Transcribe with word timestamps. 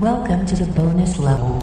Welcome 0.00 0.44
to 0.44 0.56
the 0.56 0.70
bonus 0.72 1.18
level. 1.18 1.58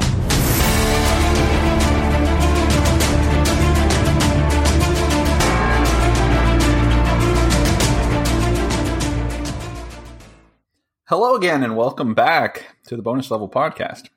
Hello 11.05 11.35
again, 11.35 11.61
and 11.61 11.77
welcome 11.77 12.15
back 12.15 12.75
to 12.87 12.95
the 12.95 13.03
bonus 13.03 13.29
level 13.29 13.47
podcast. 13.47 14.09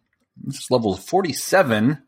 This 0.43 0.61
is 0.61 0.71
level 0.71 0.97
47, 0.97 2.03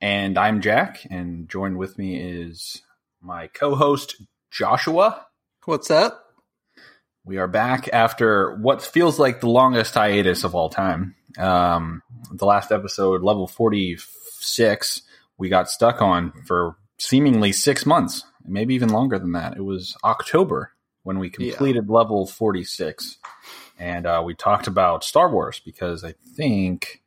and 0.00 0.38
I'm 0.38 0.62
Jack, 0.62 1.06
and 1.10 1.46
joined 1.46 1.76
with 1.76 1.98
me 1.98 2.16
is 2.16 2.80
my 3.20 3.48
co 3.48 3.74
host, 3.74 4.22
Joshua. 4.50 5.26
What's 5.66 5.90
up? 5.90 6.24
We 7.22 7.36
are 7.36 7.48
back 7.48 7.90
after 7.92 8.56
what 8.56 8.80
feels 8.80 9.18
like 9.18 9.40
the 9.42 9.50
longest 9.50 9.92
hiatus 9.92 10.44
of 10.44 10.54
all 10.54 10.70
time. 10.70 11.16
Um, 11.36 12.02
the 12.32 12.46
last 12.46 12.72
episode, 12.72 13.22
level 13.22 13.46
46, 13.46 15.02
we 15.36 15.48
got 15.48 15.68
stuck 15.68 16.00
on 16.00 16.32
for 16.46 16.76
seemingly 16.98 17.52
six 17.52 17.84
months, 17.84 18.24
maybe 18.44 18.74
even 18.74 18.88
longer 18.88 19.18
than 19.18 19.32
that. 19.32 19.56
It 19.56 19.64
was 19.64 19.96
October 20.04 20.72
when 21.02 21.18
we 21.18 21.30
completed 21.30 21.88
level 21.88 22.26
46 22.26 23.18
and 23.78 24.06
uh, 24.06 24.22
we 24.24 24.34
talked 24.34 24.66
about 24.66 25.04
Star 25.04 25.30
Wars 25.30 25.60
because 25.64 26.04
I 26.04 26.14
think 26.34 27.02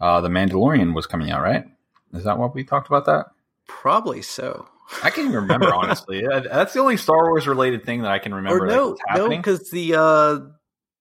uh, 0.00 0.20
the 0.20 0.28
Mandalorian 0.28 0.94
was 0.94 1.06
coming 1.06 1.30
out, 1.30 1.42
right? 1.42 1.64
Is 2.12 2.24
that 2.24 2.38
what 2.38 2.54
we 2.54 2.64
talked 2.64 2.88
about? 2.88 3.06
That 3.06 3.26
Probably 3.66 4.20
so. 4.22 4.68
I 5.02 5.10
can't 5.10 5.28
even 5.28 5.42
remember 5.42 5.72
honestly. 5.74 6.22
That's 6.26 6.72
the 6.74 6.80
only 6.80 6.96
Star 6.96 7.30
Wars 7.30 7.46
related 7.46 7.84
thing 7.84 8.02
that 8.02 8.10
I 8.10 8.18
can 8.18 8.34
remember. 8.34 8.64
or 8.64 8.66
no, 8.66 8.96
no, 9.14 9.28
because 9.28 9.70
the 9.70 9.94
uh, 9.96 10.38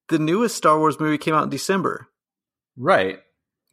the 0.08 0.20
newest 0.20 0.56
Star 0.56 0.78
Wars 0.78 1.00
movie 1.00 1.18
came 1.18 1.34
out 1.34 1.44
in 1.44 1.50
December, 1.50 2.08
right. 2.80 3.20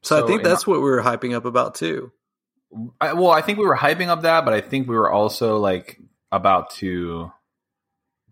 so, 0.02 0.22
I 0.22 0.26
think 0.26 0.42
in- 0.42 0.48
that's 0.48 0.66
what 0.66 0.80
we 0.80 0.84
were 0.90 1.00
hyping 1.02 1.34
up 1.34 1.46
about 1.46 1.76
too. 1.76 2.12
I, 3.00 3.14
well, 3.14 3.30
I 3.30 3.40
think 3.40 3.58
we 3.58 3.64
were 3.64 3.76
hyping 3.76 4.08
up 4.08 4.22
that, 4.22 4.44
but 4.44 4.52
I 4.52 4.60
think 4.60 4.88
we 4.88 4.96
were 4.96 5.10
also 5.10 5.56
like 5.58 5.98
about 6.32 6.70
to. 6.74 7.32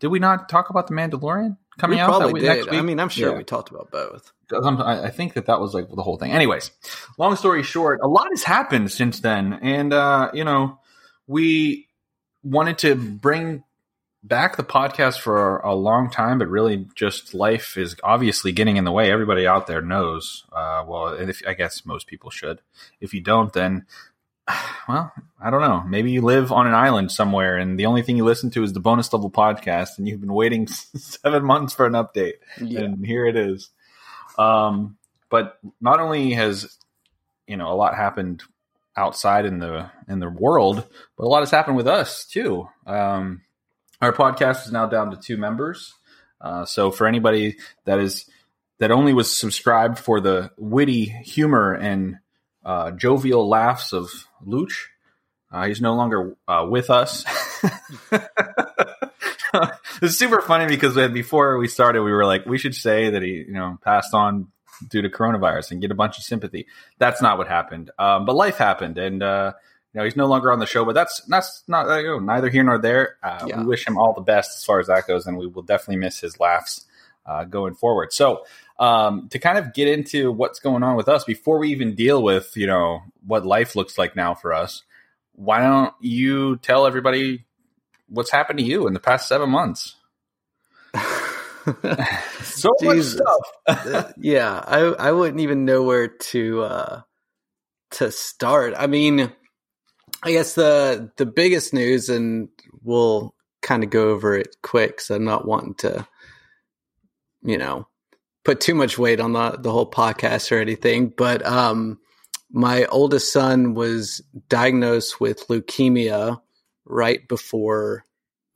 Did 0.01 0.09
we 0.09 0.19
not 0.19 0.49
talk 0.49 0.69
about 0.71 0.89
the 0.89 0.95
Mandalorian 0.95 1.57
coming 1.79 1.97
we 1.97 2.01
out? 2.03 2.09
probably 2.09 2.43
that 2.43 2.59
we- 2.59 2.65
did. 2.65 2.75
I 2.75 2.83
mean, 2.83 2.99
I'm 3.01 3.09
sure 3.09 3.31
Yeah. 3.31 3.37
we 3.39 3.45
talked 3.45 3.71
about 3.71 3.91
both. 3.91 4.33
I 4.53 5.09
think 5.11 5.35
that 5.35 5.47
that 5.47 5.61
was 5.61 5.73
like 5.73 5.89
the 5.89 6.03
whole 6.03 6.19
thing. 6.19 6.33
Anyways, 6.33 6.71
long 7.17 7.35
story 7.37 7.63
short, 7.63 8.01
a 8.03 8.09
lot 8.09 8.27
has 8.31 8.43
happened 8.43 8.91
since 8.91 9.21
then, 9.21 9.55
and 9.55 9.93
uh, 9.95 10.31
you 10.35 10.45
know, 10.45 10.79
we 11.27 11.89
wanted 12.43 12.79
to 12.79 12.95
bring 12.97 13.63
back 14.25 14.57
the 14.57 14.65
podcast 14.65 15.21
for 15.21 15.59
a 15.59 15.75
long 15.75 16.11
time, 16.11 16.39
but 16.39 16.49
really, 16.49 16.87
just 16.95 17.35
life 17.35 17.77
is 17.77 17.95
obviously 18.03 18.51
getting 18.53 18.77
in 18.77 18.85
the 18.85 18.91
way. 18.93 19.13
Everybody 19.13 19.47
out 19.47 19.67
there 19.67 19.83
knows. 19.83 20.45
Uh, 20.53 20.83
well, 20.87 21.09
if, 21.09 21.43
I 21.47 21.55
guess 21.55 21.85
most 21.87 22.07
people 22.07 22.31
should. 22.31 22.61
If 23.01 23.13
you 23.15 23.21
don't, 23.21 23.53
then 23.53 23.87
well, 24.89 25.13
I 25.41 25.51
don't 25.51 25.61
know. 25.61 25.83
Maybe 25.87 26.11
you 26.11 26.23
live 26.23 26.51
on 26.53 26.67
an 26.67 26.75
island 26.75 27.13
somewhere, 27.13 27.57
and 27.59 27.79
the 27.79 27.87
only 27.87 28.03
thing 28.03 28.17
you 28.17 28.25
listen 28.25 28.51
to 28.53 28.63
is 28.63 28.73
the 28.73 28.81
bonus 28.81 29.13
level 29.13 29.31
podcast, 29.31 29.99
and 29.99 30.09
you've 30.09 30.21
been 30.21 30.33
waiting 30.35 30.67
seven 30.69 31.45
months 31.45 31.75
for 31.75 31.87
an 31.87 31.93
update 31.93 32.35
Yeah. 32.61 32.81
and 32.81 33.05
here 33.07 33.27
it 33.27 33.37
is. 33.37 33.71
Um, 34.39 34.97
but 35.31 35.59
not 35.81 36.01
only 36.01 36.33
has 36.33 36.77
you 37.47 37.57
know 37.57 37.71
a 37.71 37.75
lot 37.77 37.95
happened 37.95 38.43
outside 38.97 39.45
in 39.45 39.59
the 39.59 39.91
in 40.09 40.19
the 40.21 40.29
world, 40.31 40.87
but 41.17 41.25
a 41.25 41.29
lot 41.29 41.41
has 41.41 41.51
happened 41.51 41.77
with 41.77 41.87
us 41.89 42.25
too. 42.27 42.69
Um, 42.87 43.43
our 44.01 44.13
podcast 44.13 44.67
is 44.67 44.73
now 44.73 44.87
down 44.87 45.11
to 45.11 45.17
two 45.17 45.37
members. 45.37 45.95
Uh, 46.41 46.65
so 46.65 46.91
for 46.91 47.07
anybody 47.07 47.57
that 47.85 47.99
is 47.99 48.29
that 48.79 48.91
only 48.91 49.13
was 49.13 49.35
subscribed 49.35 49.99
for 49.99 50.21
the 50.21 50.51
witty 50.59 51.05
humor 51.05 51.73
and 51.73 52.19
uh, 52.65 52.91
jovial 52.91 53.49
laughs 53.49 53.93
of 53.93 54.11
Luch, 54.47 54.73
uh, 55.53 55.67
he's 55.67 55.81
no 55.81 55.95
longer 55.95 56.37
uh, 56.49 56.67
with 56.69 56.91
us. 56.91 57.25
it's 60.03 60.17
super 60.17 60.41
funny 60.41 60.67
because 60.67 60.97
before 61.13 61.59
we 61.59 61.69
started, 61.69 62.03
we 62.03 62.13
were 62.13 62.27
like, 62.27 62.47
we 62.47 62.59
should 62.59 62.75
say 62.75 63.11
that 63.11 63.23
he, 63.23 63.45
you 63.47 63.53
know, 63.53 63.79
passed 63.83 64.13
on 64.13 64.49
due 64.89 65.03
to 65.03 65.09
coronavirus 65.09 65.71
and 65.71 65.81
get 65.81 65.91
a 65.91 65.95
bunch 65.95 66.19
of 66.19 66.25
sympathy. 66.25 66.67
That's 66.99 67.23
not 67.23 67.39
what 67.39 67.49
happened. 67.49 67.91
Um, 67.99 68.25
but 68.25 68.35
life 68.35 68.57
happened, 68.57 68.99
and 68.99 69.23
uh, 69.23 69.53
you 69.95 70.01
know, 70.01 70.05
he's 70.05 70.17
no 70.17 70.27
longer 70.27 70.53
on 70.53 70.59
the 70.59 70.67
show. 70.67 70.85
But 70.85 70.95
that's 70.95 71.21
that's 71.29 71.63
not 71.69 71.89
uh, 71.89 71.99
you 71.99 72.09
know, 72.09 72.19
neither 72.19 72.51
here 72.51 72.65
nor 72.65 72.79
there. 72.79 73.17
Uh, 73.23 73.47
Yeah. 73.47 73.61
We 73.61 73.67
wish 73.67 73.87
him 73.87 73.97
all 73.97 74.13
the 74.13 74.21
best 74.21 74.57
as 74.57 74.65
far 74.65 74.81
as 74.81 74.89
that 74.89 75.07
goes, 75.07 75.27
and 75.27 75.39
we 75.39 75.47
will 75.47 75.63
definitely 75.63 75.97
miss 75.97 76.21
his 76.21 76.39
laughs 76.39 76.85
uh, 77.27 77.45
going 77.45 77.75
forward. 77.75 78.13
So. 78.13 78.45
Um, 78.77 79.29
to 79.29 79.39
kind 79.39 79.57
of 79.57 79.73
get 79.73 79.87
into 79.87 80.33
what's 80.33 80.59
going 80.59 80.83
on 80.83 80.97
with 80.97 81.09
us 81.09 81.23
before 81.23 81.61
we 81.61 81.71
even 81.71 81.95
deal 81.95 82.21
with 82.21 82.57
you 82.57 82.67
know 82.67 83.03
what 83.25 83.47
life 83.47 83.77
looks 83.77 83.97
like 83.97 84.17
now 84.17 84.35
for 84.35 84.53
us 84.53 84.83
why 85.35 85.61
don't 85.61 85.95
you 86.01 86.57
tell 86.57 86.87
everybody 86.87 87.45
what's 88.09 88.31
happened 88.31 88.59
to 88.59 88.65
you 88.65 88.87
in 88.87 88.95
the 88.95 89.01
past 89.01 89.29
seven 89.29 89.51
months? 89.51 89.97
So 92.43 92.71
much 92.83 93.05
stuff. 93.05 94.13
yeah, 94.19 94.63
I 94.67 94.81
I 94.81 95.13
wouldn't 95.13 95.41
even 95.41 95.65
know 95.65 95.83
where 95.83 96.09
to 96.09 96.63
uh, 96.63 97.01
to 97.93 98.11
start. 98.13 98.75
I 98.77 98.87
mean, 98.87 99.33
I 100.25 100.33
guess 100.33 100.55
the 100.55 101.11
the 101.17 101.27
biggest 101.27 101.75
news, 101.75 102.09
and 102.09 102.49
we'll 102.83 103.35
kind 103.61 103.85
of 103.85 103.91
go 103.91 104.09
over 104.09 104.35
it 104.37 104.57
quick, 104.63 104.93
because 104.93 105.11
I'm 105.11 105.25
not 105.25 105.47
wanting 105.47 105.75
to, 105.77 106.07
you 107.43 107.59
know, 107.59 107.87
put 108.45 108.61
too 108.61 108.75
much 108.75 108.99
weight 108.99 109.21
on 109.21 109.35
the 109.35 109.59
the 109.61 109.71
whole 109.71 109.91
podcast 109.91 110.51
or 110.51 110.59
anything. 110.59 111.13
But 111.15 111.45
um, 111.45 111.99
my 112.51 112.87
oldest 112.87 113.33
son 113.33 113.75
was 113.75 114.23
diagnosed 114.49 115.21
with 115.21 115.47
leukemia 115.49 116.41
right 116.87 117.27
before 117.29 118.07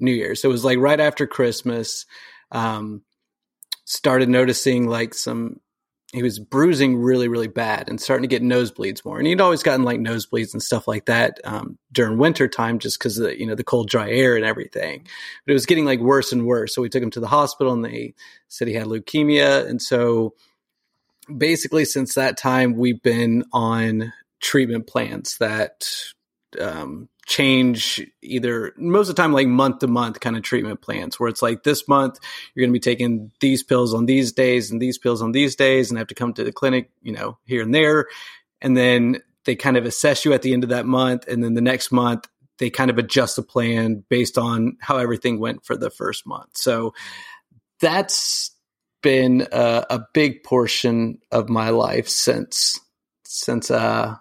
New 0.00 0.12
Year's. 0.12 0.44
It 0.44 0.48
was 0.48 0.64
like 0.64 0.78
right 0.78 1.00
after 1.00 1.26
Christmas. 1.26 2.06
Um, 2.50 3.02
started 3.84 4.28
noticing 4.28 4.86
like 4.86 5.14
some 5.14 5.60
he 6.12 6.22
was 6.22 6.38
bruising 6.38 6.96
really 6.96 7.28
really 7.28 7.48
bad 7.48 7.88
and 7.88 8.00
starting 8.00 8.22
to 8.22 8.28
get 8.28 8.42
nosebleeds 8.42 9.04
more. 9.04 9.18
And 9.18 9.26
he'd 9.26 9.40
always 9.40 9.62
gotten 9.62 9.84
like 9.84 10.00
nosebleeds 10.00 10.52
and 10.52 10.62
stuff 10.62 10.88
like 10.88 11.04
that 11.06 11.38
um, 11.44 11.78
during 11.92 12.18
winter 12.18 12.48
time 12.48 12.78
just 12.78 12.98
because 12.98 13.16
the, 13.16 13.38
you 13.38 13.46
know 13.46 13.54
the 13.54 13.64
cold 13.64 13.88
dry 13.88 14.10
air 14.10 14.36
and 14.36 14.44
everything. 14.44 15.06
But 15.44 15.52
it 15.52 15.54
was 15.54 15.66
getting 15.66 15.84
like 15.84 16.00
worse 16.00 16.32
and 16.32 16.46
worse. 16.46 16.74
So 16.74 16.82
we 16.82 16.88
took 16.88 17.02
him 17.02 17.10
to 17.10 17.20
the 17.20 17.26
hospital 17.26 17.72
and 17.72 17.84
they 17.84 18.14
said 18.48 18.68
he 18.68 18.74
had 18.74 18.86
leukemia. 18.86 19.68
And 19.68 19.82
so 19.82 20.34
basically 21.36 21.84
since 21.84 22.14
that 22.14 22.38
time 22.38 22.76
we've 22.76 23.02
been 23.02 23.44
on 23.52 24.12
treatment 24.40 24.86
plans 24.86 25.36
that 25.38 25.88
um, 26.58 27.08
change 27.28 28.04
either 28.22 28.72
most 28.78 29.10
of 29.10 29.14
the 29.14 29.22
time 29.22 29.34
like 29.34 29.46
month 29.46 29.80
to 29.80 29.86
month 29.86 30.18
kind 30.18 30.34
of 30.34 30.42
treatment 30.42 30.80
plans 30.80 31.20
where 31.20 31.28
it's 31.28 31.42
like 31.42 31.62
this 31.62 31.86
month 31.86 32.18
you're 32.54 32.62
going 32.62 32.70
to 32.70 32.72
be 32.72 32.80
taking 32.80 33.30
these 33.40 33.62
pills 33.62 33.92
on 33.92 34.06
these 34.06 34.32
days 34.32 34.70
and 34.70 34.80
these 34.80 34.96
pills 34.96 35.20
on 35.20 35.32
these 35.32 35.54
days 35.54 35.90
and 35.90 35.98
have 35.98 36.06
to 36.06 36.14
come 36.14 36.32
to 36.32 36.42
the 36.42 36.52
clinic 36.52 36.90
you 37.02 37.12
know 37.12 37.36
here 37.44 37.62
and 37.62 37.74
there. 37.74 38.06
And 38.62 38.74
then 38.74 39.18
they 39.44 39.56
kind 39.56 39.76
of 39.76 39.84
assess 39.84 40.24
you 40.24 40.32
at 40.32 40.40
the 40.40 40.54
end 40.54 40.64
of 40.64 40.70
that 40.70 40.86
month. 40.86 41.28
And 41.28 41.44
then 41.44 41.52
the 41.52 41.60
next 41.60 41.92
month 41.92 42.26
they 42.56 42.70
kind 42.70 42.90
of 42.90 42.96
adjust 42.96 43.36
the 43.36 43.42
plan 43.42 44.04
based 44.08 44.38
on 44.38 44.78
how 44.80 44.96
everything 44.96 45.38
went 45.38 45.66
for 45.66 45.76
the 45.76 45.90
first 45.90 46.26
month. 46.26 46.56
So 46.56 46.94
that's 47.78 48.50
been 49.02 49.46
a, 49.52 49.84
a 49.90 50.00
big 50.14 50.42
portion 50.44 51.18
of 51.30 51.50
my 51.50 51.70
life 51.70 52.08
since 52.08 52.80
since 53.24 53.70
uh 53.70 54.16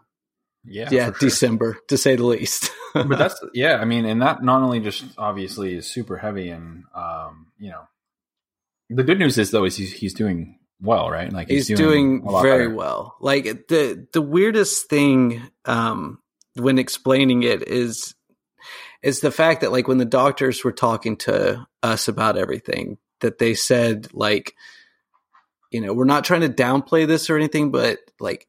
Yeah, 0.69 0.89
yeah, 0.91 1.05
sure. 1.05 1.15
December 1.19 1.77
to 1.87 1.97
say 1.97 2.15
the 2.15 2.25
least. 2.25 2.71
but 2.93 3.17
that's 3.17 3.39
yeah. 3.53 3.77
I 3.77 3.85
mean, 3.85 4.05
and 4.05 4.21
that 4.21 4.43
not 4.43 4.61
only 4.61 4.79
just 4.79 5.05
obviously 5.17 5.75
is 5.75 5.87
super 5.87 6.17
heavy, 6.17 6.49
and 6.49 6.83
um, 6.93 7.47
you 7.57 7.69
know, 7.69 7.87
the 8.89 9.03
good 9.03 9.19
news 9.19 9.37
is 9.37 9.51
though 9.51 9.65
is 9.65 9.77
he's 9.77 9.93
he's 9.93 10.13
doing 10.13 10.59
well, 10.81 11.09
right? 11.09 11.31
Like 11.31 11.49
he's, 11.49 11.67
doing, 11.67 12.21
a 12.25 12.31
lot 12.31 12.41
very 12.43 12.65
better. 12.65 12.75
well. 12.75 13.15
Like 13.19 13.67
the 13.67 14.07
the 14.13 14.21
weirdest 14.21 14.89
thing 14.89 15.41
um, 15.65 16.19
when 16.55 16.77
explaining 16.77 17.43
it 17.43 17.67
is 17.67 18.13
is 19.01 19.19
the 19.21 19.31
fact 19.31 19.61
that 19.61 19.71
like 19.71 19.87
when 19.87 19.97
the 19.97 20.05
doctors 20.05 20.63
were 20.63 20.71
talking 20.71 21.17
to 21.17 21.65
us 21.83 22.07
about 22.07 22.37
everything, 22.37 22.97
that 23.21 23.37
they 23.37 23.53
said 23.53 24.07
like, 24.13 24.53
you 25.71 25.81
know, 25.81 25.93
we're 25.93 26.05
not 26.05 26.25
trying 26.25 26.41
to 26.41 26.49
downplay 26.49 27.07
this 27.07 27.29
or 27.29 27.37
anything, 27.37 27.71
but 27.71 27.99
like 28.19 28.47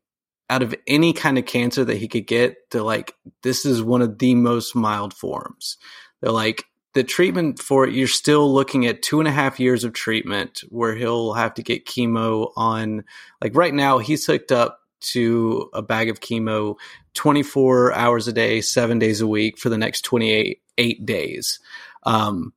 out 0.50 0.62
of 0.62 0.74
any 0.86 1.12
kind 1.12 1.38
of 1.38 1.46
cancer 1.46 1.84
that 1.84 1.98
he 1.98 2.08
could 2.08 2.26
get, 2.26 2.56
they're 2.70 2.82
like, 2.82 3.14
this 3.42 3.64
is 3.66 3.82
one 3.82 4.02
of 4.02 4.18
the 4.18 4.34
most 4.34 4.74
mild 4.74 5.14
forms. 5.14 5.76
They're 6.20 6.32
like, 6.32 6.64
the 6.94 7.04
treatment 7.04 7.60
for 7.60 7.86
it, 7.86 7.94
you're 7.94 8.08
still 8.08 8.52
looking 8.52 8.86
at 8.86 9.02
two 9.02 9.20
and 9.20 9.28
a 9.28 9.32
half 9.32 9.60
years 9.60 9.84
of 9.84 9.92
treatment 9.92 10.62
where 10.70 10.94
he'll 10.94 11.34
have 11.34 11.54
to 11.54 11.62
get 11.62 11.86
chemo 11.86 12.50
on, 12.56 13.04
like 13.42 13.54
right 13.54 13.74
now, 13.74 13.98
he's 13.98 14.26
hooked 14.26 14.50
up 14.50 14.80
to 15.00 15.70
a 15.74 15.82
bag 15.82 16.08
of 16.08 16.20
chemo 16.20 16.76
24 17.14 17.92
hours 17.94 18.26
a 18.26 18.32
day, 18.32 18.60
seven 18.60 18.98
days 18.98 19.20
a 19.20 19.26
week 19.26 19.58
for 19.58 19.68
the 19.68 19.78
next 19.78 20.02
28 20.02 20.60
eight 20.78 21.04
days. 21.04 21.60
Um, 22.04 22.54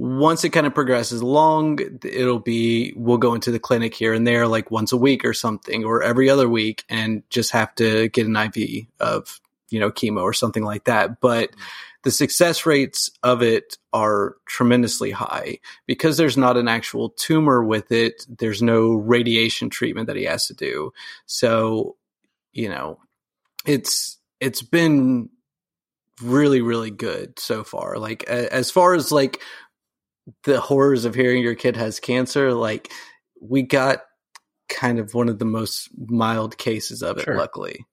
once 0.00 0.44
it 0.44 0.48
kind 0.48 0.66
of 0.66 0.74
progresses 0.74 1.20
along, 1.20 1.78
it'll 2.02 2.38
be 2.38 2.94
we'll 2.96 3.18
go 3.18 3.34
into 3.34 3.50
the 3.50 3.58
clinic 3.58 3.94
here 3.94 4.14
and 4.14 4.26
there 4.26 4.46
like 4.46 4.70
once 4.70 4.92
a 4.92 4.96
week 4.96 5.26
or 5.26 5.34
something, 5.34 5.84
or 5.84 6.02
every 6.02 6.30
other 6.30 6.48
week, 6.48 6.84
and 6.88 7.22
just 7.28 7.50
have 7.50 7.74
to 7.74 8.08
get 8.08 8.26
an 8.26 8.34
IV 8.34 8.86
of 8.98 9.38
you 9.68 9.78
know 9.78 9.90
chemo 9.90 10.22
or 10.22 10.32
something 10.32 10.64
like 10.64 10.84
that. 10.84 11.20
But 11.20 11.50
mm-hmm. 11.50 11.60
the 12.04 12.10
success 12.10 12.64
rates 12.64 13.10
of 13.22 13.42
it 13.42 13.76
are 13.92 14.36
tremendously 14.46 15.10
high 15.10 15.58
because 15.84 16.16
there's 16.16 16.38
not 16.38 16.56
an 16.56 16.66
actual 16.66 17.10
tumor 17.10 17.62
with 17.62 17.92
it. 17.92 18.24
There's 18.26 18.62
no 18.62 18.94
radiation 18.94 19.68
treatment 19.68 20.06
that 20.06 20.16
he 20.16 20.24
has 20.24 20.46
to 20.46 20.54
do. 20.54 20.94
So, 21.26 21.96
you 22.54 22.70
know, 22.70 23.00
it's 23.66 24.16
it's 24.40 24.62
been 24.62 25.28
really 26.22 26.62
really 26.62 26.90
good 26.90 27.38
so 27.38 27.64
far. 27.64 27.98
Like 27.98 28.24
as 28.24 28.70
far 28.70 28.94
as 28.94 29.12
like 29.12 29.42
the 30.44 30.60
horrors 30.60 31.04
of 31.04 31.14
hearing 31.14 31.42
your 31.42 31.54
kid 31.54 31.76
has 31.76 32.00
cancer, 32.00 32.52
like 32.54 32.90
we 33.40 33.62
got 33.62 34.00
kind 34.68 34.98
of 34.98 35.14
one 35.14 35.28
of 35.28 35.38
the 35.38 35.44
most 35.44 35.88
mild 35.96 36.56
cases 36.58 37.02
of 37.02 37.18
it, 37.18 37.24
Sure. 37.24 37.36
luckily. 37.36 37.84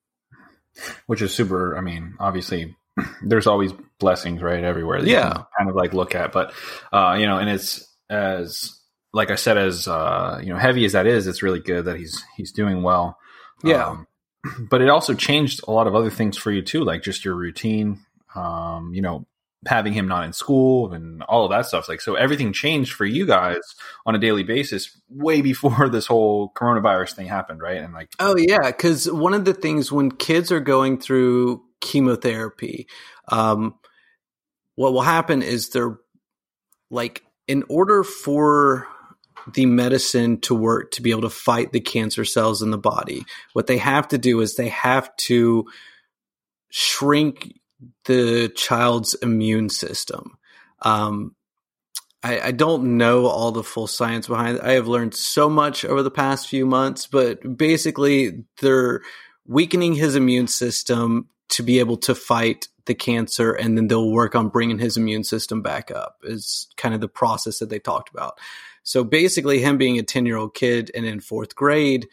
which 1.07 1.21
is 1.23 1.33
super. 1.33 1.75
I 1.75 1.81
mean, 1.81 2.13
obviously, 2.19 2.75
there's 3.23 3.47
always 3.47 3.71
blessings 3.99 4.41
right 4.43 4.63
everywhere. 4.63 5.01
That 5.01 5.07
you 5.07 5.13
Yeah. 5.15 5.43
kind 5.57 5.69
of 5.69 5.75
like 5.75 5.93
look 5.93 6.13
at, 6.13 6.31
but 6.31 6.53
uh, 6.93 7.15
you 7.19 7.25
know, 7.25 7.39
and 7.39 7.49
it's 7.49 7.83
as 8.09 8.77
like 9.13 9.31
I 9.31 9.35
said, 9.35 9.57
as 9.57 9.87
uh, 9.87 10.39
you 10.43 10.49
know, 10.53 10.59
heavy 10.59 10.85
as 10.85 10.91
that 10.91 11.07
is, 11.07 11.25
it's 11.25 11.41
really 11.41 11.59
good 11.61 11.85
that 11.85 11.97
he's 11.97 12.23
he's 12.35 12.51
doing 12.51 12.83
well. 12.83 13.17
Yeah. 13.63 13.85
Um, 13.87 14.07
but 14.69 14.81
it 14.81 14.89
also 14.89 15.15
changed 15.15 15.61
a 15.67 15.71
lot 15.71 15.87
of 15.87 15.95
other 15.95 16.11
things 16.11 16.37
for 16.37 16.51
you 16.51 16.61
too, 16.61 16.83
like 16.83 17.01
just 17.01 17.25
your 17.25 17.33
routine. 17.35 17.99
Um, 18.35 18.93
you 18.93 19.01
know, 19.01 19.25
having 19.67 19.93
him 19.93 20.07
not 20.07 20.25
in 20.25 20.33
school 20.33 20.93
and 20.93 21.21
all 21.23 21.45
of 21.45 21.51
that 21.51 21.65
stuff. 21.65 21.87
Like, 21.87 22.01
so 22.01 22.15
everything 22.15 22.53
changed 22.53 22.93
for 22.93 23.05
you 23.05 23.25
guys 23.25 23.61
on 24.05 24.15
a 24.15 24.19
daily 24.19 24.43
basis 24.43 24.99
way 25.09 25.41
before 25.51 25.89
this 25.89 26.07
whole 26.07 26.51
coronavirus 26.53 27.15
thing 27.15 27.27
happened, 27.27 27.61
right? 27.61 27.77
And 27.77 27.93
like, 27.93 28.09
Oh 28.19 28.35
yeah, 28.37 28.65
because 28.65 29.11
one 29.11 29.33
of 29.33 29.45
the 29.45 29.53
things 29.53 29.91
when 29.91 30.11
kids 30.11 30.51
are 30.51 30.59
going 30.59 30.99
through 30.99 31.63
chemotherapy, 31.81 32.87
um, 33.27 33.75
what 34.75 34.93
will 34.93 35.01
happen 35.01 35.41
is 35.41 35.69
they're 35.69 35.97
like 36.89 37.23
in 37.47 37.63
order 37.69 38.03
for 38.03 38.87
the 39.53 39.65
medicine 39.65 40.39
to 40.41 40.53
work 40.53 40.91
to 40.91 41.01
be 41.01 41.11
able 41.11 41.21
to 41.21 41.29
fight 41.29 41.71
the 41.71 41.79
cancer 41.79 42.25
cells 42.25 42.61
in 42.61 42.71
the 42.71 42.77
body, 42.77 43.25
what 43.53 43.67
they 43.67 43.77
have 43.77 44.07
to 44.09 44.17
do 44.17 44.41
is 44.41 44.55
they 44.55 44.69
have 44.69 45.15
to 45.17 45.65
shrink 46.69 47.56
the 48.05 48.51
child's 48.55 49.13
immune 49.15 49.69
system. 49.69 50.37
Um, 50.81 51.35
I, 52.23 52.39
I 52.47 52.51
don't 52.51 52.97
know 52.97 53.27
all 53.27 53.51
the 53.51 53.63
full 53.63 53.87
science 53.87 54.27
behind 54.27 54.57
it. 54.57 54.63
I 54.63 54.73
have 54.73 54.87
learned 54.87 55.13
so 55.13 55.49
much 55.49 55.85
over 55.85 56.03
the 56.03 56.11
past 56.11 56.47
few 56.47 56.65
months, 56.65 57.07
but 57.07 57.57
basically, 57.57 58.43
they're 58.61 59.01
weakening 59.45 59.93
his 59.93 60.15
immune 60.15 60.47
system 60.47 61.29
to 61.49 61.63
be 61.63 61.79
able 61.79 61.97
to 61.97 62.13
fight 62.13 62.67
the 62.85 62.95
cancer, 62.95 63.51
and 63.53 63.77
then 63.77 63.87
they'll 63.87 64.11
work 64.11 64.35
on 64.35 64.49
bringing 64.49 64.79
his 64.79 64.97
immune 64.97 65.23
system 65.23 65.61
back 65.61 65.91
up, 65.91 66.17
is 66.23 66.67
kind 66.77 66.95
of 66.95 67.01
the 67.01 67.07
process 67.07 67.59
that 67.59 67.69
they 67.69 67.79
talked 67.79 68.09
about. 68.09 68.39
So 68.83 69.03
basically, 69.03 69.59
him 69.59 69.77
being 69.77 69.99
a 69.99 70.03
10 70.03 70.25
year 70.25 70.37
old 70.37 70.53
kid 70.53 70.89
and 70.95 71.05
in 71.05 71.19
fourth 71.19 71.55
grade, 71.55 72.07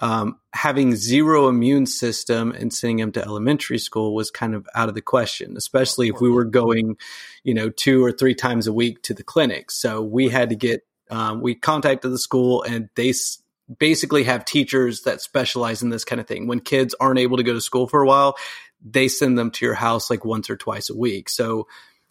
um, 0.00 0.38
having 0.54 0.96
zero 0.96 1.48
immune 1.48 1.86
system 1.86 2.52
and 2.52 2.72
sending 2.72 2.98
him 2.98 3.12
to 3.12 3.22
elementary 3.22 3.78
school 3.78 4.14
was 4.14 4.30
kind 4.30 4.54
of 4.54 4.66
out 4.74 4.88
of 4.88 4.94
the 4.94 5.02
question, 5.02 5.56
especially 5.56 6.08
if 6.08 6.20
we 6.20 6.30
were 6.30 6.44
going, 6.44 6.96
you 7.44 7.54
know, 7.54 7.68
two 7.68 8.02
or 8.02 8.10
three 8.10 8.34
times 8.34 8.66
a 8.66 8.72
week 8.72 9.02
to 9.02 9.14
the 9.14 9.22
clinic. 9.22 9.70
So 9.70 10.02
we 10.02 10.28
had 10.30 10.48
to 10.48 10.56
get, 10.56 10.86
um, 11.10 11.42
we 11.42 11.54
contacted 11.54 12.10
the 12.10 12.18
school 12.18 12.62
and 12.62 12.88
they 12.94 13.10
s- 13.10 13.42
basically 13.78 14.24
have 14.24 14.44
teachers 14.44 15.02
that 15.02 15.20
specialize 15.20 15.82
in 15.82 15.90
this 15.90 16.04
kind 16.04 16.20
of 16.20 16.26
thing. 16.26 16.46
When 16.46 16.60
kids 16.60 16.94
aren't 16.98 17.20
able 17.20 17.36
to 17.36 17.42
go 17.42 17.52
to 17.52 17.60
school 17.60 17.86
for 17.86 18.02
a 18.02 18.06
while, 18.06 18.36
they 18.82 19.08
send 19.08 19.38
them 19.38 19.50
to 19.50 19.66
your 19.66 19.74
house 19.74 20.08
like 20.08 20.24
once 20.24 20.48
or 20.48 20.56
twice 20.56 20.88
a 20.88 20.96
week. 20.96 21.28
So 21.28 21.68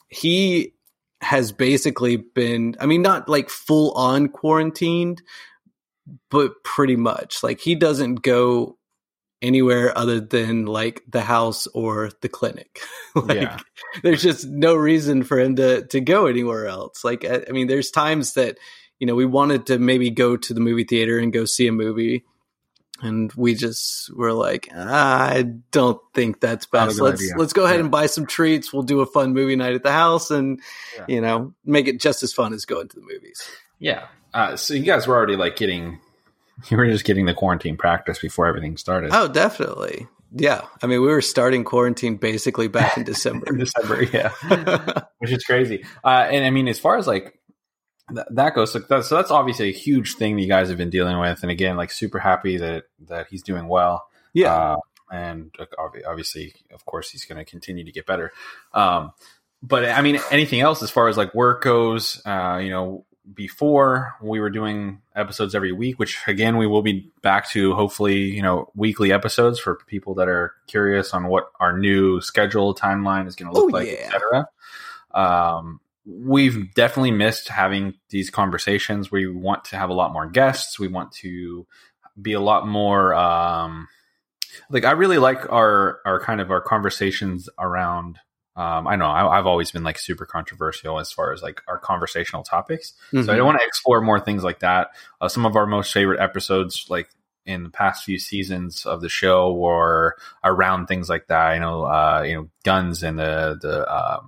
he 0.08 0.74
has 1.22 1.52
basically 1.52 2.18
been, 2.18 2.76
I 2.80 2.86
mean, 2.86 3.02
not 3.02 3.28
like 3.28 3.50
full 3.50 3.92
on 3.94 4.30
quarantined, 4.30 5.22
but 6.30 6.64
pretty 6.64 6.96
much 6.96 7.44
like 7.44 7.60
he 7.60 7.76
doesn't 7.76 8.16
go 8.22 8.78
anywhere 9.42 9.98
other 9.98 10.20
than 10.20 10.66
like 10.66 11.02
the 11.08 11.22
house 11.22 11.66
or 11.68 12.10
the 12.22 12.30
clinic. 12.30 12.82
like 13.16 13.38
Yeah. 13.38 13.58
there's 14.04 14.22
just 14.22 14.46
no 14.48 14.76
reason 14.76 15.24
for 15.24 15.40
him 15.40 15.56
to 15.56 15.86
to 15.88 16.02
go 16.02 16.26
anywhere 16.26 16.68
else. 16.68 17.04
Like 17.04 17.24
I, 17.26 17.44
I 17.48 17.52
mean 17.52 17.68
there's 17.68 17.90
times 17.92 18.34
that 18.34 18.58
you 19.00 19.08
know 19.08 19.16
we 19.16 19.26
wanted 19.26 19.68
to 19.68 19.80
maybe 19.80 20.10
go 20.10 20.36
to 20.36 20.54
the 20.54 20.60
movie 20.60 20.84
theater 20.84 21.18
and 21.20 21.32
go 21.32 21.46
see 21.46 21.68
a 21.68 21.72
movie 21.72 22.26
and 23.02 23.32
we 23.32 23.56
just 23.56 24.14
were 24.14 24.34
like 24.34 24.68
I 24.76 25.46
don't 25.72 26.02
think 26.14 26.42
that's 26.42 26.66
best. 26.66 27.00
Let's 27.00 27.22
idea. 27.22 27.38
let's 27.38 27.54
go 27.54 27.64
ahead 27.64 27.78
Yeah. 27.78 27.84
and 27.84 27.92
buy 27.92 28.08
some 28.08 28.26
treats. 28.26 28.74
We'll 28.74 28.84
do 28.84 29.00
a 29.00 29.06
fun 29.06 29.34
movie 29.34 29.56
night 29.56 29.74
at 29.74 29.84
the 29.84 29.92
house 29.94 30.32
and 30.32 30.60
Yeah. 30.98 31.06
you 31.08 31.22
know 31.22 31.54
make 31.64 31.88
it 31.88 32.02
just 32.02 32.24
as 32.24 32.34
fun 32.34 32.52
as 32.52 32.66
going 32.66 32.90
to 32.90 32.96
the 32.98 33.06
movies. 33.10 33.42
Yeah. 33.80 34.08
Uh, 34.34 34.56
so 34.56 34.74
you 34.74 34.84
guys 34.84 35.08
were 35.08 35.16
already 35.16 35.36
like 35.36 35.56
getting, 35.56 36.00
you 36.70 36.78
were 36.78 36.86
just 36.88 37.06
getting 37.06 37.26
the 37.26 37.34
quarantine 37.34 37.78
practice 37.78 38.20
before 38.20 38.48
everything 38.48 38.78
started. 38.78 39.12
Oh, 39.14 39.28
definitely. 39.28 40.08
Yeah. 40.32 40.62
I 40.84 40.88
mean, 40.88 41.02
we 41.02 41.08
were 41.08 41.22
starting 41.22 41.64
quarantine 41.64 42.18
basically 42.18 42.68
back 42.68 42.98
in 42.98 43.04
December. 43.04 43.48
In 43.50 43.58
December, 43.58 44.04
yeah, 44.04 44.32
which 45.18 45.32
is 45.32 45.44
crazy. 45.44 45.84
Uh, 46.04 46.28
and 46.30 46.46
I 46.46 46.52
mean, 46.52 46.68
as 46.68 46.80
far 46.80 46.98
as 46.98 47.08
like 47.08 47.40
th- 48.14 48.28
that 48.32 48.54
goes, 48.54 48.74
so 48.74 48.80
that's, 48.80 49.08
so 49.08 49.16
that's 49.16 49.32
obviously 49.32 49.70
a 49.70 49.74
huge 49.74 50.16
thing 50.16 50.36
that 50.36 50.42
you 50.44 50.48
guys 50.48 50.70
have 50.70 50.78
been 50.78 50.92
dealing 50.92 51.18
with. 51.20 51.42
And 51.42 51.52
again, 51.52 51.78
like 51.78 51.90
super 51.92 52.20
happy 52.20 52.58
that 52.58 52.84
that 53.08 53.28
he's 53.30 53.42
doing 53.42 53.68
well. 53.68 54.06
yeah. 54.34 54.54
Uh, 54.54 54.78
and 55.12 55.52
obviously, 56.08 56.54
of 56.72 56.86
course, 56.86 57.10
he's 57.10 57.26
going 57.26 57.44
to 57.44 57.50
continue 57.50 57.84
to 57.84 57.92
get 57.92 58.06
better. 58.06 58.32
Um, 58.76 59.12
but 59.64 59.86
I 59.86 60.02
mean, 60.02 60.20
anything 60.30 60.60
else 60.60 60.84
as 60.84 60.92
far 60.92 61.08
as 61.08 61.18
like 61.18 61.34
work 61.34 61.64
goes, 61.64 62.22
uh, 62.28 62.60
you 62.62 62.70
know, 62.70 63.06
before 63.34 64.16
we 64.22 64.40
were 64.40 64.50
doing 64.50 65.02
episodes 65.16 65.54
every 65.54 65.72
week, 65.72 66.00
which 66.00 66.20
again, 66.28 66.58
we 66.58 66.66
will 66.68 66.82
be 66.82 67.12
back 67.22 67.50
to 67.52 67.74
hopefully, 67.76 68.18
you 68.24 68.42
know, 68.42 68.72
weekly 68.76 69.12
episodes 69.12 69.60
for 69.60 69.76
people 69.88 70.16
that 70.16 70.28
are 70.28 70.54
curious 70.68 71.14
on 71.14 71.28
what 71.28 71.52
our 71.60 71.78
new 71.78 72.22
schedule 72.22 72.74
timeline 72.74 73.28
is 73.28 73.36
going 73.36 73.52
to 73.52 73.58
look 73.60 73.72
Oh, 73.72 73.78
like, 73.78 73.88
yeah. 73.88 74.06
etc. 74.06 74.48
Um, 75.14 75.80
we've 76.06 76.74
definitely 76.74 77.12
missed 77.12 77.50
having 77.50 77.94
these 78.10 78.30
conversations. 78.30 79.12
We 79.12 79.28
want 79.28 79.66
to 79.66 79.78
have 79.78 79.90
a 79.90 79.94
lot 79.94 80.12
more 80.14 80.28
guests. 80.28 80.80
We 80.80 80.88
want 80.88 81.12
to 81.14 81.68
be 82.20 82.34
a 82.34 82.40
lot 82.40 82.68
more, 82.68 83.14
um, 83.14 83.88
like 84.70 84.86
I 84.86 84.92
really 84.92 85.20
like 85.20 85.52
our 85.52 86.00
our 86.06 86.20
kind 86.20 86.42
of 86.42 86.52
our 86.52 86.62
conversations 86.62 87.48
around. 87.60 88.20
Um, 88.60 88.88
I 88.88 88.98
know 88.98 89.06
I, 89.06 89.38
I've 89.40 89.46
always 89.48 89.72
been 89.72 89.84
like 89.84 89.98
super 89.98 90.26
controversial 90.26 91.00
as 91.00 91.12
far 91.12 91.32
as 91.32 91.42
like 91.42 91.62
our 91.70 91.78
conversational 91.80 92.44
topics. 92.44 92.94
So 93.12 93.20
I 93.20 93.24
Mhm. 93.38 93.46
want 93.46 93.60
to 93.60 93.66
explore 93.66 94.02
more 94.02 94.20
things 94.20 94.44
like 94.44 94.60
that. 94.60 94.90
Uh, 95.22 95.30
some 95.30 95.46
of 95.46 95.56
our 95.56 95.66
most 95.66 95.94
favorite 95.94 96.20
episodes, 96.20 96.86
like 96.90 97.10
in 97.46 97.64
the 97.64 97.70
past 97.70 98.04
few 98.04 98.20
seasons 98.20 98.86
of 98.86 99.00
the 99.02 99.08
show, 99.10 99.52
or 99.54 100.18
around 100.44 100.88
things 100.88 101.08
like 101.10 101.28
that. 101.28 101.54
You 101.54 101.62
know, 101.62 101.84
uh, 101.86 102.24
you 102.28 102.36
know, 102.36 102.50
guns 102.66 103.02
and 103.02 103.18
the 103.18 103.58
the 103.62 103.90
uh, 103.90 104.20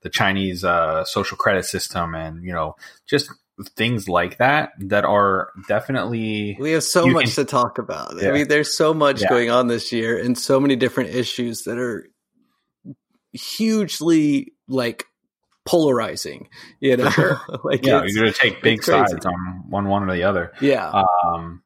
the 0.00 0.08
Chinese 0.08 0.64
uh, 0.64 1.04
social 1.04 1.36
credit 1.36 1.66
system, 1.66 2.14
and 2.14 2.42
you 2.42 2.52
know, 2.52 2.76
just 3.06 3.30
things 3.76 4.08
like 4.08 4.38
that 4.38 4.70
that 4.80 5.04
are 5.04 5.50
definitely 5.68 6.56
we 6.58 6.72
have 6.72 6.82
so 6.82 7.06
much 7.06 7.26
can- 7.26 7.34
to 7.34 7.44
talk 7.44 7.78
about. 7.78 8.14
Yeah. 8.20 8.30
I 8.30 8.32
mean, 8.32 8.48
there's 8.48 8.76
so 8.76 8.94
much 8.94 9.20
Yeah. 9.20 9.28
going 9.28 9.50
on 9.50 9.68
this 9.68 9.92
year 9.92 10.18
and 10.18 10.36
so 10.36 10.58
many 10.58 10.74
different 10.74 11.10
issues 11.14 11.64
that 11.64 11.78
are 11.78 12.08
hugely 13.34 14.52
like 14.68 15.06
polarizing, 15.66 16.48
you 16.80 16.96
know? 16.96 17.10
sure. 17.10 17.40
like, 17.64 17.84
yeah, 17.84 18.02
you're 18.06 18.26
to 18.26 18.32
take 18.32 18.62
big 18.62 18.82
sides 18.82 19.26
on 19.26 19.64
one 19.68 19.88
one 19.88 20.08
or 20.08 20.14
the 20.14 20.22
other. 20.24 20.52
yeah. 20.60 21.02
Um, 21.24 21.60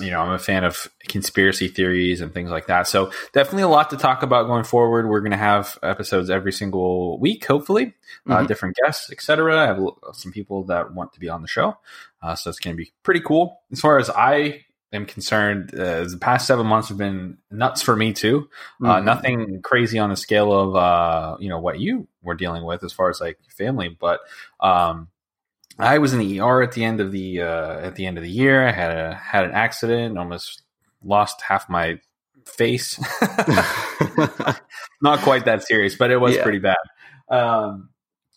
you 0.00 0.10
know, 0.10 0.20
I'm 0.20 0.32
a 0.32 0.40
fan 0.40 0.64
of 0.64 0.88
conspiracy 1.06 1.68
theories 1.68 2.20
and 2.20 2.34
things 2.34 2.50
like 2.50 2.66
that. 2.66 2.88
So 2.88 3.12
definitely 3.32 3.62
a 3.62 3.68
lot 3.68 3.90
to 3.90 3.96
talk 3.96 4.24
about 4.24 4.48
going 4.48 4.64
forward. 4.64 5.08
We're 5.08 5.20
to 5.30 5.36
have 5.36 5.78
episodes 5.84 6.30
every 6.30 6.50
single 6.50 7.20
week, 7.20 7.46
hopefully, 7.46 7.94
uh, 8.28 8.38
Mhm. 8.38 8.48
different 8.48 8.76
guests, 8.76 9.12
etc. 9.12 9.56
I 9.56 9.66
have 9.66 9.80
some 10.14 10.32
people 10.32 10.64
that 10.64 10.92
want 10.92 11.12
to 11.12 11.20
be 11.20 11.28
on 11.28 11.42
the 11.42 11.48
show, 11.48 11.78
uh, 12.22 12.34
so 12.34 12.50
it's 12.50 12.58
to 12.76 12.82
be 12.82 12.92
pretty 13.04 13.20
cool. 13.20 13.60
As 13.70 13.80
far 13.80 13.98
as 13.98 14.10
I 14.10 14.63
am 14.94 15.06
concerned, 15.06 15.74
uh, 15.74 16.04
the 16.04 16.18
past 16.20 16.46
seven 16.46 16.66
months 16.66 16.88
have 16.88 16.98
been 16.98 17.38
nuts 17.50 17.82
for 17.82 17.96
me 17.96 18.12
too. 18.12 18.48
Uh, 18.82 18.96
Mhm. 18.96 19.04
nothing 19.04 19.62
crazy 19.62 19.98
on 19.98 20.10
the 20.10 20.16
scale 20.16 20.52
of 20.52 20.76
uh, 20.76 21.36
you 21.40 21.48
know 21.48 21.58
what 21.58 21.80
you 21.80 22.06
were 22.22 22.34
dealing 22.34 22.64
with 22.64 22.84
as 22.84 22.92
far 22.92 23.10
as 23.10 23.20
like 23.20 23.38
family, 23.56 23.88
but 23.88 24.20
um, 24.60 25.08
I 25.78 25.98
was 25.98 26.12
in 26.12 26.20
the 26.20 26.38
ER 26.40 26.62
at 26.62 26.72
the 26.72 26.84
end 26.84 27.00
of 27.00 27.12
the 27.12 27.42
uh, 27.42 27.78
at 27.80 27.96
the 27.96 28.06
end 28.06 28.18
of 28.18 28.24
the 28.24 28.30
year. 28.30 28.66
I 28.66 28.72
had 28.72 28.96
a 28.96 29.14
had 29.14 29.44
an 29.44 29.52
accident, 29.52 30.16
almost 30.18 30.62
lost 31.02 31.42
half 31.42 31.68
my 31.68 31.98
face. 32.46 32.98
Not 35.02 35.20
quite 35.20 35.44
that 35.46 35.62
serious, 35.62 35.96
but 35.96 36.10
it 36.10 36.18
was 36.18 36.36
Yeah. 36.36 36.42
pretty 36.42 36.60
bad. 36.60 36.76
Um, 37.28 37.90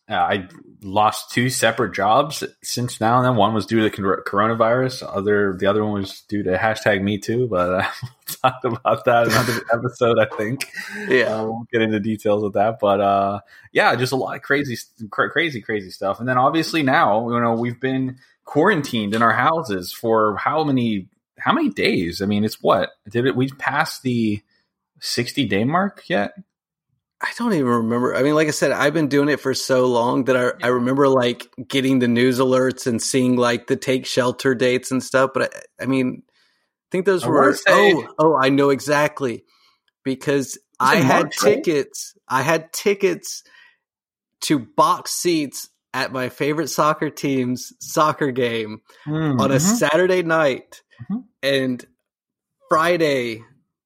uh, 0.09 0.13
I 0.13 0.47
lost 0.83 1.31
two 1.31 1.49
separate 1.49 1.93
jobs 1.93 2.43
since 2.63 3.01
now 3.01 3.17
and 3.17 3.25
then. 3.25 3.35
One 3.35 3.53
was 3.53 3.65
due 3.65 3.77
to 3.77 3.83
the 3.83 4.21
coronavirus. 4.25 5.03
Other, 5.05 5.55
the 5.57 5.67
other 5.67 5.83
one 5.83 6.01
was 6.01 6.21
due 6.21 6.43
to 6.43 6.57
hashtag 6.57 7.01
Me 7.01 7.17
Too. 7.17 7.47
But 7.47 7.73
uh, 7.73 7.87
we'll 8.03 8.51
talk 8.51 8.63
about 8.63 9.05
that 9.05 9.27
in 9.27 9.33
another 9.33 9.65
episode. 9.73 10.17
I 10.19 10.25
think. 10.37 10.67
Yeah, 11.09 11.35
uh, 11.35 11.43
we'll 11.45 11.67
get 11.71 11.81
into 11.81 11.99
details 11.99 12.43
of 12.43 12.53
that. 12.53 12.77
But 12.79 13.01
uh, 13.01 13.39
yeah, 13.73 13.95
just 13.95 14.13
a 14.13 14.15
lot 14.15 14.35
of 14.35 14.41
crazy, 14.43 14.77
crazy, 15.09 15.61
crazy 15.61 15.89
stuff. 15.89 16.19
And 16.19 16.29
then 16.29 16.37
obviously 16.37 16.83
now, 16.83 17.29
you 17.29 17.39
know, 17.41 17.53
we've 17.53 17.79
been 17.79 18.17
quarantined 18.45 19.13
in 19.13 19.21
our 19.21 19.33
houses 19.33 19.91
for 19.91 20.37
how 20.37 20.63
many 20.63 21.09
how 21.37 21.51
many 21.51 21.69
days? 21.69 22.21
I 22.21 22.25
mean, 22.27 22.45
it's 22.45 22.61
what 22.61 22.91
did 23.09 23.25
it? 23.25 23.35
We've 23.35 23.57
passed 23.57 24.03
the 24.03 24.41
sixty 25.01 25.45
day 25.45 25.65
mark 25.65 26.03
yet? 26.07 26.33
I 27.19 27.31
don't 27.36 27.53
even 27.53 27.65
remember. 27.65 28.15
I 28.15 28.21
mean, 28.21 28.36
like 28.36 28.47
I 28.47 28.51
said, 28.51 28.71
I've 28.71 28.93
been 28.93 29.07
doing 29.07 29.29
it 29.29 29.39
for 29.39 29.55
so 29.55 29.88
long 29.88 30.25
that 30.25 30.38
I, 30.38 30.65
I 30.65 30.69
remember 30.69 31.07
like 31.07 31.47
getting 31.67 31.97
the 31.97 32.07
news 32.07 32.39
alerts 32.39 32.86
and 32.86 33.01
seeing 33.01 33.38
like 33.38 33.67
the 33.67 33.75
take 33.75 34.05
shelter 34.05 34.53
dates 34.53 34.91
and 34.91 35.01
stuff. 35.01 35.31
But 35.33 35.55
I, 35.55 35.83
I 35.83 35.86
mean, 35.88 36.21
I 36.27 36.88
think 36.91 37.05
those 37.05 37.24
I 37.24 37.29
were, 37.29 37.57
oh, 37.67 38.07
oh, 38.19 38.38
I 38.39 38.50
know 38.50 38.69
exactly 38.69 39.45
because 40.03 40.59
I 40.79 40.97
had 40.97 41.24
March, 41.24 41.38
tickets. 41.39 42.13
Right? 42.29 42.39
I 42.39 42.41
had 42.43 42.71
tickets 42.71 43.43
to 44.41 44.59
box 44.59 45.12
seats 45.12 45.69
at 45.95 46.12
my 46.12 46.29
favorite 46.29 46.67
soccer 46.69 47.09
team's 47.09 47.74
soccer 47.79 48.31
game 48.31 48.81
mm-hmm. 49.07 49.41
on 49.41 49.51
a 49.51 49.55
mm-hmm. 49.55 49.75
Saturday 49.75 50.21
night. 50.21 50.83
Mm-hmm. 51.01 51.21
And 51.41 51.86
Friday, 52.69 53.41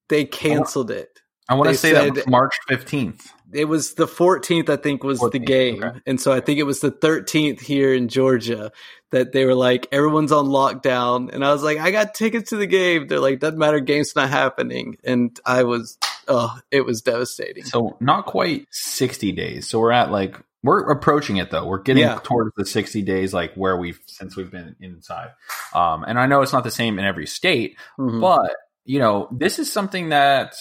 they 0.09 0.25
canceled 0.25 0.91
it. 0.91 1.10
I 1.51 1.55
want 1.55 1.69
to 1.69 1.75
say 1.75 1.91
that 1.91 2.29
March 2.29 2.55
15th. 2.69 3.27
It 3.51 3.65
was 3.65 3.95
the 3.95 4.07
14th, 4.07 4.69
I 4.69 4.77
think, 4.77 5.03
was 5.03 5.19
14th, 5.19 5.31
the 5.33 5.39
game. 5.39 5.83
Okay. 5.83 5.99
And 6.05 6.21
so 6.21 6.31
I 6.31 6.39
think 6.39 6.59
it 6.59 6.63
was 6.63 6.79
the 6.79 6.93
13th 6.93 7.59
here 7.59 7.93
in 7.93 8.07
Georgia 8.07 8.71
that 9.09 9.33
they 9.33 9.43
were 9.43 9.53
like, 9.53 9.85
everyone's 9.91 10.31
on 10.31 10.45
lockdown. 10.45 11.29
And 11.33 11.43
I 11.43 11.51
was 11.51 11.61
like, 11.61 11.77
I 11.77 11.91
got 11.91 12.13
tickets 12.13 12.51
to 12.51 12.55
the 12.55 12.67
game. 12.67 13.07
They're 13.07 13.19
like, 13.19 13.41
doesn't 13.41 13.59
matter, 13.59 13.81
game's 13.81 14.15
not 14.15 14.29
happening. 14.29 14.95
And 15.03 15.37
I 15.45 15.63
was, 15.63 15.97
oh, 16.29 16.57
it 16.71 16.85
was 16.85 17.01
devastating. 17.01 17.65
So 17.65 17.97
not 17.99 18.27
quite 18.27 18.67
60 18.71 19.33
days. 19.33 19.67
So 19.67 19.81
we're 19.81 19.91
at 19.91 20.09
like, 20.09 20.37
we're 20.63 20.89
approaching 20.89 21.35
it 21.35 21.51
though. 21.51 21.65
We're 21.65 21.81
getting 21.81 22.03
yeah. 22.03 22.21
towards 22.23 22.55
the 22.55 22.65
60 22.65 23.01
days, 23.01 23.33
like 23.33 23.55
where 23.55 23.75
we've, 23.75 23.99
since 24.05 24.37
we've 24.37 24.49
been 24.49 24.77
inside. 24.79 25.31
Um, 25.73 26.05
and 26.07 26.17
I 26.17 26.27
know 26.27 26.43
it's 26.43 26.53
not 26.53 26.63
the 26.63 26.71
same 26.71 26.97
in 26.97 27.03
every 27.03 27.27
state, 27.27 27.75
mm-hmm. 27.99 28.21
but 28.21 28.55
you 28.85 28.99
know, 28.99 29.27
this 29.33 29.59
is 29.59 29.69
something 29.69 30.09
that 30.09 30.53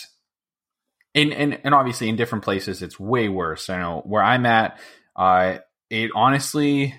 and, 1.15 1.33
and 1.33 1.61
and 1.65 1.75
obviously 1.75 2.09
in 2.09 2.17
different 2.17 2.45
places 2.45 2.83
it's 2.83 2.99
way 2.99 3.29
worse. 3.29 3.69
I 3.69 3.79
know 3.79 4.03
where 4.05 4.23
I'm 4.23 4.47
at, 4.47 4.79
uh, 5.17 5.59
it 5.89 6.11
honestly 6.15 6.95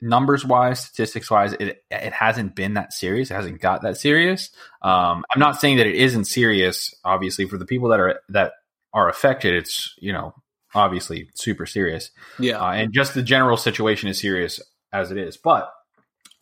numbers 0.00 0.44
wise, 0.44 0.80
statistics 0.80 1.30
wise, 1.30 1.52
it 1.54 1.84
it 1.90 2.12
hasn't 2.12 2.54
been 2.54 2.74
that 2.74 2.92
serious. 2.92 3.30
It 3.30 3.34
hasn't 3.34 3.60
got 3.60 3.82
that 3.82 3.96
serious. 3.96 4.50
Um, 4.82 5.24
I'm 5.32 5.40
not 5.40 5.60
saying 5.60 5.78
that 5.78 5.86
it 5.86 5.96
isn't 5.96 6.26
serious. 6.26 6.94
Obviously, 7.04 7.46
for 7.46 7.58
the 7.58 7.66
people 7.66 7.88
that 7.90 8.00
are 8.00 8.20
that 8.30 8.52
are 8.92 9.08
affected, 9.08 9.54
it's 9.54 9.94
you 9.98 10.12
know 10.12 10.34
obviously 10.74 11.30
super 11.34 11.66
serious. 11.66 12.10
Yeah, 12.38 12.58
uh, 12.58 12.72
and 12.72 12.92
just 12.92 13.14
the 13.14 13.22
general 13.22 13.56
situation 13.56 14.08
is 14.08 14.18
serious 14.18 14.60
as 14.92 15.10
it 15.10 15.18
is. 15.18 15.36
But 15.36 15.70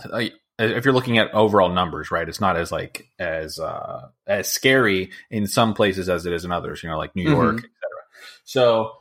uh, 0.05 0.27
if 0.59 0.85
you're 0.85 0.95
looking 0.95 1.19
at 1.19 1.35
overall 1.35 1.69
numbers, 1.69 2.11
right, 2.11 2.29
it's 2.29 2.41
not 2.41 2.57
as 2.57 2.73
like 2.73 3.09
as 3.19 3.59
uh, 3.59 4.09
as 4.27 4.51
scary 4.51 5.11
in 5.31 5.47
some 5.47 5.75
places 5.75 6.09
as 6.09 6.27
it 6.27 6.33
is 6.33 6.45
in 6.45 6.53
others. 6.53 6.83
You 6.83 6.89
know, 6.89 6.99
like 6.99 7.15
New 7.15 7.29
York, 7.29 7.57
mm-hmm. 7.57 7.65
etc. 7.65 7.91
So, 8.45 8.93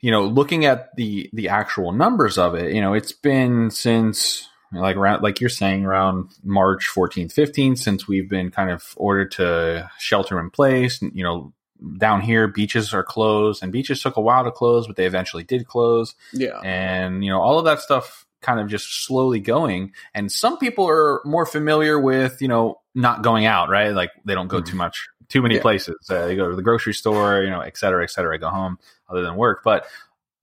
you 0.00 0.10
know, 0.10 0.26
looking 0.26 0.64
at 0.66 0.94
the 0.96 1.30
the 1.32 1.48
actual 1.48 1.92
numbers 1.92 2.38
of 2.38 2.54
it, 2.54 2.74
you 2.74 2.80
know, 2.80 2.94
it's 2.94 3.12
been 3.12 3.70
since 3.70 4.48
like 4.72 4.96
around 4.96 5.22
like 5.22 5.40
you're 5.40 5.50
saying 5.50 5.84
around 5.84 6.30
March 6.44 6.88
14th, 6.94 7.34
15th 7.34 7.78
since 7.78 8.06
we've 8.06 8.28
been 8.28 8.50
kind 8.50 8.70
of 8.70 8.84
ordered 8.96 9.32
to 9.32 9.90
shelter 9.98 10.38
in 10.38 10.50
place. 10.50 11.02
You 11.02 11.24
know, 11.24 11.52
down 11.96 12.20
here 12.20 12.46
beaches 12.46 12.94
are 12.94 13.02
closed, 13.02 13.64
and 13.64 13.72
beaches 13.72 14.00
took 14.00 14.16
a 14.16 14.20
while 14.20 14.44
to 14.44 14.52
close, 14.52 14.86
but 14.86 14.94
they 14.94 15.06
eventually 15.06 15.42
did 15.42 15.66
close. 15.66 16.14
Yeah, 16.32 16.60
and 16.60 17.24
you 17.24 17.30
know 17.30 17.40
all 17.40 17.58
of 17.58 17.64
that 17.64 17.80
stuff 17.80 18.26
kind 18.40 18.60
of 18.60 18.68
just 18.68 19.04
slowly 19.04 19.40
going. 19.40 19.92
And 20.14 20.30
some 20.30 20.58
people 20.58 20.88
are 20.88 21.20
more 21.24 21.46
familiar 21.46 21.98
with, 21.98 22.40
you 22.40 22.48
know, 22.48 22.80
not 22.94 23.22
going 23.22 23.46
out, 23.46 23.68
right? 23.68 23.90
Like 23.90 24.10
they 24.24 24.34
don't 24.34 24.48
go 24.48 24.58
mm-hmm. 24.58 24.70
too 24.70 24.76
much, 24.76 25.08
too 25.28 25.42
many 25.42 25.56
yeah. 25.56 25.62
places. 25.62 25.96
Uh, 26.08 26.26
they 26.26 26.36
go 26.36 26.48
to 26.48 26.56
the 26.56 26.62
grocery 26.62 26.94
store, 26.94 27.42
you 27.42 27.50
know, 27.50 27.60
et 27.60 27.76
cetera, 27.76 28.02
et 28.02 28.10
cetera, 28.10 28.38
go 28.38 28.48
home 28.48 28.78
other 29.08 29.22
than 29.22 29.36
work. 29.36 29.62
But, 29.64 29.86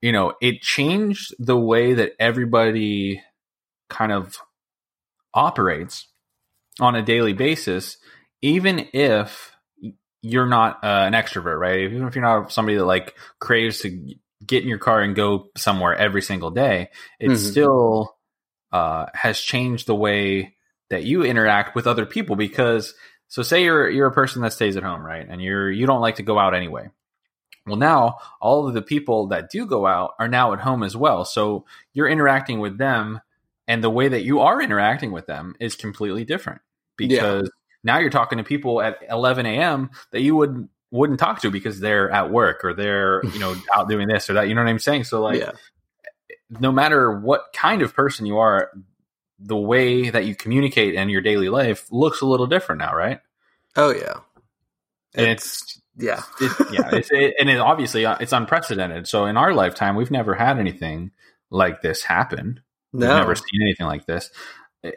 you 0.02 0.12
know, 0.12 0.34
it 0.42 0.62
changed 0.62 1.34
the 1.40 1.58
way 1.58 1.94
that 1.94 2.14
everybody 2.20 3.24
kind 3.90 4.12
of 4.12 4.38
operates 5.34 6.08
on 6.80 6.96
a 6.96 7.02
daily 7.02 7.34
basis, 7.34 7.98
even 8.42 8.88
if 8.94 9.56
you're 10.22 10.48
not 10.48 10.84
uh, 10.84 11.06
an 11.06 11.14
extrovert, 11.14 11.60
right? 11.60 11.80
Even 11.82 12.08
if 12.08 12.16
you're 12.16 12.24
not 12.24 12.52
somebody 12.52 12.78
that 12.78 12.86
like 12.86 13.16
craves 13.40 13.80
to 13.80 14.16
get 14.46 14.64
in 14.64 14.70
your 14.70 14.78
car 14.78 15.02
and 15.02 15.16
go 15.16 15.50
somewhere 15.58 15.96
every 15.96 16.22
single 16.22 16.52
day, 16.52 16.90
it 17.20 17.28
mm-hmm. 17.28 17.36
still 17.36 18.16
uh, 18.72 19.08
has 19.14 19.40
changed 19.40 19.88
the 19.88 19.96
way 19.96 20.56
that 20.90 21.04
you 21.04 21.24
interact 21.24 21.76
with 21.76 21.88
other 21.88 22.06
people. 22.06 22.36
Because 22.36 22.94
so 23.28 23.42
say 23.42 23.64
you're 23.64 23.90
you're 23.90 24.08
a 24.08 24.14
person 24.14 24.42
that 24.42 24.54
stays 24.54 24.78
at 24.78 24.84
home, 24.84 25.06
right, 25.06 25.26
and 25.28 25.42
you're 25.42 25.72
you 25.72 25.86
don't 25.86 26.02
like 26.02 26.16
to 26.16 26.24
go 26.24 26.38
out 26.38 26.56
anyway. 26.56 26.90
Well, 27.66 27.78
now 27.78 28.18
all 28.40 28.68
of 28.68 28.74
the 28.74 28.82
people 28.82 29.28
that 29.28 29.50
do 29.50 29.66
go 29.66 29.88
out 29.88 30.12
are 30.20 30.28
now 30.28 30.54
at 30.54 30.60
home 30.60 30.84
as 30.84 30.96
well. 30.96 31.26
So 31.26 31.66
you're 31.94 32.08
interacting 32.08 32.60
with 32.60 32.78
them, 32.78 33.22
and 33.68 33.84
the 33.84 33.90
way 33.90 34.08
that 34.08 34.24
you 34.24 34.42
are 34.42 34.62
interacting 34.62 35.12
with 35.12 35.26
them 35.26 35.56
is 35.60 35.76
completely 35.76 36.26
different 36.26 36.62
because. 36.98 37.44
Yeah. 37.44 37.50
Now 37.84 38.00
you're 38.00 38.10
talking 38.10 38.40
to 38.40 38.44
people 38.44 38.82
at 38.82 38.98
11 39.12 39.46
a.m. 39.46 39.92
that 40.10 40.22
you 40.22 40.36
would 40.36 40.68
wouldn't 40.96 41.20
talk 41.20 41.42
to 41.42 41.52
because 41.52 41.80
they're 41.80 42.10
at 42.10 42.32
work 42.32 42.64
or 42.64 42.74
they're 42.74 43.24
you 43.34 43.40
know 43.40 43.56
out 43.74 43.90
doing 43.90 44.08
this 44.08 44.30
or 44.30 44.34
that. 44.34 44.48
You 44.48 44.56
know 44.56 44.64
what 44.64 44.70
I'm 44.70 44.80
saying? 44.80 45.04
So 45.04 45.22
like, 45.22 45.40
yeah. 45.40 45.52
no 46.60 46.72
matter 46.72 47.12
what 47.12 47.54
kind 47.54 47.82
of 47.82 47.94
person 47.94 48.26
you 48.26 48.38
are, 48.38 48.72
the 49.40 49.58
way 49.58 50.10
that 50.10 50.26
you 50.26 50.36
communicate 50.36 50.96
in 50.96 51.10
your 51.10 51.22
daily 51.22 51.50
life 51.50 51.88
looks 51.92 52.22
a 52.22 52.26
little 52.26 52.48
different 52.48 52.80
now, 52.80 52.96
right? 52.96 53.20
Oh 53.76 53.94
yeah, 53.94 54.20
and 55.14 55.28
it's, 55.28 55.62
it's 55.62 55.82
yeah, 55.98 56.22
it's, 56.42 56.72
yeah, 56.72 56.90
it's, 56.96 57.12
it, 57.12 57.36
and 57.40 57.50
it 57.50 57.60
obviously 57.60 58.06
uh, 58.06 58.18
it's 58.20 58.34
unprecedented. 58.34 59.08
So 59.08 59.26
in 59.26 59.38
our 59.38 59.54
lifetime, 59.54 59.96
we've 59.96 60.12
never 60.12 60.34
had 60.34 60.60
anything 60.60 61.12
like 61.50 61.82
this 61.82 62.04
happen. 62.04 62.62
No. 62.94 63.08
We've 63.08 63.18
never 63.18 63.36
seen 63.36 63.62
anything 63.62 63.88
like 63.88 64.06
this. 64.06 64.30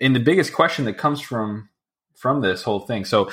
And 0.01 0.15
the 0.15 0.21
biggest 0.21 0.53
question 0.53 0.85
that 0.85 0.95
comes 0.95 1.21
from 1.21 1.69
from 2.15 2.41
this 2.41 2.63
whole 2.63 2.81
thing. 2.81 3.05
So 3.05 3.31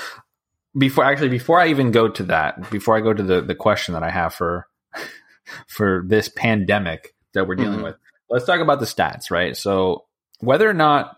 before 0.77 1.03
actually 1.03 1.29
before 1.29 1.60
I 1.60 1.67
even 1.67 1.91
go 1.91 2.10
to 2.10 2.24
that, 2.24 2.70
before 2.70 2.98
I 2.98 3.01
go 3.01 3.13
to 3.13 3.24
the 3.24 3.41
the 3.41 3.55
question 3.55 3.94
that 3.94 4.03
I 4.03 4.10
have 4.10 4.34
for 4.34 4.67
for 5.67 6.03
this 6.08 6.29
pandemic 6.29 7.13
that 7.34 7.48
we're 7.48 7.55
dealing 7.55 7.75
mm-hmm. 7.75 7.84
with, 7.84 7.96
let's 8.29 8.46
talk 8.46 8.60
about 8.60 8.79
the 8.79 8.86
stats, 8.86 9.32
right? 9.32 9.55
So 9.55 10.05
whether 10.39 10.70
or 10.70 10.74
not 10.74 11.17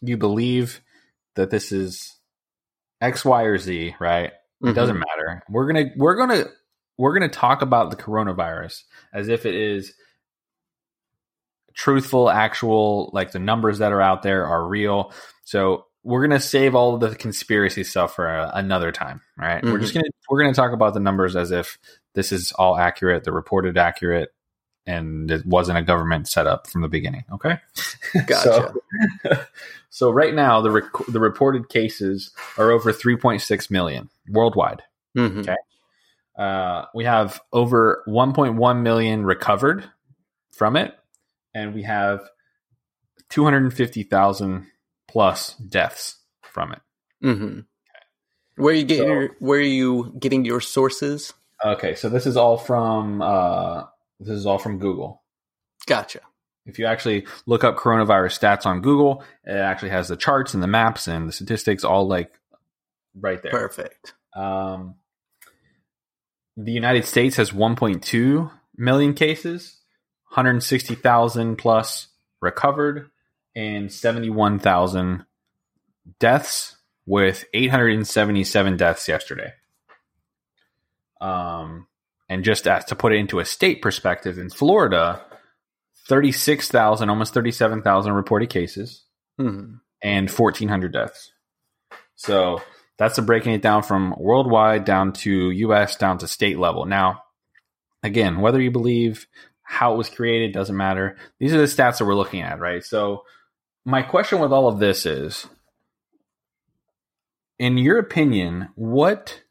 you 0.00 0.16
believe 0.16 0.80
that 1.34 1.50
this 1.50 1.72
is 1.72 2.16
X, 3.00 3.24
Y, 3.24 3.42
or 3.42 3.58
Z, 3.58 3.94
right? 4.00 4.30
Mm-hmm. 4.30 4.68
It 4.68 4.74
doesn't 4.74 4.98
matter. 4.98 5.42
We're 5.48 5.66
gonna 5.66 5.90
we're 5.96 6.16
gonna 6.16 6.44
we're 6.96 7.14
gonna 7.14 7.28
talk 7.28 7.62
about 7.62 7.90
the 7.90 7.96
coronavirus 7.96 8.82
as 9.12 9.28
if 9.28 9.46
it 9.46 9.54
is 9.54 9.92
truthful, 11.74 12.28
actual, 12.28 13.10
like 13.12 13.30
the 13.30 13.38
numbers 13.38 13.78
that 13.78 13.92
are 13.92 14.02
out 14.02 14.22
there 14.22 14.46
are 14.46 14.66
real. 14.66 15.12
So 15.44 15.86
we're 16.08 16.22
gonna 16.26 16.40
save 16.40 16.74
all 16.74 16.94
of 16.94 17.00
the 17.00 17.14
conspiracy 17.14 17.84
stuff 17.84 18.14
for 18.14 18.26
a, 18.26 18.50
another 18.54 18.90
time. 18.90 19.20
Right? 19.36 19.62
Mm-hmm. 19.62 19.72
We're 19.72 19.78
just 19.78 19.92
mm-hmm. 19.92 20.00
gonna 20.00 20.10
we're 20.30 20.40
gonna 20.40 20.54
talk 20.54 20.72
about 20.72 20.94
the 20.94 21.00
numbers 21.00 21.36
as 21.36 21.50
if 21.50 21.78
this 22.14 22.32
is 22.32 22.50
all 22.52 22.78
accurate, 22.78 23.24
the 23.24 23.32
reported 23.32 23.76
accurate, 23.76 24.30
and 24.86 25.30
it 25.30 25.44
wasn't 25.44 25.76
a 25.76 25.82
government 25.82 26.26
setup 26.26 26.66
from 26.66 26.80
the 26.80 26.88
beginning. 26.88 27.24
Okay. 27.30 27.58
Gotcha. 28.26 28.72
so, 29.22 29.44
so 29.90 30.10
right 30.10 30.34
now 30.34 30.62
the 30.62 30.70
rec- 30.70 31.06
the 31.08 31.20
reported 31.20 31.68
cases 31.68 32.30
are 32.56 32.70
over 32.70 32.90
3.6 32.90 33.70
million 33.70 34.08
worldwide. 34.30 34.82
Mm-hmm. 35.14 35.40
Okay. 35.40 35.56
Uh, 36.38 36.86
we 36.94 37.04
have 37.04 37.38
over 37.52 38.02
1.1 38.08 38.82
million 38.82 39.26
recovered 39.26 39.84
from 40.52 40.74
it, 40.76 40.94
and 41.52 41.74
we 41.74 41.82
have 41.82 42.22
250,000 43.28 44.66
plus 45.08 45.54
deaths 45.54 46.16
from 46.42 46.72
it. 46.72 46.80
Mm-hmm. 47.24 47.44
Okay. 47.44 47.62
Where 48.56 48.72
are 48.72 48.76
you 48.76 48.84
getting 48.84 49.06
so, 49.06 49.12
your, 49.12 49.36
where 49.40 49.58
are 49.58 49.62
you 49.62 50.14
getting 50.18 50.44
your 50.44 50.60
sources? 50.60 51.32
Okay, 51.64 51.94
so 51.94 52.08
this 52.08 52.26
is 52.26 52.36
all 52.36 52.56
from 52.56 53.20
uh, 53.20 53.84
this 54.20 54.36
is 54.36 54.46
all 54.46 54.58
from 54.58 54.78
Google. 54.78 55.22
Gotcha. 55.86 56.20
If 56.66 56.78
you 56.78 56.86
actually 56.86 57.26
look 57.46 57.64
up 57.64 57.76
coronavirus 57.78 58.38
stats 58.38 58.66
on 58.66 58.82
Google, 58.82 59.24
it 59.44 59.56
actually 59.56 59.90
has 59.90 60.08
the 60.08 60.16
charts 60.16 60.54
and 60.54 60.62
the 60.62 60.66
maps 60.66 61.08
and 61.08 61.26
the 61.26 61.32
statistics 61.32 61.82
all 61.82 62.06
like 62.06 62.30
right 63.18 63.42
there. 63.42 63.50
Perfect. 63.50 64.12
Um, 64.36 64.96
the 66.56 66.72
United 66.72 67.06
States 67.06 67.36
has 67.36 67.52
1.2 67.52 68.50
million 68.76 69.14
cases. 69.14 69.78
160,000 70.30 71.56
plus 71.56 72.08
recovered, 72.42 73.10
and 73.58 73.92
71,000 73.92 75.24
deaths, 76.20 76.76
with 77.06 77.44
877 77.52 78.76
deaths 78.76 79.08
yesterday. 79.08 79.52
Um, 81.20 81.88
and 82.28 82.44
just 82.44 82.68
as 82.68 82.84
to 82.86 82.94
put 82.96 83.12
it 83.12 83.16
into 83.16 83.40
a 83.40 83.44
state 83.44 83.82
perspective, 83.82 84.38
in 84.38 84.50
Florida, 84.50 85.22
36,000, 86.06 87.08
almost 87.10 87.34
37,000 87.34 88.12
reported 88.12 88.48
cases 88.48 89.04
hmm 89.36 89.74
and 90.00 90.30
1,400 90.30 90.92
deaths. 90.92 91.32
So 92.14 92.62
that's 92.98 93.16
the 93.16 93.22
breaking 93.22 93.54
it 93.54 93.62
down 93.62 93.82
from 93.82 94.14
worldwide 94.16 94.84
down 94.84 95.12
to 95.14 95.50
US 95.50 95.96
down 95.96 96.18
to 96.18 96.28
state 96.28 96.56
level. 96.56 96.84
Now, 96.84 97.24
again, 98.04 98.40
whether 98.40 98.60
you 98.60 98.70
believe 98.70 99.26
how 99.70 99.92
it 99.92 99.98
was 99.98 100.08
created 100.08 100.52
doesn't 100.52 100.76
matter. 100.76 101.16
These 101.38 101.52
are 101.52 101.58
the 101.58 101.64
stats 101.64 101.98
that 101.98 102.06
we're 102.06 102.14
looking 102.14 102.40
at, 102.40 102.58
right? 102.58 102.82
So, 102.82 103.24
my 103.88 104.02
question 104.02 104.38
with 104.38 104.52
all 104.52 104.68
of 104.68 104.78
this 104.78 105.06
is 105.06 105.46
in 107.58 107.78
your 107.78 107.98
opinion, 107.98 108.68
what 108.74 109.42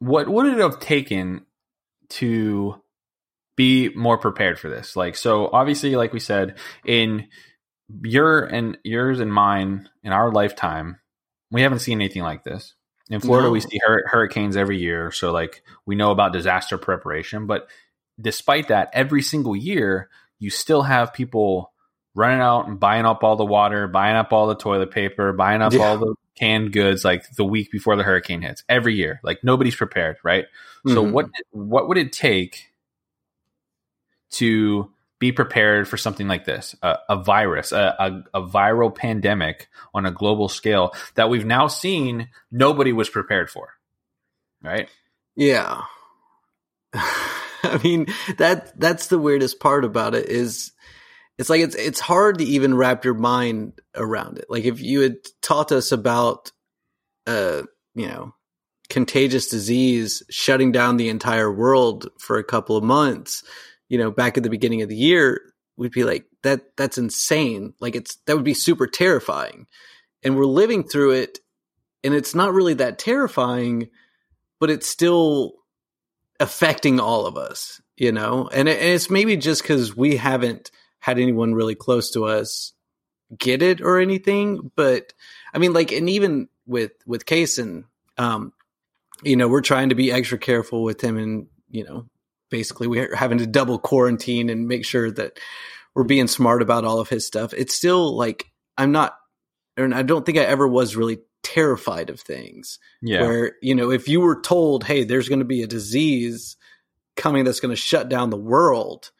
what 0.00 0.28
would 0.28 0.46
it 0.46 0.58
have 0.58 0.80
taken 0.80 1.46
to 2.10 2.74
be 3.56 3.88
more 3.94 4.18
prepared 4.18 4.58
for 4.58 4.68
this? 4.68 4.96
Like, 4.96 5.16
so 5.16 5.48
obviously, 5.50 5.96
like 5.96 6.12
we 6.12 6.20
said, 6.20 6.58
in 6.84 7.28
your 8.02 8.44
and 8.44 8.76
yours 8.84 9.18
and 9.20 9.32
mine 9.32 9.88
in 10.02 10.12
our 10.12 10.30
lifetime, 10.30 10.98
we 11.50 11.62
haven't 11.62 11.78
seen 11.78 12.02
anything 12.02 12.22
like 12.22 12.44
this. 12.44 12.74
In 13.08 13.20
Florida, 13.20 13.48
No. 13.48 13.52
we 13.52 13.60
see 13.60 13.80
hur- 13.82 14.06
hurricanes 14.06 14.58
every 14.58 14.76
year, 14.76 15.10
so 15.10 15.32
like 15.32 15.62
we 15.86 15.96
know 15.96 16.10
about 16.10 16.34
disaster 16.34 16.76
preparation. 16.76 17.46
But 17.46 17.66
despite 18.20 18.68
that, 18.68 18.90
every 18.92 19.22
single 19.22 19.56
year, 19.56 20.10
you 20.38 20.50
still 20.50 20.82
have 20.82 21.14
people 21.14 21.72
running 22.14 22.40
out 22.40 22.66
and 22.66 22.80
buying 22.80 23.04
up 23.06 23.22
all 23.22 23.36
the 23.36 23.44
water, 23.44 23.86
buying 23.88 24.16
up 24.16 24.32
all 24.32 24.46
the 24.48 24.54
toilet 24.56 24.90
paper, 24.90 25.32
buying 25.32 25.62
up 25.62 25.72
Yeah. 25.72 25.80
all 25.80 25.98
the 25.98 26.14
canned 26.38 26.72
goods 26.72 27.04
like 27.04 27.28
the 27.36 27.44
week 27.44 27.70
before 27.70 27.96
the 27.96 28.02
hurricane 28.02 28.42
hits. 28.42 28.64
Every 28.68 28.94
year, 28.94 29.20
like 29.22 29.44
nobody's 29.44 29.76
prepared, 29.76 30.16
right? 30.24 30.46
So 30.86 31.04
Mhm. 31.04 31.12
what 31.12 31.26
what 31.50 31.88
would 31.88 31.98
it 31.98 32.12
take 32.12 32.72
to 34.32 34.90
be 35.18 35.32
prepared 35.32 35.86
for 35.86 35.98
something 35.98 36.26
like 36.28 36.46
this, 36.46 36.74
a, 36.82 36.96
a 37.10 37.22
virus, 37.22 37.72
a, 37.72 37.94
a, 38.32 38.38
a 38.40 38.42
viral 38.46 38.94
pandemic 38.94 39.68
on 39.92 40.06
a 40.06 40.10
global 40.10 40.48
scale 40.48 40.94
that 41.14 41.28
we've 41.28 41.44
now 41.44 41.66
seen 41.66 42.28
nobody 42.50 42.92
was 42.92 43.10
prepared 43.10 43.50
for, 43.50 43.74
right? 44.62 44.88
Yeah. 45.36 45.82
I 46.94 47.78
mean, 47.84 48.06
that 48.38 48.78
that's 48.80 49.08
the 49.08 49.18
weirdest 49.18 49.60
part 49.60 49.84
about 49.84 50.14
it 50.14 50.26
is 50.30 50.72
it's 51.40 51.48
like 51.48 51.62
it's 51.62 51.74
it's 51.74 52.00
hard 52.00 52.36
to 52.38 52.44
even 52.44 52.76
wrap 52.76 53.02
your 53.02 53.14
mind 53.14 53.80
around 53.96 54.36
it. 54.36 54.44
Like 54.50 54.64
if 54.64 54.82
you 54.82 55.00
had 55.00 55.16
taught 55.40 55.72
us 55.72 55.90
about 55.90 56.52
uh, 57.26 57.62
you 57.94 58.06
know, 58.06 58.34
contagious 58.90 59.48
disease 59.48 60.22
shutting 60.28 60.70
down 60.70 60.98
the 60.98 61.08
entire 61.08 61.50
world 61.50 62.10
for 62.18 62.36
a 62.36 62.44
couple 62.44 62.76
of 62.76 62.84
months, 62.84 63.42
you 63.88 63.96
know, 63.96 64.10
back 64.10 64.36
at 64.36 64.42
the 64.42 64.50
beginning 64.50 64.82
of 64.82 64.90
the 64.90 64.96
year, 64.96 65.40
we'd 65.78 65.92
be 65.92 66.04
like 66.04 66.26
that 66.42 66.76
that's 66.76 66.98
insane. 66.98 67.72
Like 67.80 67.96
it's 67.96 68.16
that 68.26 68.36
would 68.36 68.44
be 68.44 68.52
super 68.52 68.86
terrifying. 68.86 69.66
And 70.22 70.36
we're 70.36 70.44
living 70.44 70.84
through 70.84 71.12
it 71.12 71.38
and 72.04 72.12
it's 72.12 72.34
not 72.34 72.52
really 72.52 72.74
that 72.74 72.98
terrifying, 72.98 73.88
but 74.58 74.68
it's 74.68 74.88
still 74.88 75.54
affecting 76.38 77.00
all 77.00 77.24
of 77.24 77.38
us, 77.38 77.80
you 77.96 78.12
know? 78.12 78.46
And, 78.52 78.68
it, 78.68 78.78
and 78.78 78.88
it's 78.90 79.08
maybe 79.08 79.38
just 79.38 79.62
because 79.62 79.96
we 79.96 80.16
haven't 80.16 80.70
had 81.00 81.18
anyone 81.18 81.54
really 81.54 81.74
close 81.74 82.10
to 82.12 82.24
us 82.26 82.72
get 83.36 83.62
it 83.62 83.80
or 83.80 83.98
anything. 84.00 84.70
But 84.76 85.12
I 85.52 85.58
mean, 85.58 85.72
like, 85.72 85.92
and 85.92 86.08
even 86.08 86.48
with, 86.66 86.92
with 87.06 87.26
Kaysen, 87.26 87.84
um, 88.18 88.52
you 89.22 89.36
know, 89.36 89.48
we're 89.48 89.60
trying 89.60 89.90
to 89.90 89.94
be 89.94 90.12
extra 90.12 90.38
careful 90.38 90.82
with 90.82 91.00
him 91.02 91.16
and, 91.16 91.46
you 91.70 91.84
know, 91.84 92.06
basically 92.50 92.86
we're 92.86 93.14
having 93.14 93.38
to 93.38 93.46
double 93.46 93.78
quarantine 93.78 94.48
and 94.50 94.66
make 94.68 94.84
sure 94.84 95.10
that 95.10 95.38
we're 95.94 96.04
being 96.04 96.26
smart 96.28 96.62
about 96.62 96.84
all 96.84 97.00
of 97.00 97.08
his 97.08 97.26
stuff. 97.26 97.52
It's 97.54 97.74
still 97.74 98.16
like, 98.16 98.46
I'm 98.76 98.92
not, 98.92 99.16
and 99.76 99.94
I 99.94 100.02
don't 100.02 100.24
think 100.26 100.38
I 100.38 100.42
ever 100.42 100.66
was 100.66 100.96
really 100.96 101.18
terrified 101.42 102.10
of 102.10 102.20
things 102.20 102.78
Yeah. 103.00 103.22
where 103.22 103.52
you 103.62 103.74
know 103.74 103.90
if 103.90 104.08
you 104.08 104.20
were 104.20 104.42
told 104.42 104.84
hey 104.84 105.04
there's 105.04 105.28
going 105.28 105.38
to 105.38 105.44
be 105.46 105.62
a 105.62 105.66
disease 105.66 106.58
coming 107.16 107.44
that's 107.44 107.60
going 107.60 107.70
to 107.74 107.80
shut 107.80 108.10
down 108.10 108.28
the 108.28 108.36
world 108.36 109.10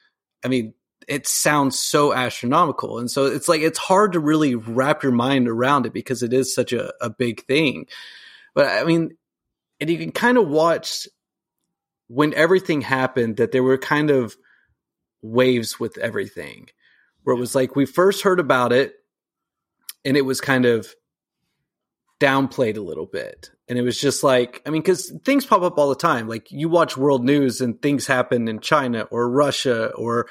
i 0.44 0.48
mean 0.48 0.74
it 1.11 1.27
sounds 1.27 1.79
so 1.79 2.14
astronomical 2.14 2.99
and 2.99 3.11
so 3.11 3.27
it's 3.27 3.49
like 3.49 3.61
it's 3.61 3.79
hard 3.79 4.12
to 4.12 4.20
really 4.20 4.55
wrap 4.55 5.03
your 5.03 5.12
mind 5.12 5.49
around 5.49 5.85
it 5.85 5.92
because 5.92 6.23
it 6.23 6.33
is 6.33 6.55
such 6.55 6.73
a, 6.73 6.92
a 7.01 7.11
big 7.11 7.44
thing 7.44 7.87
but 8.55 8.66
i 8.66 8.85
mean 8.85 9.11
and 9.81 9.90
you 9.90 9.99
can 9.99 10.12
kind 10.12 10.38
of 10.38 10.49
watch 10.49 11.09
when 12.09 12.33
everything 12.35 12.81
happened 12.81 13.37
that 13.38 13.53
there 13.53 13.62
were 13.62 13.79
kind 13.79 14.11
of 14.11 14.37
waves 15.23 15.79
with 15.79 15.99
everything 15.99 16.68
where 17.25 17.37
it 17.37 17.40
was 17.40 17.55
like 17.55 17.77
we 17.77 17.85
first 17.85 18.23
heard 18.23 18.40
about 18.40 18.73
it 18.73 18.94
and 20.05 20.16
it 20.16 20.23
was 20.23 20.40
kind 20.40 20.64
of 20.64 20.94
downplayed 22.20 22.77
a 22.77 22.83
little 22.83 23.07
bit. 23.07 23.51
And 23.68 23.79
it 23.79 23.83
was 23.83 23.99
just 23.99 24.23
like, 24.23 24.62
I 24.66 24.70
mean, 24.70 24.83
because 24.83 25.12
things 25.25 25.46
pop 25.46 25.62
up 25.62 25.79
all 25.79 25.88
the 25.88 25.94
time. 25.96 26.29
Like 26.29 26.53
you 26.53 26.68
watch 26.68 26.96
world 26.96 27.25
news 27.25 27.61
and 27.61 27.81
things 27.81 28.07
happen 28.07 28.46
in 28.46 28.61
China 28.61 29.03
or 29.11 29.29
Russia 29.29 29.88
or 29.96 30.29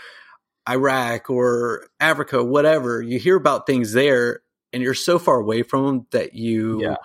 Iraq 0.69 1.29
or 1.29 1.87
Africa, 1.99 2.43
whatever. 2.43 3.01
You 3.01 3.17
hear 3.19 3.35
about 3.35 3.65
things 3.65 3.91
there 3.93 4.41
and 4.71 4.83
you're 4.83 4.93
so 4.93 5.17
far 5.17 5.39
away 5.39 5.63
from 5.63 5.85
them 5.85 6.07
that 6.11 6.33
you 6.35 6.81
Yeah. 6.83 6.95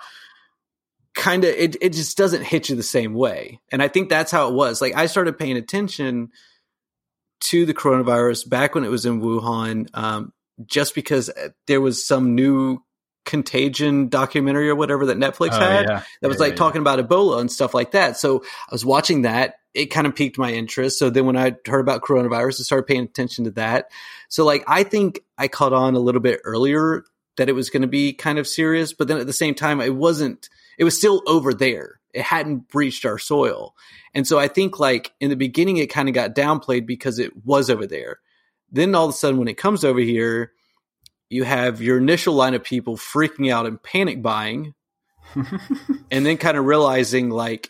kind 1.15 1.43
of, 1.43 1.49
it, 1.51 1.75
it 1.81 1.93
just 1.93 2.17
doesn't 2.17 2.43
hit 2.43 2.69
you 2.69 2.75
the 2.75 2.83
same 2.83 3.13
way. 3.13 3.59
And 3.71 3.81
I 3.81 3.87
think 3.87 4.09
that's 4.09 4.31
how 4.31 4.49
it 4.49 4.53
was. 4.53 4.81
Like 4.81 4.95
I 4.95 5.07
started 5.07 5.39
paying 5.39 5.57
attention 5.57 6.29
to 7.41 7.65
the 7.65 7.73
coronavirus 7.73 8.49
back 8.49 8.75
when 8.75 8.83
it 8.83 8.89
was 8.89 9.05
in 9.05 9.21
Wuhan, 9.21 9.89
um, 9.95 10.31
just 10.65 10.95
because 10.95 11.29
there 11.67 11.81
was 11.81 12.05
some 12.05 12.35
new 12.35 12.79
contagion 13.25 14.07
documentary 14.07 14.69
or 14.69 14.75
whatever 14.75 15.07
that 15.07 15.17
Netflix 15.17 15.49
Oh, 15.53 15.59
had 15.59 15.85
yeah. 15.89 16.03
that 16.21 16.27
was 16.27 16.37
Yeah, 16.37 16.43
like 16.43 16.51
yeah, 16.51 16.57
talking 16.57 16.81
about 16.81 16.99
Ebola 16.99 17.39
and 17.41 17.51
stuff 17.51 17.73
like 17.73 17.91
that. 17.91 18.17
So 18.17 18.43
I 18.43 18.71
was 18.71 18.85
watching 18.85 19.23
that. 19.23 19.55
It 19.73 19.87
kind 19.87 20.07
of 20.07 20.15
piqued 20.15 20.37
my 20.37 20.53
interest. 20.53 20.97
So 20.99 21.09
then 21.09 21.25
when 21.25 21.35
I 21.35 21.55
heard 21.67 21.81
about 21.81 22.01
coronavirus, 22.01 22.61
I 22.61 22.63
started 22.63 22.87
paying 22.87 23.03
attention 23.03 23.45
to 23.45 23.51
that. 23.51 23.91
So 24.29 24.45
like 24.45 24.63
I 24.67 24.83
think 24.83 25.19
I 25.37 25.47
caught 25.47 25.73
on 25.73 25.95
a 25.95 25.99
little 25.99 26.21
bit 26.21 26.39
earlier 26.45 27.03
that 27.37 27.49
it 27.49 27.53
was 27.53 27.69
going 27.69 27.81
to 27.81 27.87
be 27.87 28.13
kind 28.13 28.39
of 28.39 28.47
serious, 28.47 28.93
but 28.93 29.07
then 29.07 29.17
at 29.17 29.27
the 29.27 29.33
same 29.33 29.55
time, 29.55 29.81
it 29.81 29.93
wasn't, 29.93 30.49
it 30.77 30.85
was 30.85 30.97
still 30.97 31.21
over 31.27 31.53
there. 31.53 31.99
It 32.13 32.21
hadn't 32.21 32.69
breached 32.69 33.03
our 33.05 33.17
soil. 33.17 33.75
And 34.13 34.25
so 34.25 34.39
I 34.39 34.47
think 34.47 34.79
like 34.79 35.11
in 35.19 35.29
the 35.29 35.35
beginning, 35.35 35.75
it 35.77 35.87
kind 35.87 36.07
of 36.07 36.15
got 36.15 36.33
downplayed 36.33 36.85
because 36.85 37.19
it 37.19 37.33
was 37.45 37.69
over 37.69 37.85
there. 37.85 38.19
Then 38.71 38.95
all 38.95 39.05
of 39.05 39.09
a 39.09 39.17
sudden, 39.17 39.37
when 39.37 39.49
it 39.49 39.57
comes 39.57 39.83
over 39.83 39.99
here, 39.99 40.53
you 41.29 41.43
have 41.43 41.81
your 41.81 41.97
initial 41.97 42.33
line 42.33 42.53
of 42.53 42.63
people 42.63 42.97
freaking 42.97 43.51
out 43.51 43.65
and 43.65 43.81
panic 43.81 44.21
buying 44.21 44.73
and 46.11 46.25
then 46.25 46.37
kind 46.37 46.57
of 46.57 46.65
realizing 46.65 47.29
like 47.29 47.69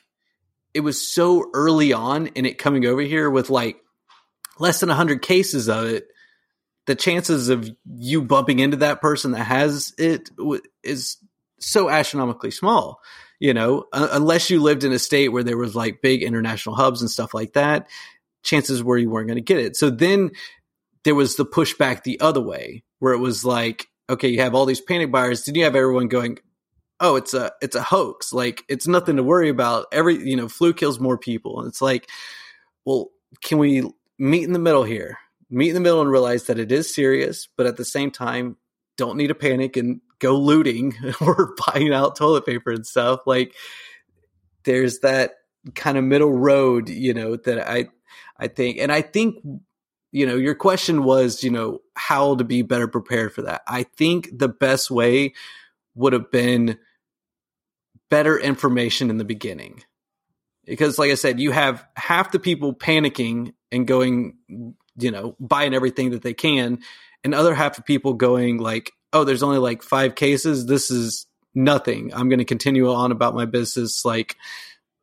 it 0.73 0.81
was 0.81 1.07
so 1.07 1.49
early 1.53 1.93
on 1.93 2.27
in 2.27 2.45
it 2.45 2.57
coming 2.57 2.85
over 2.85 3.01
here 3.01 3.29
with 3.29 3.49
like 3.49 3.77
less 4.59 4.79
than 4.79 4.89
100 4.89 5.21
cases 5.21 5.69
of 5.69 5.85
it 5.85 6.07
the 6.85 6.95
chances 6.95 7.49
of 7.49 7.69
you 7.95 8.21
bumping 8.21 8.59
into 8.59 8.77
that 8.77 9.01
person 9.01 9.31
that 9.31 9.43
has 9.43 9.93
it 9.97 10.29
w- 10.37 10.61
is 10.83 11.17
so 11.59 11.89
astronomically 11.89 12.51
small 12.51 13.01
you 13.39 13.53
know? 13.53 13.85
Uh, 13.91 14.07
unless 14.11 14.49
you 14.49 14.61
lived 14.61 14.83
in 14.83 14.91
a 14.91 14.99
state 14.99 15.29
where 15.29 15.43
there 15.43 15.57
was 15.57 15.75
like 15.75 16.01
big 16.01 16.23
international 16.23 16.75
hubs 16.75 17.01
and 17.01 17.09
stuff 17.09 17.33
like 17.33 17.53
that 17.53 17.87
chances 18.43 18.83
were 18.83 18.97
you 18.97 19.09
weren't 19.09 19.27
going 19.27 19.37
to 19.37 19.41
get 19.41 19.59
it. 19.59 19.75
So 19.75 19.89
then 19.89 20.31
there 21.03 21.15
was 21.15 21.35
the 21.35 21.45
pushback 21.45 22.03
the 22.03 22.19
other 22.19 22.41
way 22.41 22.83
where 23.05 23.13
it 23.13 23.19
was 23.19 23.45
like 23.45 23.85
okay 24.09 24.29
you 24.29 24.41
have 24.41 24.55
all 24.55 24.65
these 24.65 24.81
panic 24.81 25.11
buyers 25.11 25.43
Did 25.43 25.55
you 25.55 25.63
have 25.63 25.75
everyone 25.75 26.07
going 26.07 26.39
oh 26.99 27.17
it's 27.17 27.35
a 27.35 27.51
it's 27.61 27.75
a 27.75 27.83
hoax. 27.83 28.33
Like 28.33 28.63
it's 28.67 28.87
nothing 28.87 29.17
to 29.17 29.23
worry 29.23 29.49
about. 29.49 29.85
Every 29.91 30.15
you 30.27 30.35
know 30.35 30.49
flu 30.49 30.73
kills 30.73 30.99
more 30.99 31.15
people. 31.15 31.59
And 31.59 31.67
it's 31.67 31.83
like 31.83 32.09
well 32.83 33.11
can 33.43 33.59
we 33.59 33.87
meet 34.17 34.43
in 34.43 34.53
the 34.53 34.59
middle 34.59 34.81
here? 34.81 35.19
Meet 35.51 35.69
in 35.69 35.73
the 35.75 35.81
middle 35.81 36.01
and 36.01 36.09
realize 36.09 36.45
that 36.45 36.57
it 36.57 36.71
is 36.71 36.95
serious 36.95 37.47
but 37.55 37.67
at 37.67 37.77
the 37.77 37.85
same 37.85 38.09
time 38.09 38.57
don't 38.97 39.17
need 39.17 39.27
to 39.27 39.35
panic 39.35 39.77
and 39.77 40.01
go 40.17 40.35
looting 40.39 40.95
or 41.21 41.53
buying 41.67 41.93
out 41.93 42.15
toilet 42.15 42.47
paper 42.47 42.71
and 42.71 42.87
stuff. 42.87 43.19
Like 43.27 43.53
there's 44.63 45.01
that 45.01 45.35
kind 45.75 45.95
of 45.95 46.03
middle 46.03 46.33
road 46.33 46.89
you 46.89 47.13
know 47.13 47.35
that 47.35 47.69
i 47.69 47.87
i 48.39 48.47
think 48.47 48.77
and 48.79 48.91
i 48.91 49.01
think 49.01 49.35
you 50.15 50.25
know 50.25 50.35
your 50.35 50.55
question 50.55 51.03
was 51.03 51.43
you 51.43 51.51
know 51.51 51.81
how 51.95 52.35
to 52.35 52.43
be 52.43 52.61
better 52.61 52.87
prepared 52.87 53.33
for 53.33 53.41
that 53.41 53.61
i 53.67 53.83
think 53.83 54.29
the 54.31 54.47
best 54.49 54.89
way 54.89 55.33
would 55.95 56.13
have 56.13 56.29
been 56.31 56.77
better 58.09 58.39
information 58.39 59.09
in 59.09 59.17
the 59.17 59.25
beginning. 59.25 59.83
Because, 60.65 60.97
like 60.97 61.11
I 61.11 61.15
said, 61.15 61.39
you 61.39 61.51
have 61.51 61.85
half 61.95 62.31
the 62.31 62.39
people 62.39 62.73
panicking 62.73 63.53
and 63.71 63.85
going, 63.85 64.37
you 64.97 65.11
know, 65.11 65.35
buying 65.39 65.73
everything 65.73 66.11
that 66.11 66.23
they 66.23 66.33
can, 66.33 66.79
and 67.23 67.35
other 67.35 67.53
half 67.53 67.77
of 67.77 67.85
people 67.85 68.13
going 68.13 68.57
like, 68.57 68.91
oh, 69.13 69.23
there's 69.23 69.43
only 69.43 69.59
like 69.59 69.83
five 69.83 70.15
cases. 70.15 70.65
This 70.65 70.89
is 70.89 71.27
nothing. 71.53 72.13
I'm 72.13 72.29
going 72.29 72.39
to 72.39 72.45
continue 72.45 72.91
on 72.91 73.11
about 73.11 73.35
my 73.35 73.45
business 73.45 74.03
like 74.05 74.35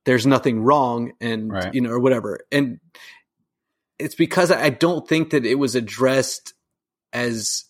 there's 0.04 0.26
nothing 0.26 0.60
wrong 0.62 1.12
and 1.20 1.52
Right. 1.52 1.72
you 1.74 1.80
know 1.80 1.90
or 1.90 2.00
whatever. 2.00 2.40
And 2.50 2.80
it's 4.02 4.14
because 4.14 4.50
I 4.50 4.70
don't 4.70 5.08
think 5.08 5.30
that 5.30 5.46
it 5.46 5.56
was 5.56 5.74
addressed 5.74 6.54
as 7.12 7.64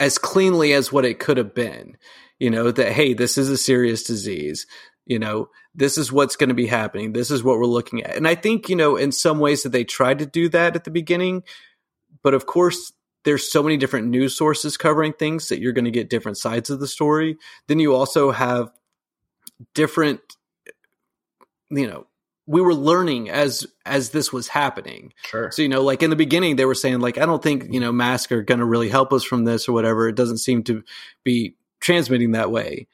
as 0.00 0.18
cleanly 0.18 0.72
as 0.72 0.92
what 0.92 1.04
it 1.04 1.18
could 1.18 1.36
have 1.36 1.54
been. 1.54 1.96
You 2.38 2.50
know, 2.50 2.70
that 2.70 2.92
hey, 2.92 3.14
this 3.14 3.38
is 3.38 3.48
a 3.48 3.56
serious 3.56 4.02
disease. 4.02 4.66
You 5.06 5.18
know, 5.18 5.50
this 5.74 5.98
is 5.98 6.12
what's 6.12 6.36
going 6.36 6.48
to 6.48 6.54
be 6.54 6.66
happening. 6.66 7.12
This 7.12 7.30
is 7.30 7.42
what 7.42 7.58
we're 7.58 7.66
looking 7.66 8.02
at. 8.02 8.16
And 8.16 8.26
I 8.26 8.34
think, 8.34 8.68
you 8.68 8.76
know, 8.76 8.96
in 8.96 9.12
some 9.12 9.38
ways 9.38 9.62
that 9.62 9.70
they 9.70 9.84
tried 9.84 10.20
to 10.20 10.26
do 10.26 10.48
that 10.50 10.76
at 10.76 10.84
the 10.84 10.90
beginning, 10.90 11.42
but 12.22 12.34
of 12.34 12.46
course 12.46 12.92
there's 13.24 13.50
so 13.50 13.62
many 13.62 13.76
different 13.76 14.08
news 14.08 14.36
sources 14.36 14.76
covering 14.76 15.12
things 15.12 15.48
that 15.48 15.60
you're 15.60 15.72
going 15.72 15.84
to 15.84 15.90
get 15.90 16.10
different 16.10 16.38
sides 16.38 16.70
of 16.70 16.80
the 16.80 16.86
story. 16.86 17.36
Then 17.68 17.78
you 17.78 17.94
also 17.94 18.30
have 18.30 18.70
different 19.74 20.20
you 21.70 21.86
know, 21.86 22.06
we 22.46 22.60
were 22.60 22.74
learning 22.74 23.30
as 23.30 23.66
as 23.86 24.10
this 24.10 24.32
was 24.32 24.48
happening. 24.48 25.12
Sure. 25.24 25.50
So, 25.50 25.62
you 25.62 25.68
know, 25.68 25.82
like 25.82 26.02
in 26.02 26.10
the 26.10 26.16
beginning, 26.16 26.56
they 26.56 26.66
were 26.66 26.74
saying, 26.74 27.00
like, 27.00 27.18
I 27.18 27.26
don't 27.26 27.42
think, 27.42 27.72
you 27.72 27.80
know, 27.80 27.92
masks 27.92 28.30
are 28.32 28.42
going 28.42 28.60
to 28.60 28.66
really 28.66 28.88
help 28.88 29.12
us 29.12 29.24
from 29.24 29.44
this 29.44 29.68
or 29.68 29.72
whatever. 29.72 30.08
It 30.08 30.16
doesn't 30.16 30.38
seem 30.38 30.62
to 30.64 30.82
be 31.24 31.56
transmitting 31.80 32.32
that 32.32 32.50
way. 32.50 32.88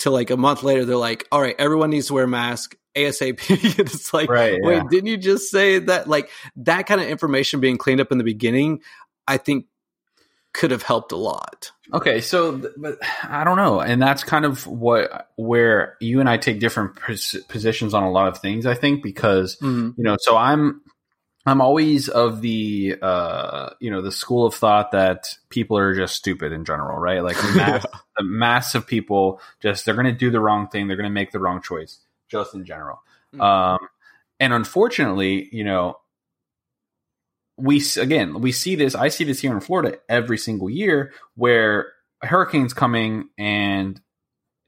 To 0.00 0.10
like 0.10 0.30
a 0.30 0.36
month 0.36 0.62
later, 0.62 0.84
they're 0.84 0.96
like, 0.96 1.26
all 1.32 1.40
right, 1.40 1.56
everyone 1.58 1.90
needs 1.90 2.08
to 2.08 2.14
wear 2.14 2.24
a 2.24 2.28
mask 2.28 2.76
ASAP. 2.94 3.38
it's 3.78 4.12
like, 4.12 4.28
Right, 4.28 4.58
wait, 4.60 4.76
yeah. 4.76 4.82
didn't 4.90 5.06
you 5.06 5.16
just 5.16 5.50
say 5.50 5.78
that? 5.78 6.06
Like 6.06 6.30
that 6.56 6.86
kind 6.86 7.00
of 7.00 7.08
information 7.08 7.60
being 7.60 7.78
cleaned 7.78 8.00
up 8.00 8.12
in 8.12 8.18
the 8.18 8.24
beginning, 8.24 8.80
I 9.26 9.38
think 9.38 9.66
could 10.56 10.70
have 10.70 10.82
helped 10.82 11.12
a 11.12 11.16
lot. 11.16 11.70
Okay, 11.92 12.20
so 12.20 12.60
but 12.76 12.98
I 13.22 13.44
don't 13.44 13.58
know, 13.58 13.80
and 13.80 14.00
that's 14.00 14.24
kind 14.24 14.44
of 14.44 14.66
what 14.66 15.28
where 15.36 15.96
you 16.00 16.18
and 16.20 16.28
I 16.28 16.38
take 16.38 16.58
different 16.58 16.96
pos- 16.96 17.36
positions 17.48 17.94
on 17.94 18.02
a 18.02 18.10
lot 18.10 18.28
of 18.28 18.38
things. 18.38 18.66
I 18.66 18.74
think 18.74 19.02
because 19.02 19.56
Mhm. 19.60 19.94
you 19.96 20.02
know, 20.04 20.16
so 20.18 20.36
I'm 20.36 20.80
I'm 21.44 21.60
always 21.60 22.08
of 22.08 22.40
the 22.40 22.96
uh 23.00 23.70
you 23.80 23.90
know 23.90 24.00
the 24.02 24.10
school 24.10 24.46
of 24.46 24.54
thought 24.54 24.92
that 24.92 25.28
people 25.50 25.76
are 25.78 25.94
just 25.94 26.16
stupid 26.16 26.52
in 26.52 26.64
general, 26.64 26.98
right? 26.98 27.22
Like 27.22 27.36
mass, 27.54 27.84
the 28.16 28.24
mass 28.24 28.74
of 28.74 28.86
people 28.86 29.40
just 29.60 29.84
they're 29.84 29.94
going 29.94 30.06
to 30.06 30.12
do 30.12 30.30
the 30.30 30.40
wrong 30.40 30.68
thing, 30.68 30.88
they're 30.88 30.96
going 30.96 31.04
to 31.04 31.10
make 31.20 31.30
the 31.32 31.38
wrong 31.38 31.62
choice, 31.62 31.98
just 32.28 32.54
in 32.54 32.64
general. 32.64 33.02
Mhm. 33.34 33.42
Um, 33.42 33.88
and 34.40 34.52
unfortunately, 34.52 35.48
you 35.52 35.64
know, 35.64 35.98
we 37.56 37.82
again 37.98 38.40
we 38.40 38.52
see 38.52 38.74
this. 38.76 38.94
I 38.94 39.08
see 39.08 39.24
this 39.24 39.40
here 39.40 39.52
in 39.52 39.60
Florida 39.60 39.98
every 40.08 40.38
single 40.38 40.68
year, 40.70 41.12
where 41.34 41.92
a 42.22 42.26
hurricane's 42.26 42.72
coming 42.72 43.28
and 43.38 44.00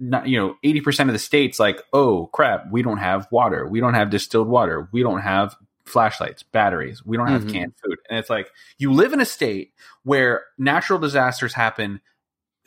not 0.00 0.28
you 0.28 0.38
know 0.38 0.54
80% 0.64 1.08
of 1.08 1.12
the 1.12 1.18
states 1.18 1.58
like 1.58 1.82
oh 1.92 2.26
crap 2.28 2.66
we 2.70 2.82
don't 2.82 2.98
have 2.98 3.26
water 3.32 3.66
we 3.66 3.80
don't 3.80 3.94
have 3.94 4.10
distilled 4.10 4.46
water 4.46 4.88
we 4.92 5.02
don't 5.02 5.22
have 5.22 5.56
flashlights 5.86 6.44
batteries 6.44 7.04
we 7.04 7.16
don't 7.16 7.26
have 7.26 7.44
Mhm. 7.46 7.52
canned 7.52 7.72
food 7.82 7.98
and 8.08 8.16
it's 8.18 8.30
like 8.30 8.48
you 8.78 8.92
live 8.92 9.12
in 9.12 9.20
a 9.20 9.24
state 9.24 9.72
where 10.04 10.44
natural 10.56 11.00
disasters 11.00 11.52
happen 11.52 12.00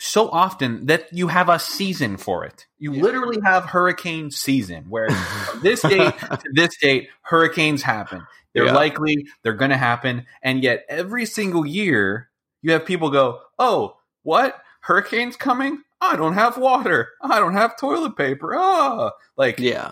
so 0.04 0.28
often 0.30 0.88
that 0.88 1.06
you 1.14 1.28
have 1.28 1.48
a 1.48 1.60
season 1.60 2.18
for 2.18 2.44
it. 2.44 2.66
You 2.80 2.92
Yeah. 2.94 3.04
literally 3.04 3.40
have 3.46 3.66
hurricane 3.66 4.32
season 4.32 4.86
where 4.90 5.10
from 5.12 5.62
this 5.62 5.82
date 5.94 6.18
to 6.18 6.40
this 6.54 6.76
date 6.82 7.10
hurricanes 7.22 7.84
happen. 7.84 8.26
They're 8.56 8.66
Yeah. 8.66 8.74
likely 8.74 9.28
they're 9.44 9.54
going 9.54 9.70
to 9.70 9.78
happen 9.78 10.26
and 10.42 10.64
yet 10.64 10.86
every 10.90 11.28
single 11.28 11.68
year 11.68 12.30
you 12.64 12.72
have 12.72 12.84
people 12.86 13.12
go 13.12 13.42
oh 13.60 13.98
what? 14.24 14.60
Hurricanes 14.82 15.36
coming? 15.36 15.84
I 16.02 16.16
don't 16.16 16.34
have 16.34 16.58
water. 16.58 17.10
I 17.22 17.40
don't 17.40 17.54
have 17.54 17.78
toilet 17.78 18.18
paper. 18.18 18.56
Ah. 18.56 19.12
Like 19.38 19.60
yeah. 19.60 19.92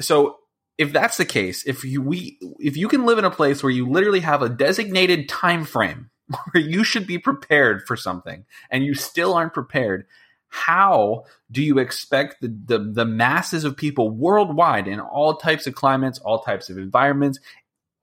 so 0.00 0.38
if 0.78 0.90
that's 0.94 1.18
the 1.18 1.26
case 1.26 1.66
if 1.66 1.84
you 1.84 2.00
we 2.00 2.38
if 2.60 2.78
you 2.78 2.88
can 2.88 3.04
live 3.04 3.18
in 3.18 3.26
a 3.26 3.30
place 3.30 3.62
where 3.62 3.70
you 3.70 3.86
literally 3.90 4.20
have 4.20 4.40
a 4.40 4.48
designated 4.48 5.28
time 5.28 5.64
frame 5.66 6.08
where 6.52 6.62
you 6.62 6.84
should 6.84 7.06
be 7.06 7.18
prepared 7.18 7.82
for 7.86 7.96
something 7.96 8.44
and 8.70 8.84
you 8.84 8.94
still 8.94 9.34
aren't 9.34 9.54
prepared 9.54 10.06
how 10.52 11.24
do 11.52 11.62
you 11.62 11.78
expect 11.78 12.40
the, 12.40 12.48
the 12.64 12.78
the 12.78 13.04
masses 13.04 13.62
of 13.62 13.76
people 13.76 14.10
worldwide 14.10 14.88
in 14.88 14.98
all 14.98 15.36
types 15.36 15.66
of 15.68 15.74
climates 15.74 16.18
all 16.18 16.40
types 16.40 16.68
of 16.70 16.76
environments 16.76 17.38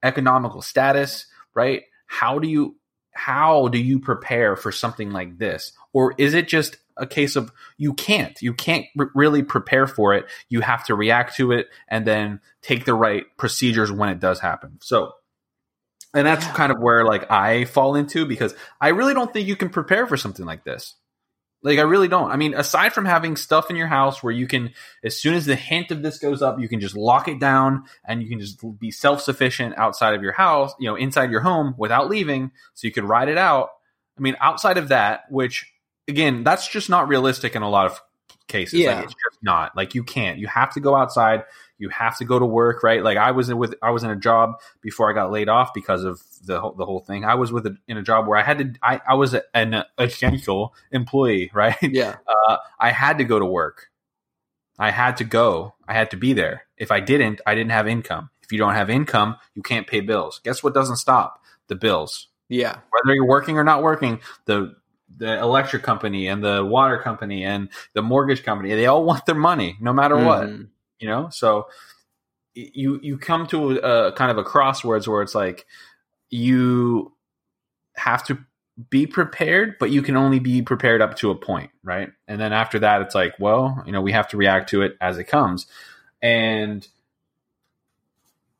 economical 0.02 0.62
status 0.62 1.26
right? 1.58 1.82
How 2.06 2.38
do 2.38 2.48
you 2.48 2.76
how 3.12 3.66
do 3.66 3.78
you 3.78 3.98
prepare 3.98 4.54
for 4.54 4.70
something 4.70 5.10
like 5.10 5.38
this? 5.38 5.72
Or 5.92 6.14
is 6.18 6.34
it 6.34 6.46
just 6.46 6.76
a 6.96 7.06
case 7.06 7.34
of 7.34 7.52
you 7.76 7.92
can't 7.92 8.40
you 8.40 8.54
can't 8.54 8.86
r- 8.98 9.10
really 9.14 9.42
prepare 9.42 9.88
for 9.88 10.14
it 10.14 10.26
you 10.48 10.60
have 10.60 10.84
to 10.86 10.94
react 10.94 11.36
to 11.36 11.50
it 11.52 11.66
and 11.88 12.06
then 12.06 12.40
take 12.62 12.84
the 12.84 12.94
right 12.94 13.24
procedures 13.36 13.90
when 13.90 14.08
it 14.08 14.20
does 14.20 14.38
happen? 14.38 14.78
So 14.80 15.14
and 16.14 16.26
that's 16.26 16.44
Yeah. 16.46 16.52
kind 16.54 16.72
of 16.72 16.78
where 16.80 17.04
like 17.04 17.30
i 17.30 17.64
fall 17.64 17.94
into 17.94 18.24
because 18.26 18.54
i 18.80 18.88
really 18.88 19.14
don't 19.14 19.32
think 19.32 19.46
you 19.48 19.56
can 19.56 19.68
prepare 19.68 20.06
for 20.06 20.16
something 20.16 20.46
like 20.46 20.64
this. 20.64 20.94
Like 21.62 21.78
i 21.80 21.82
really 21.82 22.06
don't. 22.08 22.30
I 22.30 22.36
mean 22.36 22.54
aside 22.54 22.92
from 22.92 23.04
having 23.04 23.34
stuff 23.34 23.68
in 23.68 23.74
your 23.76 23.88
house 23.88 24.22
where 24.22 24.32
you 24.32 24.46
can 24.46 24.72
as 25.02 25.16
soon 25.20 25.34
as 25.34 25.44
the 25.44 25.56
hint 25.56 25.90
of 25.90 26.02
this 26.02 26.18
goes 26.18 26.40
up 26.40 26.60
you 26.60 26.68
can 26.68 26.78
just 26.80 26.96
lock 26.96 27.26
it 27.26 27.40
down 27.40 27.84
and 28.04 28.22
you 28.22 28.28
can 28.28 28.38
just 28.38 28.62
be 28.78 28.90
self-sufficient 28.92 29.76
outside 29.76 30.14
of 30.14 30.22
your 30.22 30.32
house 30.32 30.72
you 30.78 30.88
know 30.88 30.94
inside 30.94 31.30
your 31.32 31.40
home 31.40 31.74
without 31.76 32.08
leaving 32.08 32.52
so 32.74 32.86
you 32.86 32.92
could 32.92 33.04
ride 33.04 33.28
it 33.28 33.38
out. 33.38 33.70
I 34.16 34.20
mean 34.20 34.36
outside 34.40 34.78
of 34.78 34.88
that 34.88 35.22
which 35.30 35.66
again 36.06 36.44
that's 36.44 36.68
just 36.68 36.88
not 36.88 37.08
realistic 37.08 37.56
in 37.56 37.62
a 37.62 37.68
lot 37.68 37.86
of 37.86 38.00
cases. 38.46 38.78
Yeah. 38.80 38.94
like 38.94 39.04
it's 39.04 39.14
just 39.14 39.42
not. 39.42 39.76
Like 39.76 39.94
you 39.94 40.04
can't. 40.04 40.38
You 40.38 40.46
have 40.46 40.72
to 40.74 40.80
go 40.80 40.94
outside 40.96 41.42
you 41.78 41.88
have 41.90 42.16
to 42.18 42.24
go 42.24 42.38
to 42.38 42.44
work 42.46 42.82
right 42.82 43.02
like 43.02 43.16
i 43.16 43.30
was 43.30 43.52
with 43.54 43.74
i 43.82 43.90
was 43.90 44.02
in 44.02 44.10
a 44.10 44.16
job 44.16 44.54
before 44.80 45.10
i 45.10 45.14
got 45.14 45.30
laid 45.30 45.48
off 45.48 45.72
because 45.74 46.04
of 46.04 46.20
the 46.44 46.60
whole, 46.60 46.72
the 46.72 46.84
whole 46.84 47.00
thing 47.00 47.24
i 47.24 47.34
was 47.34 47.52
with 47.52 47.66
a, 47.66 47.76
in 47.86 47.96
a 47.96 48.02
job 48.02 48.26
where 48.26 48.36
i 48.38 48.42
had 48.42 48.58
to 48.58 48.72
i, 48.82 49.00
I 49.08 49.14
was 49.14 49.34
an 49.54 49.84
essential 49.96 50.74
employee 50.90 51.50
right 51.54 51.76
Yeah. 51.82 52.16
uh, 52.26 52.56
I 52.80 52.90
had 52.90 53.18
to 53.18 53.24
go 53.24 53.38
to 53.38 53.44
work. 53.44 53.88
I 54.78 54.90
had 54.92 55.16
to 55.16 55.24
go. 55.24 55.74
I 55.88 55.92
had 55.94 56.10
to 56.12 56.16
be 56.16 56.32
there. 56.32 56.62
If 56.76 56.92
I 56.92 57.00
didn't, 57.00 57.40
I 57.44 57.54
didn't 57.56 57.72
have 57.72 57.88
income. 57.88 58.30
If 58.42 58.52
you 58.52 58.58
don't 58.58 58.74
have 58.74 58.88
income, 58.88 59.36
you 59.54 59.62
can't 59.62 59.86
pay 59.88 60.00
bills. 60.00 60.40
Guess 60.44 60.62
what 60.62 60.72
doesn't 60.74 60.96
stop? 60.98 61.42
The 61.66 61.74
bills. 61.74 62.28
Yeah. 62.48 62.76
Whether 62.90 63.14
you're 63.16 63.26
working 63.26 63.58
or 63.58 63.64
not 63.64 63.82
working, 63.82 64.20
the 64.44 64.76
the 65.16 65.38
electric 65.40 65.82
company 65.82 66.28
and 66.28 66.44
the 66.44 66.64
water 66.64 66.98
company 66.98 67.44
and 67.44 67.70
the 67.94 68.02
mortgage 68.02 68.44
company, 68.44 68.72
they 68.74 68.86
all 68.86 69.02
want 69.04 69.26
their 69.26 69.34
money 69.34 69.76
no 69.80 69.92
matter 69.92 70.16
what 70.16 70.46
Mhm. 70.48 70.68
You 70.98 71.08
know? 71.08 71.28
So 71.30 71.68
you 72.54 72.98
you 73.02 73.18
come 73.18 73.46
to 73.48 73.78
a 73.78 74.12
kind 74.12 74.30
of 74.30 74.38
a 74.38 74.44
crossroads 74.44 75.06
where 75.06 75.22
it's 75.22 75.34
like 75.34 75.66
you 76.30 77.12
have 77.94 78.24
to 78.26 78.38
be 78.90 79.06
prepared 79.06 79.76
but 79.80 79.90
you 79.90 80.02
can 80.02 80.16
only 80.16 80.38
be 80.38 80.62
prepared 80.62 81.00
up 81.02 81.16
to 81.16 81.30
a 81.30 81.34
point 81.34 81.70
right? 81.82 82.10
And 82.28 82.40
then 82.40 82.52
after 82.52 82.78
that 82.80 83.02
it's 83.02 83.14
like 83.14 83.34
well 83.38 83.82
you 83.86 83.92
know 83.92 84.00
we 84.00 84.12
have 84.12 84.28
to 84.28 84.36
react 84.36 84.70
to 84.70 84.82
it 84.82 84.96
as 85.00 85.18
it 85.18 85.24
comes. 85.24 85.66
And 86.22 86.86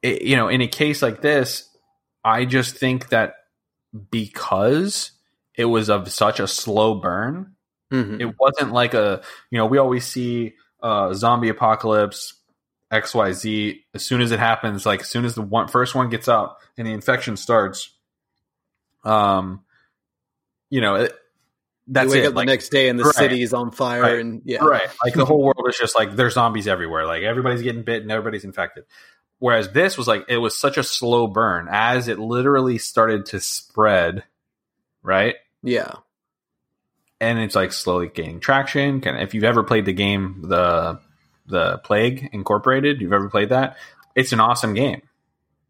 it, 0.03 0.22
you 0.22 0.37
know 0.37 0.48
in 0.48 0.61
a 0.61 0.68
case 0.68 1.03
like 1.03 1.22
this 1.22 1.68
i 2.24 2.44
just 2.44 2.77
think 2.77 3.09
that 3.09 3.35
because 4.11 5.11
it 5.55 5.64
was 5.64 5.90
of 5.90 6.11
such 6.12 6.40
a 6.40 6.46
slow 6.46 6.94
burn 6.94 7.55
Mhm. 7.92 8.20
it 8.20 8.35
wasn't 8.38 8.72
like 8.72 8.94
a 8.94 9.22
you 9.51 9.59
know 9.59 9.66
we 9.66 9.79
always 9.79 10.05
see 10.05 10.55
uh 10.82 11.12
zombie 11.14 11.48
apocalypse 11.48 12.34
xyz 12.92 13.80
as 13.94 14.04
soon 14.04 14.20
as 14.20 14.30
it 14.32 14.38
happens 14.38 14.86
like 14.86 15.00
as 15.02 15.08
soon 15.08 15.24
as 15.24 15.34
the 15.34 15.42
one 15.42 15.68
first 15.68 15.94
one 15.94 16.08
gets 16.08 16.28
out 16.28 16.56
and 16.76 16.86
the 16.86 16.92
infection 16.92 17.36
starts 17.36 17.90
um 19.04 19.62
you 20.70 20.80
know 20.80 20.94
it, 20.96 21.12
that's 21.86 22.06
you 22.06 22.20
wake 22.20 22.24
it 22.24 22.28
up 22.28 22.34
like, 22.34 22.46
the 22.46 22.52
next 22.52 22.68
day 22.70 22.88
and 22.88 22.98
the 22.98 23.04
Right. 23.04 23.14
city's 23.14 23.52
on 23.52 23.70
fire 23.70 24.02
Right. 24.02 24.18
and 24.20 24.42
yeah. 24.44 24.64
right 24.64 24.88
like 25.04 25.14
the 25.14 25.24
whole 25.26 25.42
world 25.42 25.66
is 25.68 25.76
just 25.78 25.98
like 25.98 26.16
there's 26.16 26.34
zombies 26.34 26.66
everywhere 26.68 27.06
like 27.06 27.22
everybody's 27.22 27.62
getting 27.62 27.82
bit 27.82 28.02
and 28.02 28.10
everybody's 28.10 28.44
infected 28.44 28.84
whereas 29.38 29.70
this 29.72 29.96
was 29.98 30.06
like 30.08 30.24
it 30.28 30.38
was 30.38 30.58
such 30.58 30.76
a 30.78 30.82
slow 30.82 31.26
burn 31.26 31.68
as 31.70 32.08
it 32.08 32.18
literally 32.18 32.78
started 32.78 33.26
to 33.26 33.40
spread 33.40 34.24
right 35.02 35.36
Yeah. 35.62 35.94
And 37.20 37.38
it's 37.38 37.54
like 37.54 37.72
slowly 37.72 38.09
gaining 38.09 38.40
traction. 38.40 39.00
Kind 39.00 39.16
of, 39.16 39.22
if 39.22 39.35
you've 39.35 39.44
ever 39.44 39.62
played 39.64 39.85
the 39.85 39.92
game, 39.92 40.42
the 40.46 41.00
the 41.46 41.78
Plague 41.78 42.28
Incorporated, 42.33 43.00
you've 43.00 43.12
ever 43.12 43.31
played 43.31 43.48
that? 43.50 43.76
It's 44.14 44.33
an 44.33 44.40
awesome 44.40 44.74
game. 44.74 45.02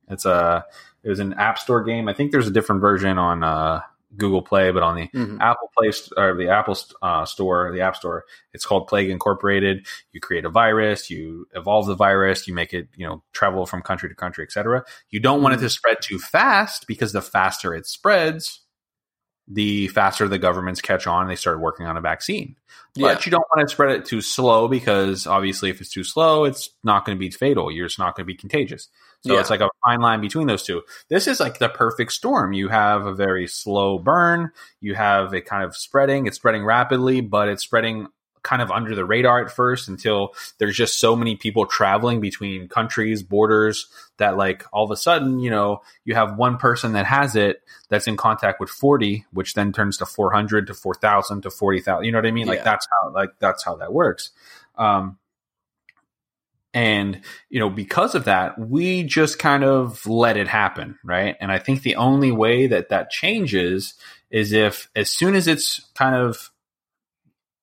It's 0.09 0.25
a 0.27 0.65
it 1.05 1.09
was 1.09 1.21
an 1.21 1.35
App 1.35 1.59
Store 1.59 1.83
game. 1.85 2.09
I 2.09 2.13
think 2.15 2.33
there's 2.33 2.49
a 2.49 2.53
different 2.53 2.81
version 2.81 3.19
on 3.19 3.43
uh 3.45 3.81
Google 4.17 4.41
Play, 4.41 4.71
but 4.71 4.83
on 4.83 4.97
the 4.97 5.09
Mhm. 5.09 5.39
Apple 5.39 5.71
Play 5.77 5.93
or 6.17 6.35
the 6.35 6.49
Apple 6.49 6.77
uh, 7.03 7.27
Store, 7.27 7.71
the 7.73 7.83
App 7.83 7.95
Store, 7.95 8.25
it's 8.55 8.65
called 8.65 8.89
Plague 8.89 9.11
Incorporated. 9.11 9.87
You 10.13 10.21
create 10.21 10.47
a 10.47 10.49
virus, 10.49 11.11
you 11.11 11.47
evolve 11.55 11.87
the 11.87 11.95
virus, 11.95 12.49
you 12.49 12.55
make 12.55 12.73
it, 12.73 12.89
you 12.97 13.07
know, 13.07 13.23
travel 13.33 13.67
from 13.67 13.83
country 13.83 14.09
to 14.09 14.15
country, 14.15 14.45
etc. 14.45 14.83
You 15.11 15.21
don't 15.21 15.43
want 15.43 15.57
it 15.57 15.59
to 15.59 15.69
spread 15.69 15.99
too 16.01 16.19
fast 16.19 16.87
because 16.87 17.13
the 17.13 17.21
faster 17.21 17.75
it 17.75 17.87
spreads, 17.87 18.61
the 19.51 19.89
faster 19.89 20.29
the 20.29 20.39
governments 20.39 20.81
catch 20.81 21.07
on 21.07 21.23
and 21.23 21.31
they 21.31 21.37
start 21.37 21.61
working 21.61 21.87
on 21.87 21.97
a 21.97 22.01
vaccine. 22.01 22.55
But 22.95 23.01
Yeah. 23.01 23.19
you 23.25 23.31
don't 23.31 23.45
want 23.55 23.67
to 23.67 23.73
spread 23.73 23.91
it 23.93 24.05
too 24.05 24.21
slow 24.21 24.69
because 24.69 25.27
obviously 25.27 25.71
if 25.71 25.81
it's 25.81 25.91
too 25.91 26.05
slow, 26.05 26.45
it's 26.45 26.71
not 26.85 27.05
going 27.05 27.17
to 27.17 27.21
be 27.21 27.31
fatal. 27.31 27.71
You're 27.71 27.87
just 27.87 27.99
not 27.99 28.15
going 28.15 28.25
to 28.25 28.33
be 28.33 28.37
contagious. 28.37 28.89
So 29.25 29.33
Yeah. 29.35 29.41
it's 29.41 29.51
like 29.51 29.61
a 29.61 29.69
fine 29.85 30.01
line 30.01 30.21
between 30.21 30.47
those 30.47 30.63
two. 30.63 30.83
This 31.09 31.27
is 31.27 31.41
like 31.41 31.59
the 31.59 31.69
perfect 31.69 32.13
storm. 32.13 32.53
You 32.53 32.69
have 32.69 33.07
a 33.07 33.15
very 33.15 33.47
slow 33.47 33.99
burn. 33.99 34.53
You 34.81 34.95
have 34.95 35.33
it 35.33 35.43
kind 35.47 35.65
of 35.65 35.77
spreading. 35.77 36.27
It's 36.27 36.37
spreading 36.37 36.65
rapidly, 36.65 37.21
but 37.21 37.49
it's 37.49 37.63
spreading 37.63 38.09
kind 38.43 38.63
of 38.63 38.71
under 38.71 38.95
the 38.95 39.05
radar 39.05 39.45
at 39.45 39.51
first 39.51 39.89
until 39.89 40.35
there's 40.59 40.77
just 40.77 40.99
so 40.99 41.17
many 41.17 41.37
people 41.37 41.67
traveling 41.67 42.21
between 42.21 42.69
countries, 42.69 43.23
borders 43.23 43.87
that 44.19 44.37
like 44.37 44.65
all 44.73 44.85
of 44.85 44.91
a 44.91 44.97
sudden, 44.97 45.39
you 45.39 45.51
know, 45.51 45.83
you 46.05 46.15
have 46.15 46.37
one 46.37 46.57
person 46.57 46.93
that 46.93 47.07
has 47.07 47.37
it 47.37 47.63
that's 47.89 48.07
in 48.07 48.17
contact 48.17 48.61
with 48.61 48.71
40, 48.71 49.25
which 49.33 49.55
then 49.55 49.73
turns 49.73 49.99
to 49.99 50.07
400 50.07 50.67
to 50.67 50.75
4,000 50.75 51.43
to 51.43 51.51
40,000. 51.51 52.05
You 52.05 52.13
know 52.13 52.19
what 52.19 52.27
I 52.27 52.31
mean? 52.31 52.47
Like 52.47 52.65
that's 52.65 52.87
how 52.91 53.13
like 53.13 53.31
that's 53.39 53.65
how 53.65 53.77
that 53.77 53.93
works. 53.93 54.31
Um 54.77 55.19
and 56.75 57.23
you 57.49 57.59
know 57.59 57.71
because 57.71 58.15
of 58.15 58.25
that 58.25 58.59
we 58.59 59.03
just 59.03 59.39
kind 59.39 59.65
of 59.65 60.07
let 60.07 60.37
it 60.37 60.49
happen 60.49 60.99
right 61.03 61.35
and 61.41 61.51
i 61.51 61.59
think 61.59 61.83
the 61.83 61.97
only 61.97 62.31
way 62.31 62.67
that 62.67 62.91
that 62.91 63.11
changes 63.11 63.95
is 64.31 64.53
if 64.53 64.89
as 64.95 65.11
soon 65.11 65.35
as 65.35 65.47
it's 65.47 65.81
kind 65.95 66.15
of 66.15 66.51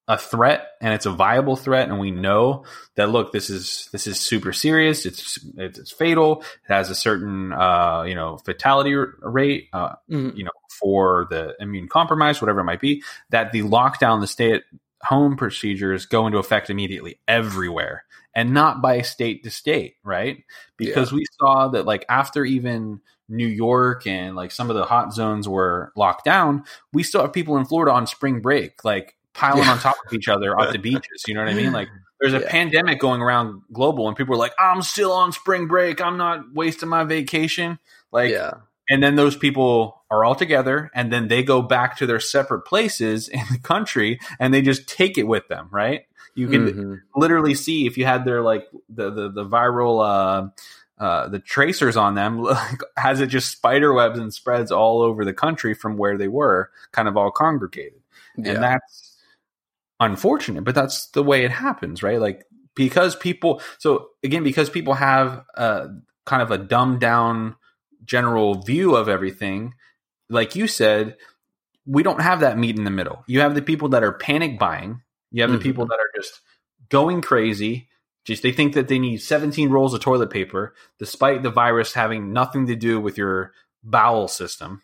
a 0.07 0.17
threat 0.17 0.67
and 0.81 0.93
it's 0.93 1.07
a 1.07 1.11
viable 1.11 1.55
threat 1.55 1.89
and 1.89 1.99
we 1.99 2.11
know 2.11 2.63
that 2.95 3.09
look 3.09 3.31
this 3.31 3.49
is 3.49 3.89
this 3.91 4.05
is 4.05 4.19
super 4.19 4.53
serious. 4.53 5.05
It's 5.05 5.39
it's, 5.57 5.91
fatal. 5.91 6.41
It 6.41 6.73
has 6.73 6.89
a 6.89 6.95
certain 6.95 7.51
uh 7.51 8.03
you 8.03 8.13
know 8.13 8.37
fatality 8.37 8.93
rate 8.93 9.69
uh 9.73 9.95
Mhm. 10.09 10.37
you 10.37 10.43
know 10.43 10.51
for 10.79 11.25
the 11.29 11.55
immune 11.59 11.87
compromised 11.87 12.41
whatever 12.41 12.59
it 12.59 12.65
might 12.65 12.81
be 12.81 13.01
that 13.29 13.51
the 13.51 13.61
lockdown 13.61 14.19
the 14.19 14.27
stay 14.27 14.51
at 14.51 14.63
home 15.01 15.37
procedures 15.37 16.05
go 16.05 16.27
into 16.27 16.37
effect 16.37 16.69
immediately 16.69 17.19
everywhere 17.27 18.03
and 18.35 18.53
not 18.53 18.81
by 18.81 19.01
state 19.01 19.43
to 19.43 19.49
state 19.49 19.95
right? 20.03 20.43
Because 20.77 21.11
we 21.11 21.25
saw 21.39 21.69
that 21.69 21.85
like 21.85 22.05
after 22.09 22.45
even 22.45 23.01
New 23.27 23.47
York 23.47 24.05
and 24.05 24.35
like 24.35 24.51
some 24.51 24.69
of 24.69 24.75
the 24.75 24.85
hot 24.85 25.13
zones 25.13 25.47
were 25.47 25.91
locked 25.95 26.25
down 26.25 26.63
we 26.93 27.01
still 27.01 27.21
have 27.21 27.33
people 27.33 27.57
in 27.57 27.65
Florida 27.65 27.91
on 27.91 28.05
spring 28.05 28.39
break. 28.41 28.83
Like 28.83 29.15
piling 29.35 29.63
Yeah. 29.63 29.71
on 29.73 29.79
top 29.79 29.95
of 30.07 30.13
each 30.13 30.27
other 30.27 30.59
at 30.59 30.71
the 30.71 30.79
beaches 30.89 31.23
you 31.27 31.33
know 31.33 31.41
what 31.43 31.49
I 31.49 31.53
mean 31.53 31.71
like 31.73 31.89
there's 32.19 32.33
a 32.33 32.39
Yeah. 32.39 32.49
pandemic 32.49 32.99
going 32.99 33.21
around 33.21 33.61
global 33.73 34.07
and 34.07 34.15
people 34.17 34.33
are 34.35 34.39
like 34.39 34.53
I'm 34.57 34.81
still 34.81 35.11
on 35.11 35.31
spring 35.31 35.67
break 35.67 36.01
I'm 36.01 36.17
not 36.17 36.53
wasting 36.53 36.89
my 36.89 37.03
vacation 37.03 37.77
like 38.11 38.31
yeah. 38.31 38.51
and 38.89 39.03
then 39.03 39.15
those 39.15 39.35
people 39.35 40.01
are 40.09 40.23
all 40.23 40.35
together 40.35 40.89
and 40.95 41.11
then 41.11 41.27
they 41.27 41.43
go 41.43 41.61
back 41.61 41.97
to 41.97 42.05
their 42.07 42.19
separate 42.19 42.61
places 42.61 43.27
in 43.39 43.41
the 43.51 43.59
country 43.59 44.19
and 44.39 44.53
they 44.53 44.61
just 44.61 44.87
take 44.87 45.17
it 45.17 45.27
with 45.27 45.47
them 45.49 45.67
right 45.71 46.03
you 46.35 46.47
can 46.49 46.65
Mhm. 46.67 47.01
literally 47.15 47.53
see 47.53 47.85
if 47.87 47.97
you 47.97 48.05
had 48.05 48.25
their 48.25 48.41
like 48.41 48.67
the 48.89 49.09
the, 49.11 49.29
the 49.31 49.45
viral 49.45 50.03
uh 50.03 50.49
uh, 50.97 51.27
the 51.27 51.39
tracers 51.39 51.97
on 51.97 52.15
them 52.15 52.41
like, 52.41 52.79
has 52.95 53.19
it 53.19 53.27
just 53.27 53.51
spider 53.51 53.93
webs 53.93 54.17
and 54.17 54.33
spreads 54.33 54.71
all 54.71 55.01
over 55.01 55.25
the 55.25 55.33
country 55.33 55.73
from 55.73 55.97
where 55.97 56.17
they 56.17 56.29
were 56.29 56.71
kind 56.93 57.09
of 57.09 57.17
all 57.17 57.31
congregated 57.31 57.99
Yeah. 58.37 58.53
and 58.53 58.63
that's 58.63 59.14
unfortunate 59.99 60.63
but 60.63 60.75
that's 60.75 61.07
the 61.11 61.23
way 61.23 61.45
it 61.45 61.51
happens 61.51 62.03
right? 62.03 62.19
Like 62.19 62.43
because 62.75 63.15
people 63.15 63.61
so 63.77 64.07
again 64.23 64.43
because 64.43 64.69
people 64.69 64.93
have 64.95 65.43
a 65.55 65.87
kind 66.25 66.41
of 66.41 66.51
a 66.51 66.57
dumbed 66.57 66.99
down 66.99 67.55
general 68.03 68.61
view 68.61 68.95
of 68.95 69.07
everything 69.07 69.73
like 70.29 70.55
you 70.55 70.67
said 70.67 71.15
we 71.85 72.03
don't 72.03 72.21
have 72.21 72.39
that 72.39 72.57
meat 72.57 72.77
in 72.77 72.83
the 72.83 72.89
middle. 72.89 73.23
You 73.27 73.41
have 73.41 73.53
the 73.53 73.61
people 73.61 73.89
that 73.89 74.03
are 74.03 74.11
panic 74.13 74.57
buying. 74.57 75.01
You 75.31 75.43
have 75.43 75.51
Mhm. 75.51 75.59
the 75.59 75.63
people 75.63 75.85
that 75.85 75.99
are 75.99 76.09
just 76.19 76.41
going 76.89 77.21
crazy. 77.21 77.89
Just 78.25 78.41
they 78.41 78.51
think 78.51 78.73
that 78.73 78.87
they 78.87 78.97
need 78.97 79.17
17 79.17 79.69
rolls 79.69 79.93
of 79.93 79.99
toilet 79.99 80.31
paper 80.31 80.73
despite 80.97 81.43
the 81.43 81.51
virus 81.51 81.93
having 81.93 82.33
nothing 82.33 82.65
to 82.67 82.75
do 82.75 82.99
with 82.99 83.19
your 83.19 83.53
bowel 83.83 84.27
system 84.27 84.81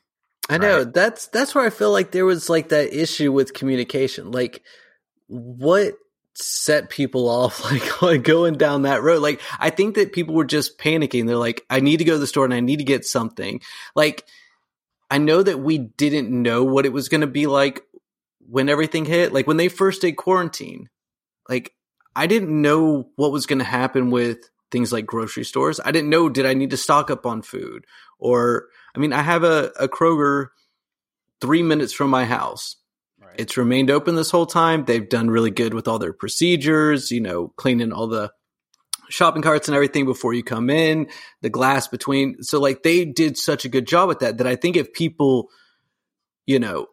I 0.48 0.60
know. 0.60 0.84
that's 0.84 1.26
that's 1.28 1.56
where 1.56 1.66
I 1.66 1.72
feel 1.72 1.92
like 1.92 2.12
there 2.12 2.26
was 2.26 2.50
like 2.50 2.70
that 2.70 2.94
issue 2.94 3.32
with 3.32 3.54
communication. 3.54 4.32
Like, 4.32 4.62
what 5.32 5.96
set 6.36 6.90
people 6.90 7.28
off 7.30 7.72
like 8.02 8.24
going 8.24 8.56
down 8.56 8.84
that 8.84 9.02
road? 9.02 9.22
Like, 9.22 9.42
I 9.60 9.70
think 9.70 9.96
that 9.96 10.14
people 10.14 10.36
were 10.36 10.46
just 10.46 10.78
panicking. 10.78 11.26
They're 11.26 11.36
like, 11.36 11.66
I 11.70 11.80
need 11.80 11.98
to 11.98 12.04
go 12.06 12.14
to 12.14 12.20
the 12.20 12.28
store 12.28 12.46
and 12.46 12.54
I 12.54 12.60
need 12.60 12.78
to 12.78 12.86
get 12.86 13.06
something. 13.06 13.62
Like, 13.96 14.26
I 15.10 15.18
know 15.18 15.44
that 15.44 15.60
we 15.60 15.78
didn't 15.78 16.30
know 16.30 16.64
what 16.64 16.86
it 16.86 16.94
was 16.94 17.10
going 17.10 17.22
to 17.22 17.28
be 17.28 17.48
like 17.48 17.84
when 18.50 18.70
everything 18.70 19.06
hit. 19.06 19.34
Like 19.34 19.46
when 19.46 19.58
they 19.58 19.68
first 19.68 20.02
did 20.02 20.14
quarantine, 20.14 20.90
like 21.50 21.74
I 22.16 22.28
didn't 22.28 22.62
know 22.62 23.10
what 23.16 23.34
was 23.34 23.46
going 23.46 23.60
to 23.60 23.66
happen 23.66 24.10
with 24.10 24.50
things 24.72 24.94
like 24.94 25.06
grocery 25.06 25.44
stores. 25.44 25.82
I 25.84 25.92
didn't 25.92 26.10
know 26.10 26.30
did 26.30 26.46
I 26.46 26.54
need 26.54 26.70
to 26.70 26.78
stock 26.78 27.12
up 27.12 27.26
on 27.26 27.42
food 27.42 27.86
or 28.20 28.68
I 28.96 29.00
mean 29.00 29.12
I 29.12 29.22
have 29.22 29.44
a, 29.44 29.72
a 29.78 29.90
Kroger 29.90 30.48
three 31.42 31.62
minutes 31.62 31.92
from 31.92 32.10
my 32.10 32.24
house. 32.24 32.78
Right 33.32 33.40
It's 33.40 33.58
remained 33.58 33.90
open 33.90 34.16
this 34.16 34.32
whole 34.32 34.46
time. 34.46 34.86
They've 34.86 35.08
done 35.08 35.30
really 35.30 35.52
good 35.52 35.74
with 35.74 35.88
all 35.88 36.00
their 36.00 36.14
procedures, 36.14 37.12
you 37.12 37.22
know, 37.22 37.50
cleaning 37.56 37.92
all 37.92 38.08
the 38.08 38.32
shopping 39.10 39.42
carts 39.42 39.68
and 39.68 39.76
everything 39.76 40.06
before 40.06 40.34
you 40.34 40.44
come 40.44 40.70
in, 40.70 41.08
the 41.42 41.50
glass 41.50 41.88
between. 41.88 42.42
So 42.44 42.60
like 42.60 42.84
they 42.84 43.06
did 43.06 43.38
such 43.38 43.66
a 43.66 43.70
good 43.70 43.88
job 43.88 44.08
with 44.08 44.20
that 44.20 44.38
that 44.38 44.48
I 44.48 44.56
think 44.56 44.78
if 44.78 44.94
people, 44.94 45.50
you 46.46 46.60
know, 46.60 46.88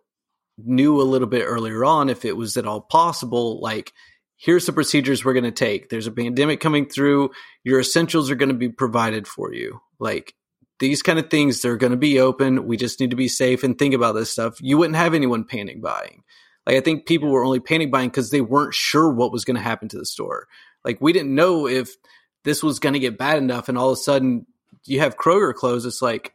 knew 0.58 1.00
a 1.00 1.04
little 1.04 1.28
bit 1.28 1.44
earlier 1.44 1.84
on, 1.84 2.08
if 2.08 2.24
it 2.24 2.36
was 2.36 2.56
at 2.56 2.66
all 2.66 2.80
possible, 2.80 3.60
like 3.60 3.92
here's 4.36 4.66
the 4.66 4.72
procedures 4.72 5.24
we're 5.24 5.32
going 5.32 5.44
to 5.44 5.50
take. 5.50 5.88
There's 5.88 6.06
a 6.06 6.12
pandemic 6.12 6.60
coming 6.60 6.88
through. 6.88 7.30
Your 7.64 7.80
essentials 7.80 8.30
are 8.30 8.36
going 8.36 8.50
to 8.50 8.54
be 8.54 8.68
provided 8.68 9.26
for 9.26 9.52
you. 9.52 9.80
Like 10.00 10.34
these 10.78 11.02
kind 11.02 11.18
of 11.18 11.30
things, 11.30 11.60
they're 11.60 11.76
going 11.76 11.92
to 11.92 11.96
be 11.96 12.20
open. 12.20 12.66
We 12.66 12.76
just 12.76 13.00
need 13.00 13.10
to 13.10 13.16
be 13.16 13.28
safe 13.28 13.64
and 13.64 13.78
think 13.78 13.94
about 13.94 14.12
this 14.12 14.30
stuff. 14.30 14.58
You 14.60 14.78
wouldn't 14.78 14.96
have 14.96 15.14
anyone 15.14 15.44
panic 15.44 15.82
buying. 15.82 16.22
Like 16.66 16.76
I 16.76 16.80
think 16.80 17.06
people 17.06 17.30
were 17.30 17.44
only 17.44 17.60
panic 17.60 17.90
buying 17.90 18.10
because 18.10 18.30
they 18.30 18.40
weren't 18.40 18.74
sure 18.74 19.10
what 19.10 19.32
was 19.32 19.44
going 19.44 19.56
to 19.56 19.62
happen 19.62 19.88
to 19.88 19.98
the 19.98 20.04
store. 20.04 20.46
Like 20.84 21.00
we 21.00 21.12
didn't 21.12 21.34
know 21.34 21.66
if 21.66 21.96
this 22.44 22.62
was 22.62 22.78
going 22.78 22.92
to 22.92 22.98
get 22.98 23.18
bad 23.18 23.38
enough, 23.38 23.68
and 23.68 23.76
all 23.76 23.90
of 23.90 23.94
a 23.94 24.00
sudden 24.00 24.46
you 24.84 25.00
have 25.00 25.16
Kroger 25.16 25.54
closed. 25.54 25.86
It's 25.86 26.02
like, 26.02 26.34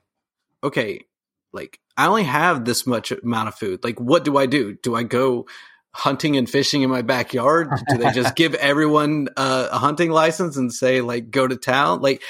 okay, 0.64 1.06
like 1.54 1.80
I 1.96 2.08
only 2.08 2.24
have 2.24 2.66
this 2.66 2.88
much 2.88 3.12
amount 3.12 3.50
of 3.50 3.56
food. 3.56 3.84
Like, 3.84 4.00
what 4.00 4.24
do 4.24 4.38
I 4.38 4.46
do? 4.46 4.74
Do 4.82 4.96
I 4.96 5.04
go 5.04 5.46
hunting 5.92 6.36
and 6.36 6.50
fishing 6.50 6.82
in 6.82 6.90
my 6.90 7.04
backyard? 7.04 7.70
Do 7.90 7.98
they 7.98 8.12
just 8.12 8.36
give 8.36 8.56
everyone 8.56 9.30
uh, 9.38 9.70
a 9.72 9.78
hunting 9.78 10.12
license 10.12 10.58
and 10.58 10.74
say 10.74 11.02
like 11.02 11.30
go 11.30 11.48
to 11.48 11.56
town? 11.56 12.02
Like, 12.02 12.24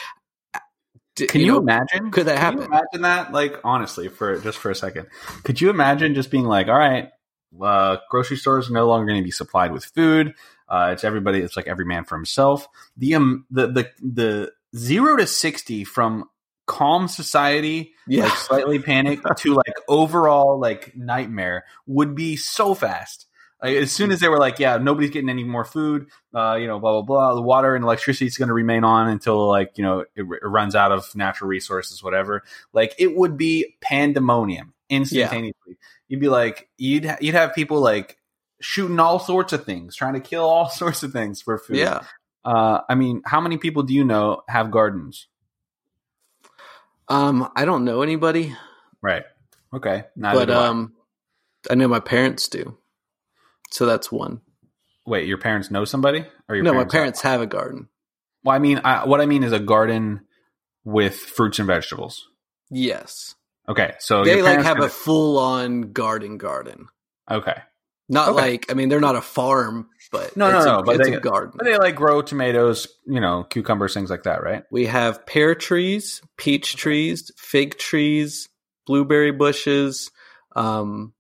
d- 1.15 1.28
Can 1.28 1.41
you, 1.41 1.47
know, 1.47 1.58
imagine? 1.60 2.12
could 2.12 2.28
that 2.28 2.38
Can 2.39 2.54
you 2.56 2.62
happen? 2.62 2.73
imagine 2.73 3.02
that? 3.04 3.32
Like 3.34 3.60
honestly, 3.63 4.08
for 4.10 4.38
just 4.39 4.58
for 4.58 4.71
a 4.71 4.76
second, 4.76 5.08
could 5.43 5.60
you 5.62 5.69
imagine 5.69 6.15
just 6.15 6.32
being 6.32 6.45
like, 6.45 6.67
all 6.67 6.78
right, 6.78 7.10
uh, 7.62 7.97
grocery 8.10 8.38
stores 8.38 8.69
are 8.69 8.73
no 8.73 8.88
longer 8.88 9.06
going 9.08 9.19
to 9.21 9.23
be 9.26 9.32
supplied 9.32 9.71
with 9.71 9.86
food. 9.86 10.34
Uh, 10.67 10.89
it's 10.93 11.04
everybody. 11.04 11.39
It's 11.39 11.56
like 11.56 11.67
every 11.67 11.86
man 11.86 12.04
for 12.04 12.15
himself. 12.15 12.67
The 12.97 13.15
um 13.15 13.45
the 13.52 13.67
the 13.67 13.89
the 14.02 14.52
zero 14.76 15.17
to 15.17 15.28
sixty 15.28 15.84
from 15.84 16.26
calm 16.65 17.08
society, 17.08 17.91
Yeah. 18.08 18.23
like 18.23 18.38
slightly 18.38 18.80
panic, 18.80 19.19
to 19.39 19.54
like 19.54 19.73
overall 19.88 20.60
like 20.60 20.95
nightmare 20.95 21.65
would 21.86 22.15
be 22.15 22.38
so 22.38 22.73
fast. 22.73 23.28
Like, 23.63 23.78
as 23.78 23.91
soon 23.91 24.12
as 24.12 24.19
they 24.19 24.28
were 24.28 24.39
like, 24.39 24.60
yeah, 24.60 24.78
nobody's 24.78 25.10
getting 25.10 25.30
any 25.30 25.45
more 25.45 25.63
food, 25.63 26.10
uh, 26.36 26.56
you 26.60 26.67
know, 26.67 26.80
blah 26.80 26.91
blah 26.91 27.02
blah. 27.02 27.34
The 27.36 27.41
water 27.41 27.76
and 27.76 27.84
electricity 27.86 28.26
is 28.26 28.38
going 28.38 28.49
to 28.49 28.54
remain 28.54 28.84
on 28.84 29.08
until 29.08 29.47
like 29.47 29.78
you 29.78 29.84
know 29.84 30.02
it, 30.02 30.10
it 30.17 30.45
runs 30.45 30.76
out 30.76 30.91
of 30.91 31.15
natural 31.15 31.47
resources, 31.47 32.04
whatever. 32.04 32.43
Like 32.73 32.93
it 32.99 33.15
would 33.15 33.38
be 33.38 33.76
pandemonium 33.82 34.73
instantaneously. 34.89 35.78
You'd 36.10 36.19
be 36.19 36.28
like, 36.30 36.67
you'd 36.78 37.06
ha- 37.06 37.17
you'd 37.21 37.36
have 37.36 37.56
people 37.56 37.80
like 37.80 38.17
shooting 38.60 38.99
all 38.99 39.19
sorts 39.19 39.54
of 39.54 39.63
things, 39.65 39.95
trying 39.95 40.13
to 40.13 40.19
kill 40.19 40.43
all 40.45 40.69
sorts 40.69 41.02
of 41.04 41.13
things 41.13 41.41
for 41.41 41.58
food. 41.58 41.78
Yeah. 41.78 42.02
Uh, 42.45 42.82
I 42.89 42.95
mean, 42.95 43.21
how 43.26 43.39
many 43.39 43.58
people 43.58 43.84
do 43.84 43.93
you 43.93 44.04
know 44.04 44.41
have 44.49 44.69
gardens? 44.71 45.28
Um, 47.08 47.49
I 47.56 47.65
don't 47.65 47.86
know 47.86 48.02
anybody, 48.02 48.56
Right. 49.02 49.23
Okay. 49.73 50.06
Neither 50.15 50.39
but 50.39 50.45
do 50.45 50.54
I. 50.54 50.67
um, 50.67 50.93
I 51.69 51.76
know 51.76 51.88
my 51.88 51.99
parents 51.99 52.47
do. 52.47 52.78
So 53.73 53.86
that's 53.86 54.12
one. 54.12 54.41
wait, 55.05 55.27
your 55.27 55.38
parents 55.38 55.69
know 55.71 55.83
somebody? 55.86 56.25
Or 56.47 56.55
your 56.55 56.63
No, 56.63 56.71
parents 56.71 56.93
my 56.93 56.97
parents 56.97 57.21
have 57.21 57.41
a 57.41 57.47
garden. 57.47 57.89
Well, 58.43 58.55
I 58.55 58.59
mean, 58.59 58.79
I, 58.83 59.05
what 59.05 59.19
I 59.21 59.25
mean 59.25 59.43
is 59.43 59.51
a 59.51 59.59
garden 59.59 60.21
with 60.83 61.15
fruits 61.15 61.59
and 61.59 61.67
vegetables. 61.67 62.27
Yes. 62.69 63.36
Okay, 63.67 63.93
so 63.99 64.23
they 64.25 64.41
like 64.41 64.62
have 64.62 64.79
a 64.81 64.89
full 64.89 65.38
on 65.39 65.93
garden 65.93 66.38
garden. 66.38 66.88
okay. 67.29 67.55
Not 68.09 68.29
Okay. 68.29 68.41
like 68.41 68.69
I 68.69 68.73
mean 68.75 68.89
they're 68.89 68.99
not 68.99 69.15
a 69.15 69.21
farm, 69.21 69.88
but 70.12 70.36
No, 70.36 70.51
no, 70.51 70.63
no, 70.65 70.79
a, 70.79 70.83
but 70.83 70.99
it's 70.99 71.09
they- 71.09 71.15
a 71.15 71.19
garden. 71.21 71.53
But 71.57 71.63
they 71.63 71.77
like 71.77 71.95
grow 71.95 72.21
tomatoes, 72.21 72.88
you 73.07 73.21
know, 73.21 73.45
cucumbers, 73.49 73.93
things 73.93 74.09
like 74.09 74.23
that, 74.23 74.43
right? 74.43 74.63
We 74.71 74.88
have 74.88 75.25
pear 75.25 75.55
trees, 75.55 76.21
peach 76.38 76.75
trees, 76.75 77.31
fig 77.38 77.77
trees, 77.77 78.49
blueberry 78.86 79.31
bushes. 79.31 80.12
Um, 80.55 81.13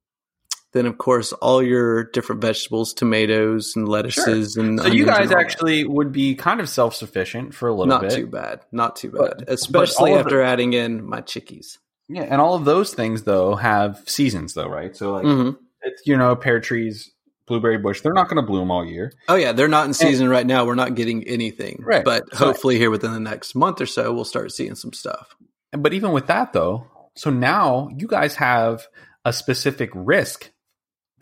then, 0.73 0.85
of 0.85 0.97
course, 0.97 1.31
all 1.33 1.61
your 1.61 2.03
different 2.03 2.41
vegetables, 2.41 2.93
tomatoes 2.93 3.73
and 3.75 3.87
lettuces 3.87 4.55
and 4.57 4.79
So 4.79 4.87
you 4.87 5.05
guys 5.05 5.29
and 5.31 5.39
actually 5.39 5.85
would 5.85 6.11
be 6.11 6.35
kind 6.35 6.59
of 6.59 6.67
self 6.67 6.95
sufficient 6.95 7.53
for 7.53 7.67
a 7.69 7.71
little 7.73 7.87
not 7.87 8.01
bit. 8.01 8.09
Not 8.11 8.15
too 8.17 8.27
bad, 8.27 8.59
not 8.71 8.95
too 8.95 9.11
bad, 9.11 9.33
but 9.37 9.43
especially 9.49 10.11
all 10.11 10.19
of 10.19 10.25
after 10.25 10.41
adding 10.41 10.73
in 10.73 11.03
my 11.05 11.21
chickies. 11.21 11.77
Yeah, 12.09 12.23
and 12.23 12.41
all 12.41 12.55
of 12.55 12.65
those 12.65 12.93
things 12.93 13.23
though 13.23 13.55
have 13.55 14.03
seasons 14.07 14.53
though, 14.55 14.67
right? 14.67 14.95
So 14.95 15.13
like 15.13 15.25
Mhm. 15.25 15.57
it's 15.83 16.01
you 16.05 16.17
know, 16.17 16.35
pear 16.35 16.59
trees, 16.59 17.11
blueberry 17.47 17.77
bush, 17.77 18.01
they're 18.01 18.13
not 18.13 18.27
going 18.27 18.43
to 18.43 18.45
bloom 18.47 18.71
all 18.71 18.85
year. 18.85 19.13
Oh 19.29 19.35
yeah, 19.35 19.51
they're 19.51 19.67
not 19.67 19.85
in 19.87 19.93
season 19.93 20.27
right 20.27 20.45
now. 20.45 20.65
We're 20.65 20.75
not 20.75 20.95
getting 20.95 21.23
anything, 21.27 21.81
Right. 21.85 22.03
But 22.03 22.23
So- 22.31 22.37
hopefully, 22.45 22.77
here 22.77 22.89
within 22.91 23.13
the 23.13 23.19
next 23.19 23.53
month 23.55 23.79
or 23.79 23.85
so, 23.85 24.11
we'll 24.13 24.25
start 24.25 24.51
seeing 24.51 24.75
some 24.75 24.91
stuff. 24.93 25.35
But 25.71 25.93
even 25.93 26.11
with 26.11 26.27
that 26.27 26.51
though, 26.53 26.87
so 27.15 27.29
now 27.29 27.89
you 27.97 28.07
guys 28.07 28.35
have 28.35 28.87
a 29.25 29.31
specific 29.31 29.89
risk 29.93 30.51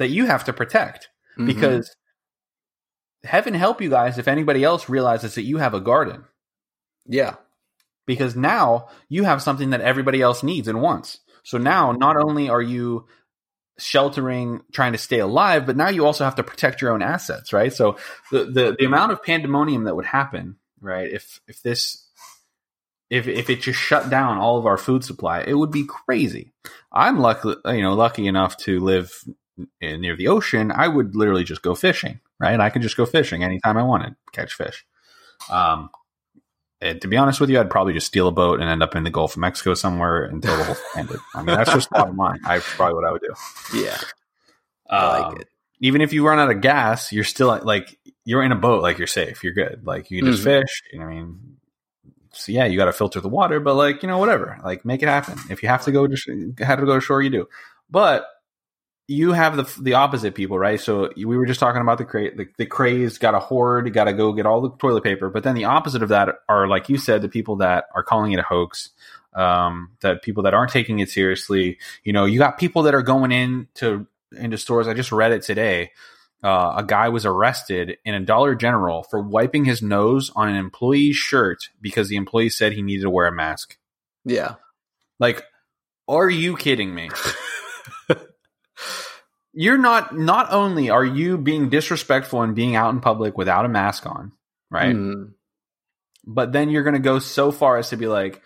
that 0.01 0.09
you 0.09 0.25
have 0.25 0.43
to 0.45 0.53
protect 0.53 1.09
Mhm. 1.37 1.45
because 1.47 1.95
heaven 3.23 3.53
help 3.53 3.81
you 3.81 3.89
guys 3.89 4.17
if 4.17 4.27
anybody 4.27 4.63
else 4.63 4.89
realizes 4.89 5.35
that 5.35 5.43
you 5.43 5.57
have 5.57 5.73
a 5.73 5.79
garden 5.81 6.25
yeah, 7.07 7.35
because 8.05 8.35
now 8.35 8.87
you 9.09 9.23
have 9.23 9.41
something 9.41 9.71
that 9.71 9.81
everybody 9.81 10.21
else 10.21 10.43
needs 10.43 10.67
and 10.67 10.81
wants. 10.81 11.19
So 11.43 11.57
now 11.57 11.91
not 11.93 12.15
only 12.15 12.47
are 12.49 12.61
you 12.61 13.07
sheltering 13.79 14.61
trying 14.71 14.91
to 14.91 14.97
stay 14.99 15.19
alive, 15.19 15.65
but 15.65 15.75
now 15.75 15.89
you 15.89 16.05
also 16.05 16.23
have 16.23 16.35
to 16.35 16.43
protect 16.43 16.81
your 16.81 16.91
own 16.91 17.01
assets, 17.01 17.53
right? 17.53 17.73
So 17.73 17.97
the 18.31 18.45
the, 18.45 18.75
the 18.77 18.85
amount 18.85 19.11
of 19.13 19.23
pandemonium 19.23 19.85
that 19.85 19.95
would 19.95 20.05
happen, 20.05 20.57
right, 20.79 21.09
if 21.11 21.41
if 21.47 21.63
this 21.63 22.07
if 23.09 23.27
if 23.27 23.49
it 23.49 23.61
just 23.61 23.79
shut 23.79 24.09
down 24.11 24.37
all 24.37 24.57
of 24.59 24.67
our 24.67 24.77
food 24.77 25.03
supply, 25.03 25.41
it 25.41 25.55
would 25.55 25.71
be 25.71 25.85
crazy. 25.85 26.53
I'm 26.91 27.19
lucky, 27.19 27.55
you 27.65 27.81
know, 27.81 27.95
lucky 27.95 28.27
enough 28.27 28.57
to 28.57 28.79
live 28.79 29.11
near 29.81 30.15
the 30.15 30.27
ocean. 30.27 30.71
I 30.71 30.87
would 30.87 31.15
literally 31.15 31.43
just 31.43 31.61
go 31.61 31.75
fishing, 31.75 32.19
right? 32.39 32.59
I 32.59 32.69
could 32.69 32.81
just 32.81 32.97
go 32.97 33.05
fishing 33.05 33.43
anytime 33.43 33.77
I 33.77 33.83
wanted, 33.83 34.15
catch 34.31 34.53
fish. 34.53 34.85
Um, 35.49 35.89
and 36.79 36.99
to 37.01 37.07
be 37.07 37.17
honest 37.17 37.39
with 37.39 37.49
you, 37.49 37.59
I'd 37.59 37.69
probably 37.69 37.93
just 37.93 38.07
steal 38.07 38.27
a 38.27 38.31
boat 38.31 38.59
and 38.59 38.69
end 38.69 38.81
up 38.81 38.95
in 38.95 39.03
the 39.03 39.09
Gulf 39.11 39.33
of 39.33 39.37
Mexico 39.39 39.73
somewhere 39.75 40.23
until 40.23 40.57
the 40.57 40.63
whole 40.63 40.75
thing 40.93 41.01
ended. 41.01 41.19
I 41.35 41.43
mean, 41.43 41.55
that's 41.55 41.71
just 41.71 41.89
bottom 41.91 42.17
line. 42.17 42.39
I 42.45 42.59
probably 42.59 42.95
what 42.95 43.05
I 43.05 43.11
would 43.11 43.21
do. 43.21 43.79
yeah, 43.79 43.97
I 44.89 45.05
Um, 45.23 45.31
like 45.33 45.41
it. 45.41 45.47
Even 45.83 46.01
if 46.01 46.13
you 46.13 46.25
run 46.27 46.39
out 46.39 46.51
of 46.51 46.61
gas, 46.61 47.11
you're 47.11 47.23
still 47.23 47.59
like 47.63 47.97
you're 48.25 48.43
in 48.43 48.51
a 48.51 48.55
boat, 48.55 48.83
like 48.83 48.97
you're 48.99 49.07
safe, 49.07 49.43
you're 49.43 49.53
good. 49.53 49.81
Like 49.85 50.11
you 50.11 50.21
can 50.21 50.31
just 50.31 50.41
Mhm. 50.43 50.61
fish. 50.61 50.83
You 50.93 50.99
know, 50.99 51.05
I 51.05 51.09
mean, 51.09 51.57
so 52.33 52.51
yeah, 52.51 52.65
you 52.65 52.77
got 52.77 52.85
to 52.85 52.93
filter 52.93 53.19
the 53.19 53.29
water, 53.29 53.59
but 53.59 53.73
like 53.75 54.03
you 54.03 54.07
know, 54.07 54.19
whatever. 54.19 54.59
Like 54.63 54.85
make 54.85 55.01
it 55.01 55.07
happen. 55.09 55.39
If 55.49 55.63
you 55.63 55.69
have 55.69 55.83
to 55.85 55.91
go 55.91 56.05
to 56.07 56.15
sh- 56.15 56.29
have 56.59 56.79
to 56.79 56.85
go 56.85 56.95
to 56.95 57.01
shore, 57.01 57.21
you 57.21 57.29
do. 57.31 57.47
But 57.89 58.25
you 59.11 59.33
have 59.33 59.57
the 59.57 59.81
the 59.81 59.93
opposite 59.95 60.35
people, 60.35 60.57
right? 60.57 60.79
So 60.79 61.09
we 61.17 61.25
were 61.25 61.45
just 61.45 61.59
talking 61.59 61.81
about 61.81 61.97
the 61.97 62.05
cra- 62.05 62.35
the, 62.35 62.47
the 62.57 62.65
crazed, 62.65 63.19
got 63.19 63.35
a 63.35 63.39
hoard, 63.39 63.91
got 63.93 64.05
to 64.05 64.13
go 64.13 64.31
get 64.31 64.45
all 64.45 64.61
the 64.61 64.71
toilet 64.77 65.03
paper. 65.03 65.29
But 65.29 65.43
then 65.43 65.55
the 65.55 65.65
opposite 65.65 66.01
of 66.01 66.09
that 66.09 66.39
are, 66.47 66.67
like 66.67 66.87
you 66.87 66.97
said, 66.97 67.21
the 67.21 67.29
people 67.29 67.57
that 67.57 67.85
are 67.93 68.03
calling 68.03 68.31
it 68.31 68.39
a 68.39 68.43
hoax. 68.43 68.89
Um, 69.33 69.91
that 70.01 70.23
people 70.23 70.43
that 70.43 70.53
aren't 70.53 70.73
taking 70.73 70.99
it 70.99 71.09
seriously. 71.09 71.77
You 72.03 72.11
know, 72.11 72.25
you 72.25 72.37
got 72.37 72.57
people 72.57 72.83
that 72.83 72.93
are 72.93 73.01
going 73.01 73.31
in 73.31 73.69
to 73.75 74.05
into 74.33 74.57
stores. 74.57 74.89
I 74.89 74.93
just 74.93 75.13
read 75.13 75.31
it 75.31 75.43
today. 75.43 75.91
Uh, 76.43 76.73
a 76.77 76.83
guy 76.83 77.07
was 77.07 77.25
arrested 77.25 77.97
in 78.03 78.13
a 78.13 78.19
Dollar 78.19 78.55
General 78.55 79.03
for 79.03 79.21
wiping 79.21 79.63
his 79.63 79.81
nose 79.81 80.31
on 80.35 80.49
an 80.49 80.55
employee's 80.55 81.15
shirt 81.15 81.69
because 81.79 82.09
the 82.09 82.17
employee 82.17 82.49
said 82.49 82.73
he 82.73 82.81
needed 82.81 83.03
to 83.03 83.09
wear 83.09 83.27
a 83.27 83.31
mask. 83.31 83.77
Yeah, 84.25 84.55
Like, 85.19 85.45
are 86.07 86.29
you 86.29 86.57
kidding 86.57 86.93
me? 86.93 87.09
You're 89.53 89.77
not. 89.77 90.17
Not 90.17 90.51
only 90.51 90.89
are 90.89 91.03
you 91.03 91.37
being 91.37 91.69
disrespectful 91.69 92.41
and 92.41 92.55
being 92.55 92.75
out 92.75 92.93
in 92.93 93.01
public 93.01 93.37
without 93.37 93.65
a 93.65 93.69
mask 93.69 94.05
on, 94.05 94.31
right? 94.69 94.95
Mhm. 94.95 95.33
But 96.25 96.53
then 96.53 96.69
you're 96.69 96.83
going 96.83 96.93
to 96.93 96.99
go 96.99 97.19
so 97.19 97.51
far 97.51 97.77
as 97.77 97.89
to 97.89 97.97
be 97.97 98.07
like, 98.07 98.41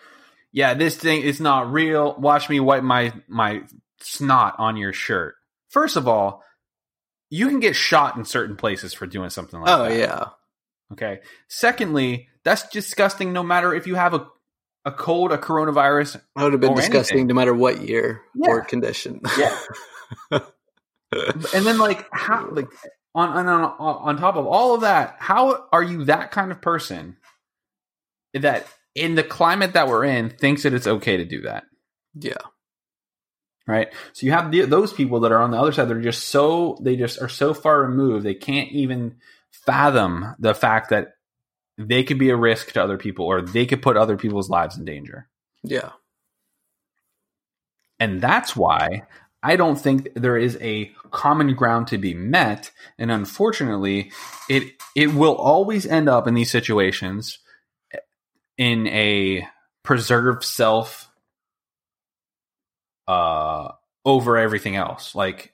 "Yeah, 0.50 0.74
this 0.74 0.96
thing 0.96 1.22
is 1.22 1.40
not 1.40 1.72
real. 1.72 2.16
Watch 2.18 2.48
me 2.48 2.58
wipe 2.58 2.82
my 2.82 3.12
my 3.28 3.62
snot 4.00 4.56
on 4.58 4.76
your 4.76 4.92
shirt." 4.92 5.36
First 5.68 5.96
of 5.96 6.08
all, 6.08 6.42
you 7.30 7.48
can 7.48 7.60
get 7.60 7.76
shot 7.76 8.16
in 8.16 8.24
certain 8.24 8.56
places 8.56 8.92
for 8.94 9.06
doing 9.06 9.30
something 9.30 9.60
like 9.60 9.68
Oh 9.70 9.84
that. 9.84 9.92
Oh 9.92 9.94
yeah, 9.94 10.28
Okay. 10.92 11.20
Secondly, 11.48 12.28
that's 12.44 12.68
disgusting 12.68 13.32
no 13.32 13.42
matter 13.42 13.74
if 13.74 13.86
you 13.86 13.94
have 13.96 14.14
a, 14.14 14.26
a 14.86 14.92
cold, 14.92 15.32
a 15.32 15.36
coronavirus. 15.36 16.22
that 16.36 16.42
would 16.42 16.52
have 16.52 16.60
been 16.60 16.74
disgusting 16.74 17.16
anything. 17.16 17.26
no 17.26 17.34
matter 17.34 17.52
what 17.52 17.82
year 17.82 18.22
or 18.38 18.64
condition. 18.64 19.20
Yeah. 19.36 19.58
and 20.30 21.66
then 21.66 21.76
like 21.76 22.06
how 22.12 22.48
like 22.50 22.68
on, 23.14 23.28
on 23.30 23.48
on 23.48 23.74
on 23.78 24.16
top 24.16 24.36
of 24.36 24.46
all 24.46 24.76
of 24.76 24.82
that, 24.82 25.16
how 25.18 25.66
are 25.72 25.82
you 25.82 26.04
that 26.04 26.30
kind 26.30 26.52
of 26.52 26.62
person 26.62 27.16
that 28.32 28.66
in 28.94 29.16
the 29.16 29.24
climate 29.24 29.72
that 29.72 29.88
we're 29.88 30.04
in 30.04 30.30
thinks 30.30 30.62
that 30.62 30.72
it's 30.72 30.86
okay 30.86 31.16
to 31.16 31.24
do 31.24 31.42
that? 31.42 31.64
yeah, 32.14 32.34
Right. 33.66 33.88
So 34.12 34.26
you 34.26 34.32
have 34.32 34.52
the, 34.52 34.62
those 34.62 34.92
people 34.92 35.20
that 35.20 35.32
are 35.32 35.40
on 35.40 35.50
the 35.50 35.58
other 35.58 35.72
side. 35.72 35.88
They're 35.88 36.00
just 36.00 36.28
so 36.28 36.78
they 36.80 36.94
just 36.94 37.20
are 37.20 37.28
so 37.28 37.52
far 37.52 37.82
removed. 37.82 38.24
They 38.24 38.34
can't 38.34 38.70
even 38.70 39.16
fathom 39.50 40.36
the 40.38 40.54
fact 40.54 40.90
that 40.90 41.15
they 41.78 42.02
could 42.02 42.18
be 42.18 42.30
a 42.30 42.36
risk 42.36 42.72
to 42.72 42.82
other 42.82 42.96
people 42.96 43.26
or 43.26 43.42
they 43.42 43.66
could 43.66 43.82
put 43.82 43.96
other 43.96 44.16
people's 44.16 44.50
lives 44.50 44.76
in 44.76 44.84
danger. 44.84 45.28
yeah, 45.62 45.90
And 47.98 48.20
that's 48.20 48.56
why 48.56 49.02
I 49.42 49.56
don't 49.56 49.76
think 49.76 50.08
there 50.14 50.36
is 50.36 50.58
a 50.60 50.92
common 51.10 51.54
ground 51.54 51.88
to 51.88 51.98
be 51.98 52.14
met. 52.14 52.70
And 52.98 53.10
unfortunately, 53.10 54.10
it 54.48 54.72
it 54.94 55.14
will 55.14 55.36
always 55.36 55.86
end 55.86 56.08
up 56.08 56.26
in 56.26 56.34
these 56.34 56.50
situations 56.50 57.38
in 58.58 58.86
a 58.88 59.46
preserve 59.82 60.44
self 60.44 61.10
uh 63.06 63.68
over 64.04 64.36
everything 64.36 64.76
else. 64.76 65.14
Like 65.14 65.52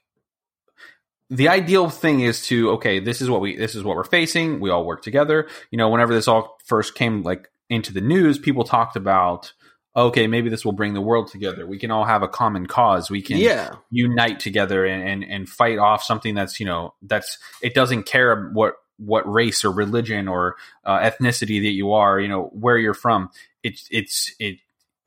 the 1.33 1.49
ideal 1.49 1.91
thing 1.91 2.21
is 2.21 2.47
to 2.47 2.73
okay, 2.73 3.01
this 3.01 3.21
is 3.21 3.29
what 3.29 3.41
we 3.41 3.57
this 3.57 3.75
is 3.75 3.83
what 3.83 3.97
we're 3.97 4.05
facing. 4.05 4.61
We 4.61 4.71
all 4.71 4.85
work 4.85 5.03
together. 5.03 5.49
You 5.71 5.79
know, 5.79 5.89
whenever 5.89 6.15
this 6.15 6.29
all 6.29 6.59
first 6.65 6.95
came 6.95 7.23
like 7.23 7.49
into 7.69 7.93
the 7.93 8.01
news, 8.01 8.39
people 8.39 8.65
talked 8.65 8.97
about 8.97 9.53
okay, 9.95 10.27
maybe 10.27 10.49
this 10.49 10.65
will 10.65 10.73
bring 10.73 10.95
the 10.95 11.01
world 11.01 11.29
together. 11.31 11.67
We 11.67 11.79
can 11.79 11.91
all 11.91 12.05
have 12.05 12.23
a 12.23 12.29
common 12.29 12.67
cause. 12.67 13.11
We 13.11 13.21
can 13.21 13.37
yeah, 13.37 13.75
unite 13.91 14.41
together 14.41 14.85
and, 14.87 15.07
and, 15.07 15.25
and 15.25 15.49
fight 15.49 15.79
off 15.79 16.03
something 16.03 16.35
that's, 16.35 16.59
you 16.59 16.67
know, 16.67 16.95
that's, 17.03 17.39
it 17.61 17.75
doesn't 17.75 18.05
care 18.05 18.51
what, 18.55 18.75
what 18.97 19.31
race 19.31 19.65
or 19.65 19.71
religion 19.71 20.29
or 20.29 20.57
uh, 20.85 20.99
ethnicity 21.01 21.61
that 21.63 21.73
you 21.73 21.93
are, 21.93 22.19
you 22.19 22.29
know, 22.29 22.45
where 22.55 22.79
you're 22.79 22.95
from. 22.95 23.29
It's, 23.63 23.87
it's, 23.91 24.35
it 24.39 24.57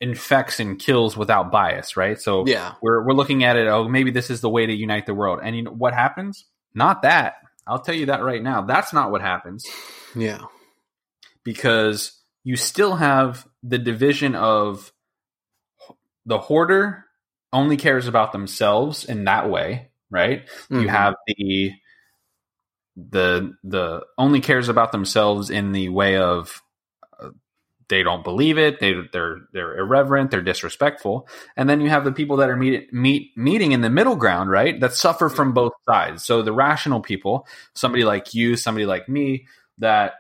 infects 0.06 0.60
and 0.60 0.78
kills 0.80 1.18
without 1.18 1.52
bias, 1.52 1.98
right? 1.98 2.22
So 2.22 2.46
yeah. 2.46 2.76
we're, 2.82 3.04
we're 3.04 3.14
looking 3.14 3.44
at 3.44 3.56
it. 3.56 3.68
Oh, 3.68 3.88
maybe 3.90 4.12
this 4.12 4.30
is 4.30 4.40
the 4.40 4.50
way 4.50 4.66
to 4.66 4.74
unite 4.74 5.08
the 5.08 5.16
world. 5.16 5.40
And 5.44 5.56
you 5.56 5.64
know 5.64 5.72
what 5.72 5.94
happens? 5.94 6.46
Not 6.76 7.02
that. 7.02 7.36
I'll 7.66 7.80
tell 7.82 7.96
you 7.96 8.06
that 8.06 8.24
right 8.24 8.44
now. 8.44 8.62
That's 8.62 8.94
not 8.94 9.10
what 9.10 9.22
happens 9.22 9.66
Yeah. 10.16 10.42
because 11.44 12.12
you 12.44 12.56
still 12.56 12.96
have 12.96 13.48
the 13.64 13.80
division 13.80 14.36
of 14.36 14.92
the 16.28 16.38
hoarder 16.38 17.06
only 17.52 17.78
cares 17.78 18.08
about 18.08 18.32
themselves 18.32 19.06
in 19.06 19.24
that 19.24 19.50
way, 19.50 19.90
right? 20.12 20.48
You 20.70 20.82
Mhm. 20.82 20.90
have 20.90 21.16
the 21.28 21.72
the 22.98 23.54
the 23.64 24.06
only 24.18 24.40
cares 24.40 24.70
about 24.70 24.92
themselves 24.92 25.50
in 25.50 25.72
the 25.74 25.90
way 25.90 26.18
of 26.18 26.62
they 27.90 28.04
don't 28.04 28.24
believe 28.24 28.58
it, 28.58 28.80
they 28.80 28.94
they're 29.12 29.40
they're 29.54 29.78
irreverent, 29.78 30.32
they're 30.32 30.42
disrespectful, 30.42 31.28
and 31.56 31.70
then 31.70 31.82
you 31.82 31.90
have 31.90 32.04
the 32.04 32.12
people 32.12 32.38
that 32.38 32.50
are 32.50 32.56
meet, 32.56 32.92
meet 32.94 33.38
meeting 33.38 33.72
in 33.72 33.82
the 33.82 33.90
middle 33.90 34.16
ground, 34.16 34.50
right? 34.50 34.80
That 34.80 34.94
suffer 34.94 35.30
from 35.30 35.54
both 35.54 35.74
sides. 35.88 36.24
So 36.24 36.42
the 36.42 36.54
rational 36.54 37.02
people, 37.02 37.48
somebody 37.74 38.04
like 38.04 38.34
you, 38.34 38.56
somebody 38.56 38.86
like 38.86 39.08
me, 39.10 39.48
that 39.78 40.14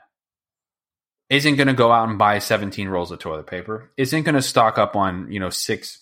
isn't 1.29 1.55
going 1.55 1.67
to 1.67 1.73
go 1.73 1.91
out 1.91 2.09
and 2.09 2.17
buy 2.17 2.39
17 2.39 2.87
rolls 2.87 3.11
of 3.11 3.19
toilet 3.19 3.47
paper, 3.47 3.91
isn't 3.97 4.23
going 4.23 4.35
to 4.35 4.41
stock 4.41 4.77
up 4.77 4.95
on, 4.95 5.31
you 5.31 5.39
know, 5.39 5.49
six 5.49 5.99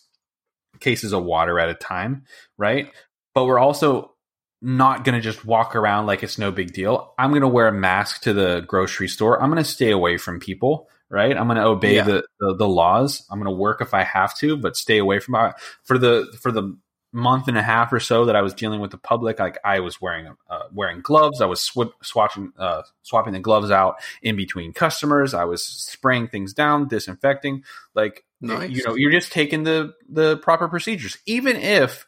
cases 0.80 1.14
of 1.14 1.24
water 1.24 1.60
at 1.60 1.70
a 1.70 1.76
time, 1.76 2.26
right? 2.58 2.92
But 3.34 3.46
we're 3.46 3.60
also 3.60 4.14
not 4.62 5.04
going 5.04 5.16
to 5.16 5.22
just 5.22 5.46
walk 5.46 5.76
around 5.76 6.06
like 6.06 6.24
it's 6.24 6.38
no 6.38 6.52
big 6.52 6.74
deal. 6.74 7.14
I'm 7.18 7.32
going 7.32 7.42
to 7.42 7.48
wear 7.48 7.68
a 7.68 7.74
mask 7.74 8.24
to 8.24 8.34
the 8.34 8.62
grocery 8.62 9.10
store. 9.10 9.42
I'm 9.42 9.50
going 9.50 9.64
to 9.64 9.70
stay 9.70 9.92
away 9.92 10.18
from 10.18 10.40
people, 10.40 10.90
right? 11.14 11.38
I'm 11.38 11.46
going 11.48 11.58
to 11.58 11.66
obey 11.66 11.96
Yeah. 11.96 12.04
the, 12.04 12.26
the 12.40 12.56
the 12.56 12.68
laws. 12.68 13.26
I'm 13.30 13.40
going 13.40 13.54
to 13.54 13.58
work 13.58 13.80
if 13.82 13.94
I 13.94 14.04
have 14.04 14.36
to, 14.40 14.58
but 14.58 14.76
stay 14.76 14.98
away 14.98 15.20
from 15.20 15.36
it. 15.36 15.54
For 15.84 15.98
the 15.98 16.36
for 16.42 16.52
the 16.52 16.76
month 17.16 17.48
and 17.48 17.56
a 17.56 17.62
half 17.62 17.94
or 17.94 18.00
so 18.00 18.26
that 18.26 18.36
I 18.36 18.42
was 18.42 18.56
dealing 18.56 18.82
with 18.82 18.90
the 18.90 18.98
public, 18.98 19.38
like 19.40 19.60
I 19.64 19.80
was 19.82 20.02
wearing 20.02 20.34
uh, 20.50 20.64
wearing 20.74 21.02
gloves. 21.02 21.42
I 21.42 21.46
was 21.46 21.62
sw- 21.62 21.94
swatching 22.04 22.52
uh, 22.58 22.82
swapping 23.04 23.34
the 23.34 23.40
gloves 23.40 23.70
out 23.70 23.98
in 24.24 24.36
between 24.36 24.74
customers. 24.74 25.36
I 25.36 25.46
was 25.46 25.64
spraying 25.64 26.30
things 26.30 26.54
down, 26.54 26.88
disinfecting. 26.88 27.64
Like 27.94 28.26
Nice. 28.42 28.72
you 28.72 28.84
know, 28.84 28.96
you're 28.96 29.12
just 29.12 29.32
taking 29.32 29.64
the 29.64 29.94
the 30.10 30.38
proper 30.38 30.68
procedures, 30.68 31.18
even 31.28 31.56
if 31.56 32.06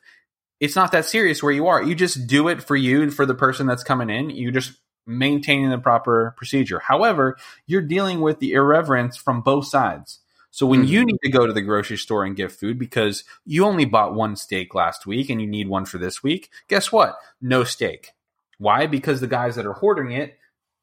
it's 0.60 0.76
not 0.76 0.92
that 0.94 1.06
serious 1.06 1.44
where 1.44 1.52
you 1.54 1.68
are. 1.68 1.84
You 1.84 1.94
just 1.96 2.28
do 2.28 2.48
it 2.48 2.64
for 2.64 2.76
you 2.76 3.04
and 3.04 3.14
for 3.14 3.26
the 3.26 3.36
person 3.36 3.68
that's 3.68 3.84
coming 3.84 4.10
in. 4.10 4.32
You 4.32 4.52
just 4.52 4.74
maintaining 5.06 5.70
the 5.70 5.78
proper 5.78 6.34
procedure. 6.38 6.80
However, 6.80 7.38
you're 7.68 7.82
dealing 7.82 8.22
with 8.22 8.40
the 8.40 8.54
irreverence 8.54 9.18
from 9.18 9.42
both 9.42 9.68
sides. 9.68 10.20
So 10.52 10.66
when 10.66 10.84
Mhm. 10.84 10.88
you 10.88 11.06
need 11.06 11.18
to 11.24 11.30
go 11.30 11.46
to 11.46 11.52
the 11.54 11.62
grocery 11.62 11.98
store 11.98 12.24
and 12.24 12.36
get 12.36 12.52
food 12.52 12.80
because 12.80 13.26
you 13.46 13.66
only 13.66 13.86
bought 13.86 14.16
one 14.16 14.36
steak 14.38 14.74
last 14.74 15.06
week 15.06 15.30
and 15.30 15.42
you 15.42 15.48
need 15.48 15.68
one 15.68 15.86
for 15.86 15.98
this 15.98 16.24
week, 16.24 16.50
guess 16.70 16.92
what? 16.92 17.18
No 17.42 17.64
steak. 17.66 18.12
Why? 18.58 18.88
Because 18.88 19.20
the 19.20 19.28
guys 19.28 19.56
that 19.58 19.66
are 19.66 19.74
hoarding 19.74 20.12
it, 20.12 20.38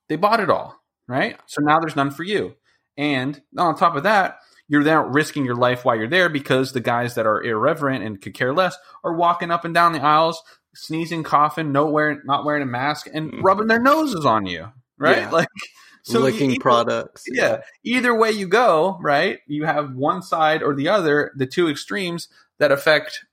they 0.08 0.16
bought 0.16 0.40
it 0.40 0.50
all, 0.50 0.82
right? 1.08 1.40
So 1.46 1.62
now 1.62 1.80
there's 1.80 1.96
none 1.96 2.10
for 2.10 2.22
you. 2.22 2.54
And 2.98 3.40
on 3.56 3.74
top 3.74 3.96
of 3.96 4.02
that, 4.02 4.40
you're 4.68 4.84
there 4.84 5.02
risking 5.02 5.44
your 5.46 5.56
life 5.56 5.84
while 5.84 5.96
you're 5.96 6.06
there 6.06 6.28
because 6.28 6.72
the 6.72 6.80
guys 6.80 7.14
that 7.14 7.26
are 7.26 7.42
irreverent 7.42 8.04
and 8.04 8.20
could 8.20 8.34
care 8.34 8.52
less 8.52 8.76
are 9.04 9.14
walking 9.14 9.50
up 9.50 9.64
and 9.64 9.72
down 9.74 9.92
the 9.92 10.02
aisles, 10.02 10.42
sneezing, 10.74 11.22
coughing, 11.22 11.72
no 11.72 11.86
wearing, 11.86 12.20
not 12.24 12.44
wearing 12.44 12.62
a 12.62 12.66
mask, 12.66 13.08
and 13.12 13.32
Mhm. 13.32 13.42
rubbing 13.42 13.66
their 13.66 13.80
noses 13.80 14.24
on 14.26 14.46
you, 14.46 14.70
right? 14.98 15.18
Yeah. 15.18 15.30
Like, 15.30 15.48
so 16.02 16.20
licking 16.20 16.52
either- 16.52 16.60
products. 16.60 17.24
yeah. 17.28 17.62
Either 17.84 18.14
way 18.14 18.32
you 18.32 18.48
go, 18.48 18.98
right? 19.00 19.40
You 19.46 19.64
have 19.66 19.94
one 19.94 20.22
side 20.22 20.62
or 20.62 20.74
the 20.74 20.88
other, 20.88 21.32
the 21.36 21.46
two 21.46 21.68
extremes 21.68 22.28
that 22.58 22.72
affect 22.72 23.24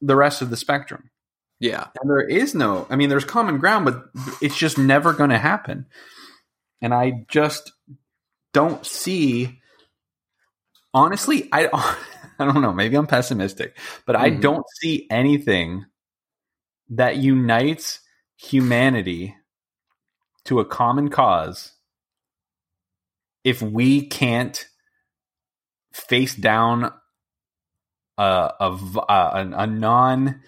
the 0.00 0.16
rest 0.16 0.40
of 0.42 0.50
the 0.50 0.56
spectrum. 0.56 1.10
Yeah. 1.58 1.88
And 2.00 2.10
there 2.10 2.26
is 2.26 2.54
no, 2.54 2.86
I 2.88 2.96
mean, 2.96 3.10
there's 3.10 3.24
common 3.24 3.58
ground, 3.58 3.84
but 3.84 4.04
it's 4.40 4.56
just 4.56 4.78
never 4.78 5.12
going 5.12 5.30
to 5.30 5.38
happen. 5.38 5.86
And 6.80 6.94
I 6.94 7.26
just 7.28 7.72
don't 8.54 8.84
see, 8.86 9.60
honestly, 10.94 11.48
I, 11.52 11.68
I 12.38 12.44
don't 12.46 12.62
know, 12.62 12.72
maybe 12.72 12.96
I'm 12.96 13.06
pessimistic, 13.06 13.76
but 14.06 14.16
I 14.16 14.30
Mhm. 14.30 14.40
don't 14.40 14.64
see 14.80 15.06
anything 15.10 15.84
that 16.90 17.16
unites 17.16 18.00
humanity 18.36 19.36
to 20.44 20.60
a 20.60 20.64
common 20.64 21.08
cause 21.08 21.72
if 23.44 23.62
we 23.62 24.06
can't 24.06 24.66
face 25.92 26.34
down 26.34 26.92
a 28.18 28.50
a 28.60 29.66
non 29.66 30.40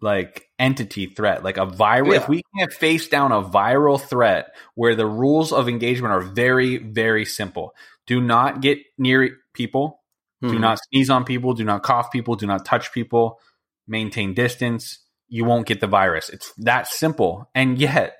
like 0.00 0.48
entity 0.58 1.06
threat 1.06 1.44
like 1.44 1.56
a 1.56 1.66
viral 1.66 2.14
if 2.14 2.28
we 2.28 2.42
can't 2.56 2.72
face 2.72 3.08
down 3.08 3.30
a 3.32 3.42
viral 3.42 4.00
threat 4.00 4.48
where 4.74 4.94
the 4.94 5.06
rules 5.06 5.52
of 5.52 5.68
engagement 5.68 6.12
are 6.12 6.20
very 6.20 6.78
very 6.78 7.24
simple. 7.24 7.74
Do 8.06 8.20
not 8.20 8.60
get 8.60 8.78
near 8.98 9.38
people. 9.54 10.02
Do 10.40 10.48
Mhm. 10.48 10.60
not 10.60 10.78
sneeze 10.90 11.08
on 11.08 11.24
people. 11.24 11.54
Do 11.54 11.64
not 11.64 11.84
cough 11.84 12.10
people. 12.10 12.34
Do 12.34 12.46
not 12.46 12.64
touch 12.64 12.92
people. 12.92 13.38
Maintain 13.86 14.34
distance 14.34 14.98
you 15.32 15.44
won't 15.44 15.66
get 15.66 15.80
the 15.80 15.86
virus 15.86 16.28
it's 16.28 16.52
that 16.58 16.86
simple 16.86 17.48
and 17.54 17.78
yet 17.78 18.16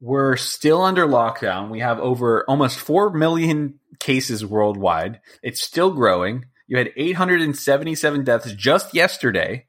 we're 0.00 0.36
still 0.36 0.82
under 0.82 1.06
lockdown 1.06 1.70
we 1.70 1.80
have 1.80 1.98
over 1.98 2.44
almost 2.48 2.78
4 2.78 3.10
million 3.14 3.78
cases 3.98 4.44
worldwide 4.44 5.20
it's 5.42 5.62
still 5.62 5.90
growing 5.92 6.44
you 6.66 6.76
had 6.78 6.90
877 6.96 8.24
deaths 8.24 8.52
just 8.54 8.94
yesterday 8.94 9.66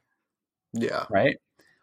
Yeah. 0.74 1.06
right? 1.10 1.38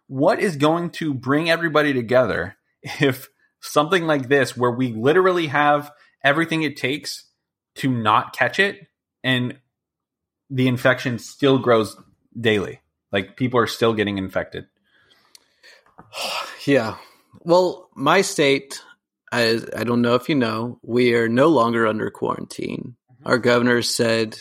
What 0.06 0.38
is 0.40 0.56
going 0.56 0.90
to 0.90 1.12
bring 1.12 1.50
everybody 1.50 1.92
together 1.92 2.56
if 3.00 3.28
something 3.60 4.06
like 4.06 4.28
this, 4.28 4.56
where 4.56 4.70
we 4.70 4.92
literally 4.92 5.48
have 5.48 5.90
everything 6.24 6.62
it 6.62 6.76
takes 6.76 7.24
to 7.76 7.90
not 7.90 8.32
catch 8.32 8.58
it, 8.60 8.86
and 9.24 9.58
the 10.50 10.68
infection 10.68 11.18
still 11.18 11.58
grows 11.58 11.96
daily? 12.40 12.80
Like 13.12 13.36
people 13.36 13.60
are 13.60 13.66
still 13.66 13.94
getting 13.94 14.18
infected. 14.18 14.66
Yeah. 16.64 16.96
Well, 17.44 17.88
my 17.94 18.20
state, 18.20 18.82
I, 19.32 19.58
I 19.74 19.84
don't 19.84 20.02
know 20.02 20.16
if 20.16 20.28
you 20.28 20.34
know, 20.34 20.78
we 20.82 21.14
are 21.14 21.26
no 21.28 21.48
longer 21.48 21.86
under 21.86 22.10
quarantine. 22.10 22.96
Mm-hmm. 23.10 23.26
Our 23.26 23.38
governor 23.38 23.80
said, 23.80 24.38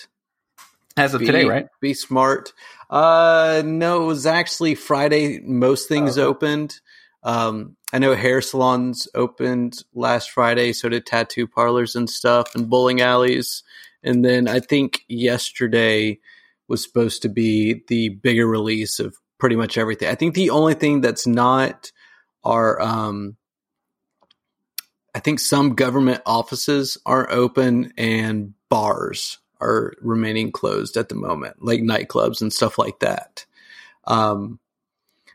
As 0.97 1.13
of 1.13 1.21
be, 1.21 1.27
today, 1.27 1.45
right? 1.45 1.67
Be 1.79 1.93
smart. 1.93 2.51
Uh, 2.89 3.61
no, 3.65 4.03
it 4.03 4.05
was 4.07 4.25
actually 4.25 4.75
Friday. 4.75 5.39
Most 5.39 5.87
things 5.87 6.17
Oh, 6.17 6.27
opened. 6.27 6.81
Um, 7.23 7.77
I 7.93 7.99
know 7.99 8.13
hair 8.15 8.41
salons 8.41 9.07
opened 9.15 9.83
last 9.93 10.31
Friday, 10.31 10.73
so 10.73 10.89
did 10.89 11.05
tattoo 11.05 11.47
parlors 11.47 11.95
and 11.95 12.09
stuff, 12.09 12.55
and 12.55 12.69
bowling 12.69 12.99
alleys. 12.99 13.63
And 14.03 14.25
then 14.25 14.47
I 14.47 14.59
think 14.59 15.05
yesterday 15.07 16.19
was 16.67 16.83
supposed 16.83 17.21
to 17.21 17.29
be 17.29 17.83
the 17.87 18.09
bigger 18.09 18.47
release 18.47 18.99
of 18.99 19.15
pretty 19.37 19.55
much 19.55 19.77
everything. 19.77 20.09
I 20.09 20.15
think 20.15 20.33
the 20.33 20.49
only 20.49 20.73
thing 20.73 21.01
that's 21.01 21.27
not 21.27 21.91
are 22.43 22.81
um, 22.81 23.37
I 25.17 25.19
think 25.19 25.39
some 25.39 25.73
government 25.73 26.21
offices 26.25 26.97
aren't 27.05 27.31
open 27.31 27.91
and 27.97 28.53
bars 28.69 29.39
are 29.59 29.93
remaining 30.01 30.51
closed 30.51 30.95
at 30.95 31.09
the 31.09 31.15
moment, 31.15 31.55
like 31.59 31.81
nightclubs 31.81 32.41
and 32.41 32.53
stuff 32.53 32.77
like 32.77 32.99
that. 32.99 33.45
Um, 34.05 34.59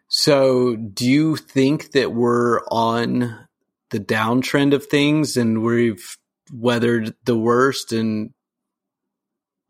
so, 0.06 0.76
do 0.76 1.08
you 1.08 1.36
think 1.36 1.92
that 1.92 2.12
we're 2.12 2.60
on 2.66 3.48
the 3.90 3.98
downtrend 3.98 4.72
of 4.72 4.86
things 4.86 5.36
and 5.36 5.62
we've 5.62 6.16
weathered 6.52 7.14
the 7.24 7.36
worst 7.36 7.92
and, 7.92 8.32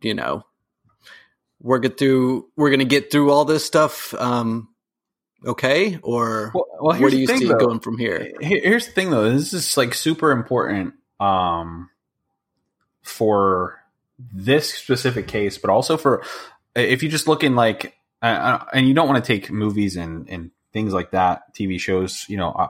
you 0.00 0.14
know, 0.14 0.44
we're 1.62 1.78
get 1.78 1.96
through, 1.96 2.48
we're 2.56 2.70
going 2.70 2.80
to 2.80 2.84
get 2.84 3.10
through 3.10 3.30
all 3.30 3.44
this 3.44 3.64
stuff, 3.64 4.12
um, 4.14 4.68
okay? 5.46 5.98
Or 6.02 6.50
Well, 6.54 6.66
well, 6.80 7.00
where 7.00 7.08
do 7.10 7.16
you 7.18 7.26
thing, 7.26 7.38
see 7.38 7.46
though. 7.46 7.54
it 7.56 7.60
going 7.60 7.80
from 7.80 7.96
here? 7.98 8.32
Here- 8.40 8.60
Here's 8.62 8.86
the 8.86 8.92
thing, 8.92 9.10
though. 9.10 9.30
This 9.30 9.52
is 9.52 9.76
like 9.76 9.94
super 9.94 10.32
important 10.32 10.94
um, 11.20 11.88
for 13.02 13.80
this 14.32 14.72
specific 14.74 15.26
case, 15.28 15.58
but 15.58 15.70
also 15.70 15.96
for 15.96 16.22
if 16.74 17.02
you 17.02 17.08
just 17.08 17.28
look 17.28 17.44
in 17.44 17.54
like, 17.54 17.94
uh, 18.22 18.64
and 18.72 18.86
you 18.86 18.94
don't 18.94 19.08
want 19.08 19.24
to 19.24 19.26
take 19.32 19.50
movies 19.50 19.96
and 19.96 20.28
and 20.28 20.50
things 20.72 20.92
like 20.94 21.10
that, 21.10 21.54
TV 21.54 21.78
shows, 21.78 22.24
you 22.28 22.36
know, 22.36 22.50
uh, 22.50 22.68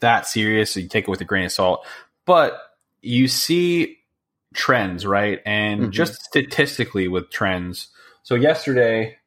that 0.00 0.26
serious. 0.26 0.72
So 0.72 0.80
you 0.80 0.88
take 0.88 1.04
it 1.04 1.10
with 1.10 1.20
a 1.20 1.24
grain 1.24 1.44
of 1.44 1.52
salt, 1.52 1.86
but 2.24 2.58
you 3.02 3.28
see 3.28 3.98
trends, 4.54 5.06
right? 5.06 5.40
And 5.46 5.84
Mhm. 5.84 5.90
just 5.90 6.22
statistically 6.24 7.08
with 7.08 7.30
trends. 7.30 7.88
So 8.22 8.34
yesterday, 8.36 9.18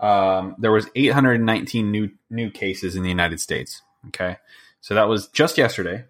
um, 0.00 0.56
there 0.58 0.72
was 0.72 0.88
819 0.96 1.90
new 1.92 2.10
new 2.30 2.50
cases 2.50 2.96
in 2.96 3.02
the 3.02 3.08
United 3.08 3.40
States. 3.40 3.82
Okay, 4.08 4.38
so 4.80 4.94
that 4.94 5.08
was 5.08 5.28
just 5.28 5.58
yesterday. 5.58 6.04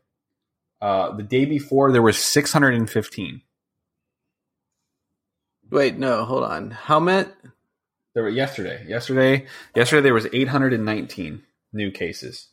Uh, 0.81 1.13
the 1.17 1.23
day 1.23 1.45
before, 1.45 1.93
there 1.93 2.03
was 2.03 2.19
615. 2.19 3.43
Wait, 5.71 5.99
no, 5.99 6.25
hold 6.25 6.45
on. 6.45 6.71
How 6.71 6.99
many? 7.01 7.29
There 8.15 8.23
were 8.25 8.29
yesterday. 8.31 8.85
Yesterday, 8.89 9.47
yesterday 9.75 10.03
there 10.03 10.15
was 10.15 10.27
819 10.33 11.45
new 11.73 11.91
cases. 11.91 12.49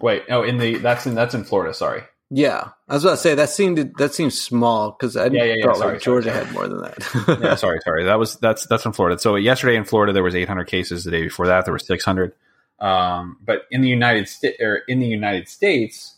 Wait, 0.00 0.24
oh, 0.30 0.42
in 0.42 0.58
the 0.58 0.76
that's 0.78 1.06
in 1.06 1.14
that's 1.14 1.34
in 1.34 1.44
Florida. 1.44 1.74
Sorry. 1.74 2.02
Yeah, 2.30 2.68
I 2.88 2.94
was 2.94 3.04
about 3.04 3.12
to 3.12 3.16
say 3.18 3.34
that 3.36 3.48
seemed 3.48 3.94
that 3.96 4.12
seems 4.14 4.38
small 4.38 4.90
because 4.90 5.16
I 5.16 5.26
Yeah, 5.28 5.44
yeah, 5.44 5.54
yeah, 5.58 5.72
sorry, 5.72 5.92
like 5.94 6.02
Georgia 6.02 6.30
sorry. 6.30 6.44
had 6.44 6.54
more 6.54 6.68
than 6.68 6.82
that. 6.82 7.38
yeah, 7.42 7.54
sorry, 7.54 7.80
sorry. 7.84 8.04
That 8.04 8.18
was 8.18 8.36
that's 8.36 8.66
that's 8.66 8.84
in 8.84 8.92
Florida. 8.92 9.18
So 9.18 9.36
yesterday 9.36 9.76
in 9.76 9.84
Florida 9.84 10.12
there 10.12 10.22
was 10.22 10.34
800 10.34 10.64
cases. 10.66 11.04
The 11.04 11.10
day 11.10 11.22
before 11.22 11.46
that 11.46 11.64
there 11.64 11.72
were 11.72 11.78
600. 11.78 12.34
Um, 12.80 13.38
but 13.42 13.62
in 13.70 13.80
the 13.80 13.88
United 13.88 14.28
States, 14.28 14.60
or 14.60 14.76
in 14.88 15.00
the 15.00 15.06
United 15.06 15.48
States, 15.48 16.16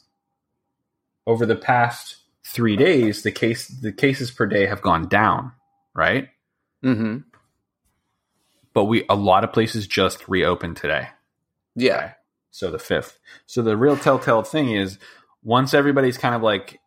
over 1.28 1.46
the 1.46 1.56
past 1.56 2.16
three 2.44 2.74
days, 2.76 3.22
the 3.22 3.30
case 3.32 3.68
the 3.68 3.92
cases 3.92 4.32
per 4.32 4.46
day 4.46 4.66
have 4.66 4.82
gone 4.82 5.06
down. 5.08 5.52
Right, 5.94 6.28
hmm 6.82 7.18
but 8.72 8.84
we 8.84 9.04
a 9.08 9.14
lot 9.16 9.44
of 9.44 9.52
places 9.52 9.86
just 9.86 10.28
reopened 10.28 10.76
today. 10.76 11.08
Yeah, 11.76 12.12
So 12.50 12.70
the 12.70 12.78
fifth. 12.78 13.18
So 13.46 13.62
the 13.62 13.76
real 13.76 13.96
telltale 13.96 14.42
thing 14.42 14.70
is 14.72 14.98
once 15.42 15.74
everybody's 15.74 16.18
kind 16.18 16.34
of 16.34 16.42
like 16.42 16.80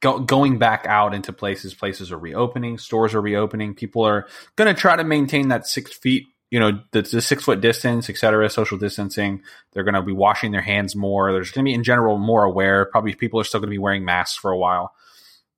go, 0.00 0.18
going 0.18 0.58
back 0.58 0.86
out 0.86 1.14
into 1.14 1.32
places, 1.32 1.74
places 1.74 2.12
are 2.12 2.18
reopening, 2.18 2.78
stores 2.78 3.14
are 3.14 3.20
reopening. 3.20 3.74
People 3.74 4.02
are 4.04 4.26
going 4.56 4.74
to 4.74 4.80
try 4.80 4.96
to 4.96 5.04
maintain 5.04 5.48
that 5.48 5.66
six 5.66 5.92
feet 5.92 6.26
you 6.50 6.60
know 6.60 6.80
the, 6.92 7.02
the 7.02 7.20
six 7.20 7.44
foot 7.44 7.60
distance, 7.60 8.08
et 8.08 8.16
cetera, 8.16 8.48
social 8.48 8.78
distancing. 8.78 9.42
They're 9.72 9.84
going 9.84 9.94
to 9.94 10.02
be 10.02 10.12
washing 10.12 10.52
their 10.52 10.60
hands 10.60 10.94
more. 10.94 11.32
There's 11.32 11.50
going 11.50 11.64
to 11.64 11.68
be 11.68 11.74
in 11.74 11.82
general 11.82 12.18
more 12.18 12.44
aware. 12.44 12.84
Probably 12.86 13.14
people 13.14 13.40
are 13.40 13.44
still 13.44 13.60
going 13.60 13.68
to 13.68 13.74
be 13.74 13.78
wearing 13.78 14.04
masks 14.04 14.38
for 14.38 14.50
a 14.50 14.58
while. 14.58 14.94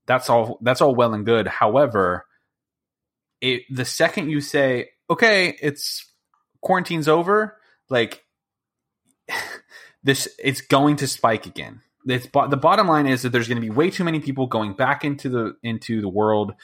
That's 0.06 0.30
all. 0.30 0.58
That's 0.62 0.80
all 0.80 0.94
well 0.94 1.12
and 1.12 1.26
good. 1.26 1.46
However, 1.46 2.24
it, 3.40 3.62
the 3.70 3.84
second 3.84 4.30
you 4.30 4.40
say, 4.40 4.90
"Okay, 5.10 5.56
it's 5.60 6.10
quarantine's 6.62 7.08
over," 7.08 7.58
like 7.90 8.24
this, 10.08 10.28
it's 10.38 10.60
going 10.60 10.96
to 10.96 11.06
spike 11.06 11.46
again. 11.46 11.82
It's, 12.06 12.26
the 12.26 12.56
bottom 12.56 12.88
line 12.88 13.06
is 13.06 13.22
that 13.22 13.30
there's 13.30 13.48
going 13.48 13.60
to 13.60 13.62
be 13.62 13.70
way 13.70 13.90
too 13.90 14.04
many 14.04 14.20
people 14.20 14.46
going 14.46 14.72
back 14.72 15.04
into 15.04 15.28
the 15.28 15.56
into 15.62 16.00
the 16.00 16.08
world, 16.08 16.54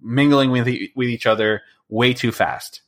mingling 0.00 0.50
with 0.50 0.66
with 0.96 1.08
each 1.08 1.26
other 1.26 1.62
way 1.88 2.14
too 2.14 2.32
fast 2.32 2.80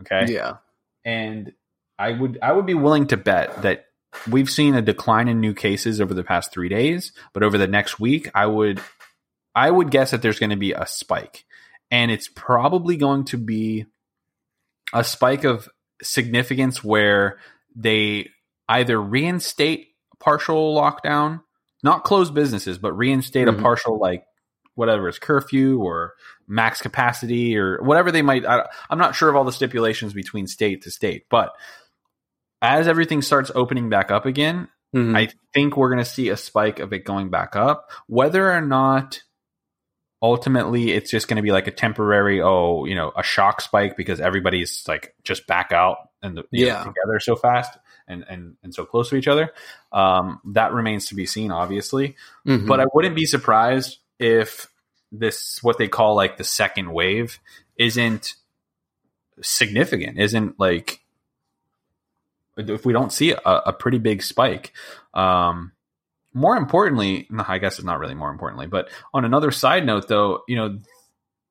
Okay. 0.00 0.26
Yeah. 0.28 0.56
And 1.04 1.52
I 1.98 2.12
would 2.12 2.38
I 2.42 2.52
would 2.52 2.66
be 2.66 2.74
willing 2.74 3.06
to 3.08 3.16
bet 3.16 3.62
that 3.62 3.86
we've 4.28 4.50
seen 4.50 4.74
a 4.74 4.82
decline 4.82 5.28
in 5.28 5.40
new 5.40 5.54
cases 5.54 6.00
over 6.00 6.14
the 6.14 6.24
past 6.24 6.52
three 6.52 6.68
days, 6.68 7.12
but 7.32 7.42
over 7.42 7.58
the 7.58 7.66
next 7.66 7.98
week, 7.98 8.30
I 8.34 8.46
would 8.46 8.80
I 9.54 9.70
would 9.70 9.90
guess 9.90 10.12
that 10.12 10.22
there's 10.22 10.38
going 10.38 10.50
to 10.50 10.56
be 10.56 10.72
a 10.72 10.86
spike. 10.86 11.44
And 11.90 12.10
it's 12.10 12.28
probably 12.28 12.96
going 12.96 13.24
to 13.26 13.38
be 13.38 13.86
a 14.92 15.02
spike 15.02 15.44
of 15.44 15.68
significance 16.02 16.84
where 16.84 17.38
they 17.74 18.30
either 18.68 19.00
reinstate 19.00 19.88
partial 20.20 20.74
lockdown, 20.74 21.42
not 21.82 22.04
close 22.04 22.30
businesses, 22.30 22.78
but 22.78 22.92
reinstate 22.92 23.46
mm-hmm. 23.46 23.58
a 23.58 23.62
partial 23.62 23.98
like 23.98 24.24
whatever 24.74 25.08
it's 25.08 25.18
curfew 25.18 25.80
or 25.80 26.14
max 26.46 26.80
capacity 26.80 27.56
or 27.56 27.82
whatever 27.82 28.12
they 28.12 28.22
might. 28.22 28.44
I, 28.44 28.66
I'm 28.88 28.98
not 28.98 29.14
sure 29.14 29.28
of 29.28 29.36
all 29.36 29.44
the 29.44 29.52
stipulations 29.52 30.12
between 30.12 30.46
state 30.46 30.82
to 30.82 30.90
state, 30.90 31.24
but 31.28 31.52
as 32.62 32.88
everything 32.88 33.22
starts 33.22 33.50
opening 33.54 33.88
back 33.88 34.10
up 34.10 34.26
again, 34.26 34.68
mm-hmm. 34.94 35.16
I 35.16 35.30
think 35.52 35.76
we're 35.76 35.90
going 35.90 36.04
to 36.04 36.10
see 36.10 36.28
a 36.28 36.36
spike 36.36 36.78
of 36.78 36.92
it 36.92 37.04
going 37.04 37.30
back 37.30 37.56
up. 37.56 37.90
Whether 38.06 38.52
or 38.52 38.60
not 38.60 39.20
ultimately 40.20 40.90
it's 40.90 41.10
just 41.10 41.28
going 41.28 41.36
to 41.36 41.42
be 41.42 41.52
like 41.52 41.66
a 41.66 41.72
temporary, 41.72 42.40
oh, 42.42 42.84
you 42.84 42.94
know, 42.94 43.12
a 43.16 43.22
shock 43.22 43.60
spike 43.60 43.96
because 43.96 44.20
everybody's 44.20 44.84
like 44.88 45.14
just 45.22 45.46
back 45.46 45.72
out 45.72 45.98
and 46.22 46.36
the, 46.36 46.44
yeah. 46.50 46.78
Know, 46.78 46.92
together 46.92 47.20
so 47.20 47.36
fast 47.36 47.78
and, 48.08 48.24
and, 48.28 48.56
and 48.62 48.74
so 48.74 48.84
close 48.84 49.10
to 49.10 49.16
each 49.16 49.28
other. 49.28 49.52
Um, 49.92 50.40
that 50.52 50.72
remains 50.72 51.06
to 51.06 51.14
be 51.14 51.26
seen, 51.26 51.50
obviously. 51.50 52.16
Mm-hmm. 52.46 52.66
But 52.66 52.80
I 52.80 52.86
wouldn't 52.92 53.14
be 53.14 53.26
surprised 53.26 53.98
if 54.18 54.68
this 55.12 55.62
what 55.62 55.78
they 55.78 55.88
call 55.88 56.14
like 56.14 56.36
the 56.36 56.44
second 56.44 56.92
wave 56.92 57.38
isn't 57.76 58.34
significant, 59.40 60.18
isn't 60.18 60.58
like 60.58 61.00
if 62.56 62.84
we 62.84 62.92
don't 62.92 63.12
see 63.12 63.32
a, 63.32 63.38
a 63.44 63.72
pretty 63.72 63.98
big 63.98 64.22
spike. 64.22 64.72
Um, 65.14 65.72
more 66.34 66.56
importantly, 66.56 67.28
I 67.36 67.58
guess 67.58 67.78
it's 67.78 67.86
not 67.86 67.98
really 67.98 68.14
more 68.14 68.30
importantly, 68.30 68.66
but 68.66 68.90
on 69.14 69.24
another 69.24 69.50
side 69.50 69.86
note, 69.86 70.08
though, 70.08 70.42
you 70.46 70.56
know, 70.56 70.78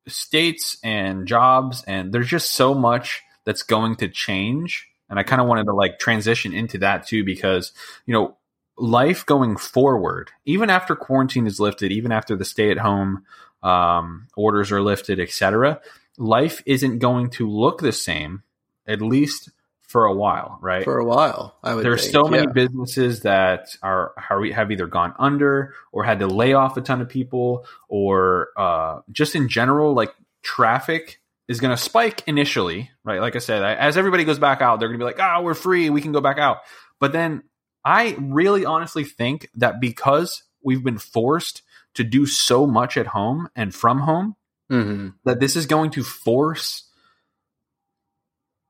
states 0.06 0.78
and 0.82 1.26
jobs, 1.26 1.84
and 1.86 2.12
there's 2.12 2.28
just 2.28 2.50
so 2.50 2.74
much 2.74 3.22
that's 3.44 3.62
going 3.62 3.96
to 3.96 4.08
change. 4.08 4.87
And 5.08 5.18
I 5.18 5.22
kind 5.22 5.40
of 5.40 5.48
wanted 5.48 5.64
to 5.64 5.74
like 5.74 5.98
transition 5.98 6.52
into 6.52 6.78
that 6.78 7.06
too, 7.06 7.24
because, 7.24 7.72
you 8.06 8.12
know, 8.12 8.36
life 8.76 9.26
going 9.26 9.56
forward, 9.56 10.30
even 10.44 10.70
after 10.70 10.94
quarantine 10.94 11.46
is 11.46 11.60
lifted, 11.60 11.92
even 11.92 12.12
after 12.12 12.36
the 12.36 12.44
stay 12.44 12.70
at 12.70 12.78
home 12.78 13.24
um, 13.62 14.28
orders 14.36 14.70
are 14.70 14.82
lifted, 14.82 15.18
etc., 15.18 15.80
life 16.16 16.62
isn't 16.66 16.98
going 16.98 17.30
to 17.30 17.48
look 17.48 17.80
the 17.80 17.92
same, 17.92 18.42
at 18.86 19.00
least 19.02 19.50
for 19.80 20.04
a 20.04 20.14
while, 20.14 20.58
right? 20.60 20.84
For 20.84 20.98
a 20.98 21.04
while, 21.04 21.56
I 21.62 21.74
would. 21.74 21.84
There's 21.84 22.02
think, 22.02 22.12
so 22.12 22.24
many 22.24 22.44
yeah. 22.46 22.52
businesses 22.52 23.22
that 23.22 23.74
are 23.82 24.12
have 24.18 24.70
either 24.70 24.86
gone 24.86 25.14
under 25.18 25.74
or 25.92 26.04
had 26.04 26.18
to 26.18 26.26
lay 26.26 26.52
off 26.52 26.76
a 26.76 26.82
ton 26.82 27.00
of 27.00 27.08
people, 27.08 27.66
or 27.88 28.50
uh, 28.56 29.00
just 29.10 29.34
in 29.34 29.48
general, 29.48 29.94
like 29.94 30.14
traffic 30.42 31.17
is 31.48 31.60
going 31.60 31.74
to 31.74 31.82
spike 31.82 32.22
initially, 32.26 32.90
right? 33.04 33.20
Like 33.20 33.34
I 33.34 33.40
said, 33.40 33.62
as 33.62 33.96
everybody 33.96 34.24
goes 34.24 34.38
back 34.38 34.60
out, 34.60 34.78
they're 34.78 34.88
going 34.88 34.98
to 34.98 35.02
be 35.02 35.06
like, 35.06 35.20
"Ah, 35.20 35.36
oh, 35.38 35.42
we're 35.42 35.54
free, 35.54 35.90
we 35.90 36.02
can 36.02 36.12
go 36.12 36.20
back 36.20 36.38
out." 36.38 36.58
But 37.00 37.12
then 37.12 37.42
I 37.84 38.16
really 38.20 38.64
honestly 38.64 39.04
think 39.04 39.50
that 39.54 39.80
because 39.80 40.42
we've 40.62 40.84
been 40.84 40.98
forced 40.98 41.62
to 41.94 42.04
do 42.04 42.26
so 42.26 42.66
much 42.66 42.96
at 42.96 43.08
home 43.08 43.48
and 43.56 43.74
from 43.74 44.00
home, 44.00 44.36
mm-hmm. 44.70 45.08
that 45.24 45.40
this 45.40 45.56
is 45.56 45.66
going 45.66 45.90
to 45.92 46.02
force 46.02 46.84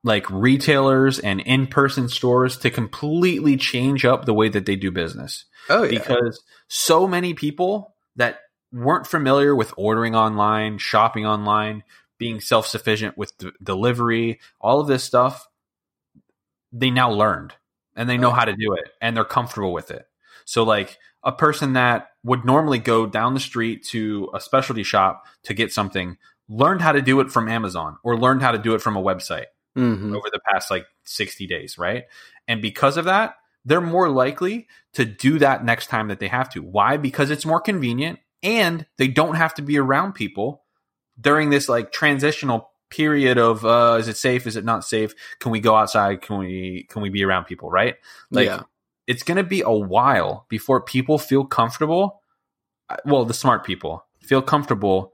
like 0.03 0.29
retailers 0.29 1.19
and 1.19 1.41
in-person 1.41 2.07
stores 2.07 2.57
to 2.57 2.69
completely 2.69 3.57
change 3.57 4.05
up 4.05 4.23
the 4.23 4.33
way 4.33 4.47
that 4.47 4.65
they 4.65 4.77
do 4.77 4.91
business. 4.91 5.45
Oh 5.69 5.83
yeah. 5.83 5.99
Because 5.99 6.41
so 6.69 7.07
many 7.07 7.33
people 7.33 7.93
that 8.15 8.39
weren't 8.71 9.07
familiar 9.07 9.53
with 9.55 9.73
ordering 9.77 10.15
online, 10.15 10.77
shopping 10.77 11.25
online, 11.25 11.83
being 12.19 12.39
self-sufficient 12.39 13.17
with 13.17 13.35
d- 13.39 13.51
delivery, 13.63 14.39
all 14.61 14.79
of 14.79 14.87
this 14.87 15.03
stuff, 15.03 15.47
they 16.71 16.91
now 16.91 17.09
learned 17.09 17.53
and 17.95 18.07
they 18.07 18.17
know 18.17 18.31
how 18.31 18.45
to 18.45 18.55
do 18.55 18.73
it 18.73 18.89
and 19.01 19.17
they're 19.17 19.25
comfortable 19.25 19.73
with 19.73 19.89
it. 19.89 20.05
So 20.45 20.63
like 20.63 20.99
a 21.23 21.31
person 21.31 21.73
that 21.73 22.09
would 22.23 22.45
normally 22.45 22.79
go 22.79 23.07
down 23.07 23.33
the 23.33 23.39
street 23.39 23.83
to 23.87 24.29
a 24.33 24.39
specialty 24.39 24.83
shop 24.83 25.25
to 25.43 25.53
get 25.53 25.73
something 25.73 26.17
learned 26.47 26.81
how 26.81 26.91
to 26.91 27.01
do 27.01 27.19
it 27.19 27.31
from 27.31 27.47
Amazon 27.47 27.97
or 28.03 28.17
learned 28.17 28.41
how 28.41 28.51
to 28.51 28.57
do 28.57 28.75
it 28.75 28.81
from 28.81 28.95
a 28.95 29.01
website 29.01 29.45
mm-hmm. 29.77 30.15
over 30.15 30.27
the 30.31 30.39
past 30.51 30.69
like 30.71 30.85
60 31.05 31.47
days, 31.47 31.77
right? 31.77 32.05
And 32.47 32.61
because 32.61 32.97
of 32.97 33.05
that, 33.05 33.35
they're 33.65 33.81
more 33.81 34.09
likely 34.09 34.67
to 34.93 35.05
do 35.05 35.39
that 35.39 35.63
next 35.63 35.87
time 35.87 36.07
that 36.07 36.19
they 36.19 36.27
have 36.27 36.49
to. 36.51 36.61
Why? 36.61 36.97
Because 36.97 37.29
it's 37.29 37.45
more 37.45 37.61
convenient 37.61 38.19
and 38.41 38.85
they 38.97 39.07
don't 39.07 39.35
have 39.35 39.53
to 39.55 39.61
be 39.61 39.77
around 39.77 40.13
people 40.13 40.63
during 41.19 41.49
this 41.49 41.69
like 41.69 41.91
transitional 41.91 42.71
period 42.89 43.37
of 43.37 43.65
uh, 43.65 43.97
is 43.99 44.07
it 44.07 44.17
safe? 44.17 44.47
Is 44.47 44.55
it 44.55 44.65
not 44.65 44.83
safe? 44.83 45.13
Can 45.39 45.51
we 45.51 45.59
go 45.59 45.75
outside? 45.75 46.21
Can 46.21 46.39
we 46.39 46.87
can 46.89 47.01
we 47.01 47.09
be 47.09 47.23
around 47.23 47.45
people? 47.45 47.69
Right? 47.69 47.95
Like 48.31 48.47
yeah. 48.47 48.63
it's 49.07 49.23
going 49.23 49.37
to 49.37 49.43
be 49.43 49.61
a 49.61 49.71
while 49.71 50.45
before 50.49 50.81
people 50.81 51.17
feel 51.17 51.45
comfortable. 51.45 52.21
Uh, 52.89 52.97
well, 53.05 53.25
the 53.25 53.33
smart 53.33 53.63
people 53.63 54.05
feel 54.21 54.41
comfortable 54.41 55.13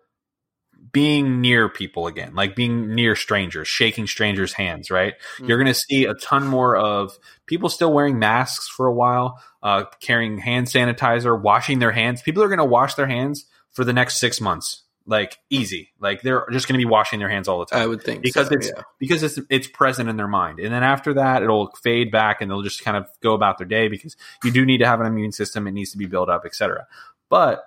being 0.92 1.42
near 1.42 1.68
people 1.68 2.08
again, 2.08 2.34
like 2.36 2.56
being 2.56 2.96
near 2.96 3.18
strangers, 3.18 3.68
shaking 3.68 4.08
strangers' 4.08 4.54
hands, 4.54 4.90
right? 4.90 5.16
Mm-hmm. 5.16 5.48
You're 5.48 5.58
going 5.58 5.74
to 5.74 5.74
see 5.74 6.06
a 6.06 6.14
ton 6.14 6.48
more 6.48 6.78
of 6.78 7.18
people 7.48 7.68
still 7.68 7.92
wearing 7.92 8.18
masks 8.18 8.70
for 8.70 8.88
a 8.88 8.94
while, 8.94 9.42
uh, 9.62 9.86
carrying 10.00 10.38
hand 10.38 10.68
sanitizer, 10.68 11.40
washing 11.40 11.80
their 11.80 11.92
hands. 11.92 12.22
People 12.22 12.44
are 12.44 12.48
going 12.48 12.60
to 12.60 12.66
wash 12.66 12.94
their 12.94 13.08
hands 13.08 13.46
for 13.72 13.84
the 13.84 13.92
next 13.92 14.22
six 14.22 14.40
months 14.40 14.85
like 15.06 15.38
easy. 15.50 15.92
Like 16.00 16.22
they're 16.22 16.46
just 16.52 16.68
going 16.68 16.80
to 16.80 16.84
be 16.84 16.90
washing 16.90 17.20
their 17.20 17.30
hands 17.30 17.48
all 17.48 17.60
the 17.60 17.66
time. 17.66 17.82
I 17.82 17.88
would 17.88 18.04
think 18.04 18.22
because 18.22 18.48
so, 18.48 18.56
it's 18.56 18.68
yeah. 18.68 18.84
because 19.00 19.24
it's 19.24 19.40
it's 19.50 19.68
present 19.68 20.10
in 20.10 20.18
their 20.18 20.28
mind, 20.28 20.60
and 20.60 20.74
then 20.74 20.84
after 20.84 21.14
that, 21.16 21.44
it'll 21.44 21.72
fade 21.84 22.12
back, 22.12 22.42
and 22.42 22.50
they'll 22.50 22.64
just 22.64 22.84
kind 22.84 22.98
of 22.98 23.08
go 23.22 23.34
about 23.34 23.58
their 23.58 23.68
day 23.68 23.88
because 23.88 24.16
you 24.44 24.52
do 24.52 24.66
need 24.66 24.80
to 24.80 24.88
have 24.88 25.00
an 25.00 25.08
immune 25.08 25.32
system. 25.32 25.68
It 25.68 25.72
needs 25.72 25.92
to 25.92 25.98
be 25.98 26.06
built 26.06 26.30
up, 26.30 26.44
etc. 26.46 26.88
But 27.30 27.66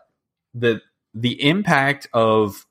the 0.55 0.81
the 1.15 1.43
impact 1.43 2.09
of 2.13 2.67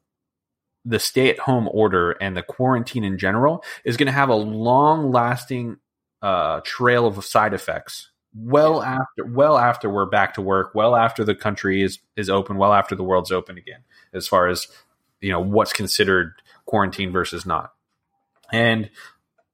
the 0.85 0.99
stay 0.99 1.29
at 1.29 1.39
home 1.39 1.67
order 1.71 2.11
and 2.11 2.35
the 2.35 2.43
quarantine 2.43 3.03
in 3.03 3.17
general 3.17 3.63
is 3.83 3.97
going 3.97 4.07
to 4.07 4.13
have 4.13 4.29
a 4.29 4.35
long 4.35 5.11
lasting 5.11 5.77
uh, 6.21 6.61
trail 6.63 7.05
of 7.05 7.23
side 7.25 7.53
effects 7.53 8.09
well 8.35 8.81
yeah. 8.81 8.99
after 8.99 9.25
well 9.25 9.57
after 9.57 9.89
we're 9.89 10.05
back 10.05 10.33
to 10.33 10.41
work 10.41 10.75
well 10.75 10.95
after 10.95 11.23
the 11.23 11.33
country 11.33 11.81
is 11.81 11.99
is 12.15 12.29
open 12.29 12.57
well 12.57 12.73
after 12.73 12.95
the 12.95 13.03
world's 13.03 13.31
open 13.31 13.57
again 13.57 13.79
as 14.13 14.27
far 14.27 14.47
as 14.47 14.67
you 15.21 15.31
know 15.31 15.39
what's 15.39 15.73
considered 15.73 16.33
quarantine 16.65 17.11
versus 17.11 17.45
not. 17.45 17.71
And 18.51 18.89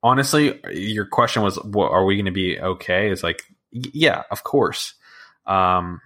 honestly, 0.02 0.60
your 0.72 1.06
question 1.06 1.44
was, 1.44 1.58
well, 1.64 1.88
"Are 1.88 2.04
we 2.04 2.16
going 2.16 2.26
to 2.26 2.32
be 2.32 2.60
okay?" 2.60 3.10
Is 3.10 3.24
like, 3.24 3.44
yeah, 3.72 4.24
of 4.30 4.44
course. 4.44 4.94
Um, 5.46 6.02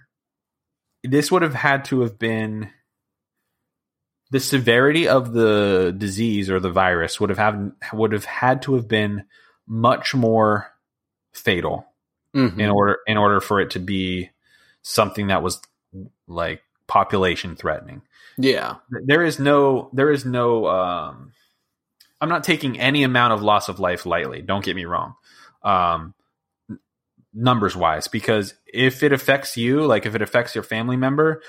this 1.04 1.30
would 1.30 1.42
have 1.42 1.54
had 1.54 1.84
to 1.86 2.00
have 2.02 2.18
been 2.18 2.70
the 4.30 4.40
severity 4.40 5.08
of 5.08 5.32
the 5.32 5.94
disease 5.96 6.50
or 6.50 6.60
the 6.60 6.70
virus 6.70 7.18
would 7.18 7.30
have 7.30 7.38
had, 7.38 7.72
would 7.92 8.12
have 8.12 8.24
had 8.24 8.62
to 8.62 8.74
have 8.74 8.86
been 8.86 9.24
much 9.66 10.14
more 10.14 10.70
fatal 11.32 11.86
mm-hmm. 12.34 12.60
in 12.60 12.70
order 12.70 12.98
in 13.06 13.16
order 13.16 13.40
for 13.40 13.60
it 13.60 13.70
to 13.70 13.78
be 13.78 14.30
something 14.82 15.28
that 15.28 15.42
was 15.42 15.60
like 16.26 16.62
population 16.86 17.56
threatening. 17.56 18.02
Yeah. 18.38 18.76
There 18.90 19.22
is 19.22 19.38
no 19.38 19.90
there 19.92 20.10
is 20.10 20.24
no 20.24 20.66
um 20.66 21.32
I'm 22.20 22.28
not 22.28 22.44
taking 22.44 22.80
any 22.80 23.04
amount 23.04 23.32
of 23.32 23.42
loss 23.42 23.68
of 23.68 23.78
life 23.78 24.06
lightly. 24.06 24.42
Don't 24.42 24.64
get 24.64 24.76
me 24.76 24.84
wrong. 24.84 25.14
Um 25.62 26.14
numbers 27.34 27.76
wise 27.76 28.08
because 28.08 28.54
if 28.66 29.02
it 29.02 29.12
affects 29.12 29.56
you, 29.56 29.82
like 29.82 30.06
if 30.06 30.14
it 30.14 30.22
affects 30.22 30.54
your 30.54 30.64
family 30.64 30.96
member, 30.96 31.42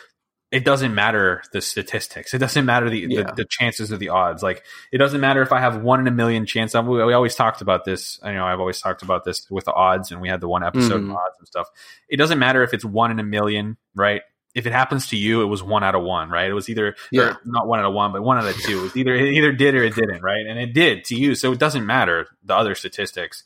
it 0.51 0.65
doesn't 0.65 0.95
matter 0.95 1.43
the 1.53 1.61
statistics. 1.61 2.33
It 2.33 2.39
doesn't 2.39 2.65
matter 2.65 2.89
the, 2.89 3.05
Yeah. 3.07 3.23
the, 3.23 3.33
the 3.43 3.45
chances 3.45 3.91
or 3.91 3.97
the 3.97 4.09
odds. 4.09 4.41
Like 4.41 4.63
it 4.91 4.97
doesn't 4.97 5.21
matter 5.21 5.41
if 5.43 5.51
I 5.51 5.59
have 5.59 5.81
one 5.83 5.99
in 5.99 6.07
a 6.07 6.11
million 6.11 6.45
chance. 6.47 6.73
I, 6.73 6.79
we, 6.81 7.03
we 7.03 7.13
always 7.13 7.35
talked 7.35 7.61
about 7.61 7.85
this. 7.85 8.19
I 8.23 8.33
know 8.33 8.45
I've 8.45 8.59
always 8.59 8.79
talked 8.81 9.03
about 9.03 9.23
this 9.25 9.47
with 9.51 9.65
the 9.65 9.73
odds, 9.73 10.11
and 10.11 10.21
we 10.21 10.27
had 10.29 10.41
the 10.41 10.49
one 10.49 10.63
episode 10.63 11.01
Mhm. 11.01 11.13
odds 11.15 11.35
and 11.37 11.47
stuff. 11.47 11.67
It 12.07 12.17
doesn't 12.17 12.39
matter 12.39 12.63
if 12.63 12.73
it's 12.73 12.83
one 12.83 13.11
in 13.11 13.19
a 13.19 13.23
million, 13.23 13.77
right? 13.93 14.21
If 14.55 14.65
it 14.65 14.73
happens 14.73 15.05
to 15.09 15.15
you, 15.15 15.43
it 15.43 15.45
was 15.45 15.61
one 15.61 15.83
out 15.83 15.93
of 15.93 16.01
one, 16.01 16.29
right? 16.31 16.49
It 16.49 16.53
was 16.53 16.67
either 16.69 16.95
Yeah. 17.11 17.21
or 17.33 17.37
not 17.45 17.67
one 17.67 17.77
out 17.79 17.85
of 17.85 17.93
one, 17.93 18.11
but 18.11 18.23
one 18.23 18.39
out 18.39 18.45
of 18.45 18.57
two. 18.57 18.79
It 18.79 18.81
was 18.81 18.97
either 18.97 19.13
it 19.13 19.33
either 19.33 19.51
did 19.51 19.75
or 19.75 19.83
it 19.83 19.93
didn't, 19.93 20.23
right? 20.23 20.43
And 20.47 20.57
it 20.57 20.73
did 20.73 21.05
to 21.05 21.15
you, 21.15 21.35
so 21.35 21.51
it 21.51 21.59
doesn't 21.59 21.85
matter 21.85 22.27
the 22.43 22.55
other 22.55 22.73
statistics, 22.73 23.43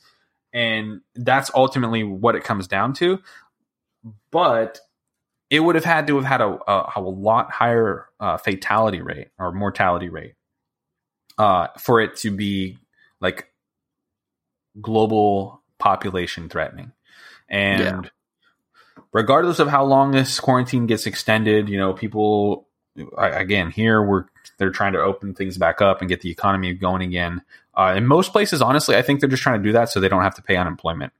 and 0.53 1.01
that's 1.15 1.51
ultimately 1.53 2.05
what 2.05 2.35
it 2.35 2.45
comes 2.45 2.67
down 2.69 2.93
to. 2.93 3.19
But 4.31 4.79
it 5.53 5.59
would 5.59 5.75
have 5.75 5.85
had 5.85 6.07
to 6.07 6.15
have 6.15 6.25
had 6.25 6.41
a, 6.41 6.57
a, 6.67 6.93
a 6.95 7.01
lot 7.01 7.51
higher 7.51 8.07
uh, 8.19 8.37
fatality 8.37 9.01
rate 9.03 9.27
or 9.37 9.51
mortality 9.51 10.09
rate 10.09 10.33
uh, 11.37 11.67
for 11.79 12.01
it 12.01 12.15
to 12.17 12.31
be 12.31 12.79
like 13.21 13.53
global 14.81 15.61
population 15.77 16.49
threatening. 16.49 16.91
And 17.47 18.05
Yeah. 18.05 18.09
regardless 19.11 19.59
of 19.59 19.67
how 19.67 19.83
long 19.83 20.09
this 20.09 20.39
quarantine 20.39 20.87
gets 20.87 21.05
extended, 21.05 21.69
you 21.69 21.77
know, 21.77 21.93
people 21.93 22.67
I- 23.15 23.29
again 23.29 23.69
here 23.69 24.01
we're 24.01 24.25
they're 24.57 24.71
trying 24.71 24.93
to 24.93 25.01
open 25.01 25.35
things 25.35 25.59
back 25.59 25.81
up 25.83 26.01
and 26.01 26.09
get 26.09 26.21
the 26.21 26.31
economy 26.31 26.73
going 26.73 27.03
again. 27.03 27.43
Uh, 27.75 27.93
in 27.95 28.07
most 28.07 28.31
places, 28.31 28.59
honestly, 28.59 28.95
I 28.95 29.03
think 29.03 29.19
they're 29.19 29.29
just 29.29 29.43
trying 29.43 29.59
to 29.61 29.63
do 29.63 29.73
that 29.73 29.89
so 29.89 29.99
they 29.99 30.09
don't 30.09 30.23
have 30.23 30.35
to 30.35 30.41
pay 30.41 30.55
unemployment. 30.57 31.13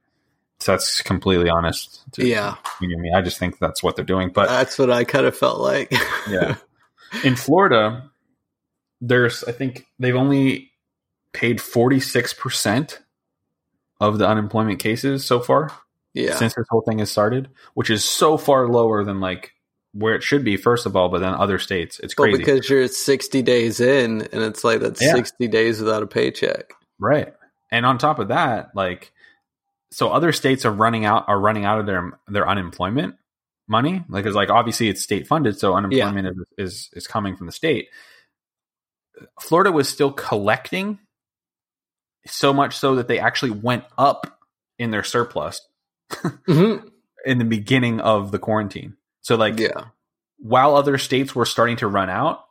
So 0.60 0.72
that's 0.72 1.02
completely 1.02 1.50
honest. 1.50 2.02
to- 2.12 2.26
Yeah. 2.26 2.56
you 2.80 2.88
know 2.88 3.02
me. 3.02 3.12
I 3.14 3.20
just 3.22 3.38
think 3.38 3.58
that's 3.58 3.82
what 3.82 3.96
they're 3.96 4.04
doing. 4.04 4.30
But 4.32 4.48
That's 4.48 4.78
what 4.78 4.90
I 4.90 5.04
kind 5.04 5.26
of 5.26 5.36
felt 5.36 5.60
like. 5.60 5.92
yeah. 6.28 6.56
In 7.24 7.36
Florida, 7.36 8.10
there's 9.00 9.44
I 9.44 9.52
think 9.52 9.86
they've 9.98 10.16
only 10.16 10.70
paid 11.32 11.58
46% 11.58 12.98
of 14.00 14.18
the 14.18 14.26
unemployment 14.28 14.78
cases 14.78 15.24
so 15.24 15.40
far 15.40 15.70
yeah. 16.14 16.34
since 16.36 16.54
this 16.54 16.66
whole 16.70 16.82
thing 16.82 16.98
has 17.00 17.10
started, 17.10 17.48
which 17.74 17.90
is 17.90 18.04
so 18.04 18.36
far 18.36 18.68
lower 18.68 19.04
than 19.04 19.20
like 19.20 19.52
where 19.92 20.14
it 20.14 20.22
should 20.22 20.44
be 20.44 20.56
first 20.56 20.86
of 20.86 20.96
all, 20.96 21.08
but 21.08 21.20
then 21.20 21.34
other 21.34 21.58
states. 21.58 22.00
It's 22.00 22.16
Well, 22.16 22.26
crazy. 22.28 22.38
because 22.38 22.68
you're 22.68 22.88
60 22.88 23.42
days 23.42 23.80
in, 23.80 24.22
and 24.32 24.42
it's 24.42 24.64
like 24.64 24.80
that's 24.80 25.00
Yeah. 25.02 25.14
60 25.14 25.46
days 25.48 25.80
without 25.80 26.02
a 26.02 26.06
paycheck. 26.06 26.72
Right. 26.98 27.32
And 27.70 27.84
on 27.86 27.98
top 27.98 28.18
of 28.18 28.28
that, 28.28 28.70
like 28.74 29.12
so 29.94 30.10
other 30.10 30.32
states 30.32 30.64
are 30.64 30.72
running 30.72 31.04
out 31.04 31.24
are 31.28 31.38
running 31.38 31.64
out 31.64 31.78
of 31.80 31.86
their 31.86 32.18
their 32.28 32.48
unemployment 32.48 33.14
money. 33.68 34.04
Like 34.08 34.26
it's 34.26 34.34
like 34.34 34.50
obviously 34.50 34.88
it's 34.88 35.02
state 35.02 35.26
funded, 35.26 35.58
so 35.58 35.74
unemployment 35.74 36.28
is, 36.28 36.44
is 36.58 36.90
is 36.92 37.06
coming 37.06 37.36
from 37.36 37.46
the 37.46 37.52
state. 37.52 37.88
Florida 39.40 39.70
was 39.70 39.88
still 39.88 40.12
collecting 40.12 40.98
so 42.26 42.52
much 42.52 42.76
so 42.76 42.96
that 42.96 43.06
they 43.08 43.18
actually 43.18 43.52
went 43.52 43.84
up 43.96 44.38
in 44.78 44.90
their 44.90 45.04
surplus 45.04 45.60
Mhm. 46.12 46.90
in 47.24 47.38
the 47.38 47.44
beginning 47.44 48.00
of 48.00 48.32
the 48.32 48.38
quarantine. 48.38 48.96
So 49.20 49.36
like 49.36 49.58
yeah. 49.58 49.84
while 50.38 50.74
other 50.74 50.98
states 50.98 51.34
were 51.34 51.46
starting 51.46 51.76
to 51.78 51.86
run 51.86 52.10
out, 52.10 52.44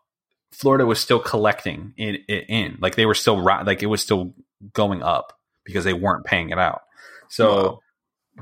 Florida 0.52 0.86
was 0.86 1.00
still 1.00 1.20
collecting 1.20 1.94
it 1.98 2.22
in, 2.28 2.40
in. 2.48 2.78
Like 2.80 2.96
they 2.96 3.06
were 3.06 3.16
still 3.16 3.44
like 3.44 3.84
it 3.84 3.88
was 3.88 4.02
still 4.02 4.34
going 4.74 5.04
up 5.04 5.38
because 5.66 5.84
they 5.84 5.94
weren't 5.94 6.26
paying 6.26 6.50
it 6.52 6.60
out. 6.60 6.82
So 7.34 7.80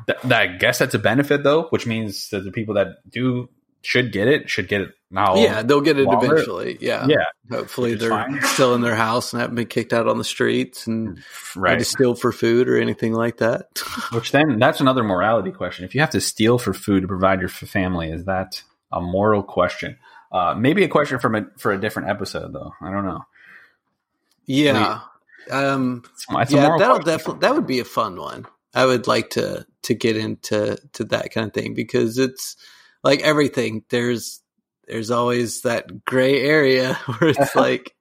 th- 0.07 0.19
that, 0.23 0.41
I 0.41 0.47
guess 0.47 0.79
that's 0.79 0.93
a 0.93 0.99
benefit 0.99 1.43
though, 1.43 1.63
which 1.69 1.85
means 1.87 2.29
that 2.29 2.43
the 2.43 2.51
people 2.51 2.75
that 2.75 2.87
do 3.09 3.49
should 3.83 4.11
get 4.11 4.27
it 4.27 4.49
should 4.49 4.67
get 4.67 4.81
it 4.81 4.89
now. 5.09 5.35
yeah, 5.35 5.63
they'll 5.63 5.81
get 5.81 5.97
it 5.97 6.07
they're- 6.07 6.33
eventually. 6.33 6.77
Yeah. 6.81 7.07
yeah, 7.07 7.25
Hopefully 7.49 7.95
they're 7.95 8.09
fine. 8.09 8.41
still 8.43 8.75
in 8.75 8.81
their 8.81 8.95
house 8.95 9.33
and 9.33 9.41
haven't 9.41 9.55
been 9.55 9.67
kicked 9.67 9.93
out 9.93 10.07
on 10.07 10.17
the 10.17 10.23
streets 10.23 10.87
and 10.87 11.17
had 11.17 11.23
right. 11.55 11.79
to 11.79 11.85
steal 11.85 12.15
for 12.15 12.31
food 12.31 12.69
or 12.69 12.77
anything 12.77 13.13
like 13.13 13.37
that. 13.37 13.81
Which 14.11 14.31
then 14.31 14.59
that's 14.59 14.81
another 14.81 15.03
morality 15.03 15.51
question. 15.51 15.85
If 15.85 15.95
you 15.95 16.01
have 16.01 16.11
to 16.11 16.21
steal 16.21 16.57
for 16.57 16.73
food 16.73 17.01
to 17.01 17.07
provide 17.07 17.39
your 17.39 17.49
family, 17.49 18.11
is 18.11 18.25
that 18.25 18.61
a 18.91 19.01
moral 19.01 19.41
question? 19.41 19.97
Uh, 20.31 20.53
maybe 20.57 20.83
a 20.83 20.87
question 20.87 21.17
from 21.19 21.35
a, 21.35 21.45
for 21.57 21.71
a 21.71 21.79
different 21.79 22.09
episode 22.09 22.53
though. 22.53 22.73
I 22.81 22.91
don't 22.91 23.05
know. 23.05 23.25
yeah. 24.45 24.99
Um, 25.49 26.03
yeah, 26.29 26.77
that'll 26.77 26.99
definitely 26.99 27.39
that 27.39 27.55
would 27.55 27.65
be 27.65 27.79
a 27.79 27.85
fun 27.85 28.15
one. 28.15 28.45
I 28.73 28.85
would 28.85 29.07
like 29.07 29.31
to 29.31 29.65
to 29.83 29.93
get 29.93 30.17
into 30.17 30.77
to 30.93 31.03
that 31.05 31.31
kind 31.31 31.47
of 31.47 31.53
thing 31.53 31.73
because 31.73 32.17
it's 32.17 32.55
like 33.03 33.21
everything. 33.21 33.83
There's 33.89 34.41
there's 34.87 35.11
always 35.11 35.61
that 35.61 36.05
gray 36.05 36.41
area 36.41 36.93
where 37.05 37.31
it's 37.31 37.55
like, 37.55 37.95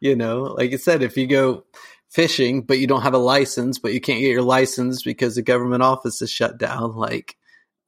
you 0.00 0.16
know, 0.16 0.42
like 0.42 0.70
you 0.70 0.78
said, 0.78 1.02
if 1.02 1.16
you 1.16 1.26
go 1.26 1.64
fishing 2.10 2.62
but 2.62 2.78
you 2.78 2.86
don't 2.86 3.02
have 3.02 3.14
a 3.14 3.18
license, 3.18 3.78
but 3.78 3.92
you 3.92 4.00
can't 4.00 4.20
get 4.20 4.30
your 4.30 4.42
license 4.42 5.02
because 5.02 5.34
the 5.34 5.42
government 5.42 5.82
office 5.82 6.22
is 6.22 6.30
shut 6.30 6.58
down, 6.58 6.94
like 6.94 7.36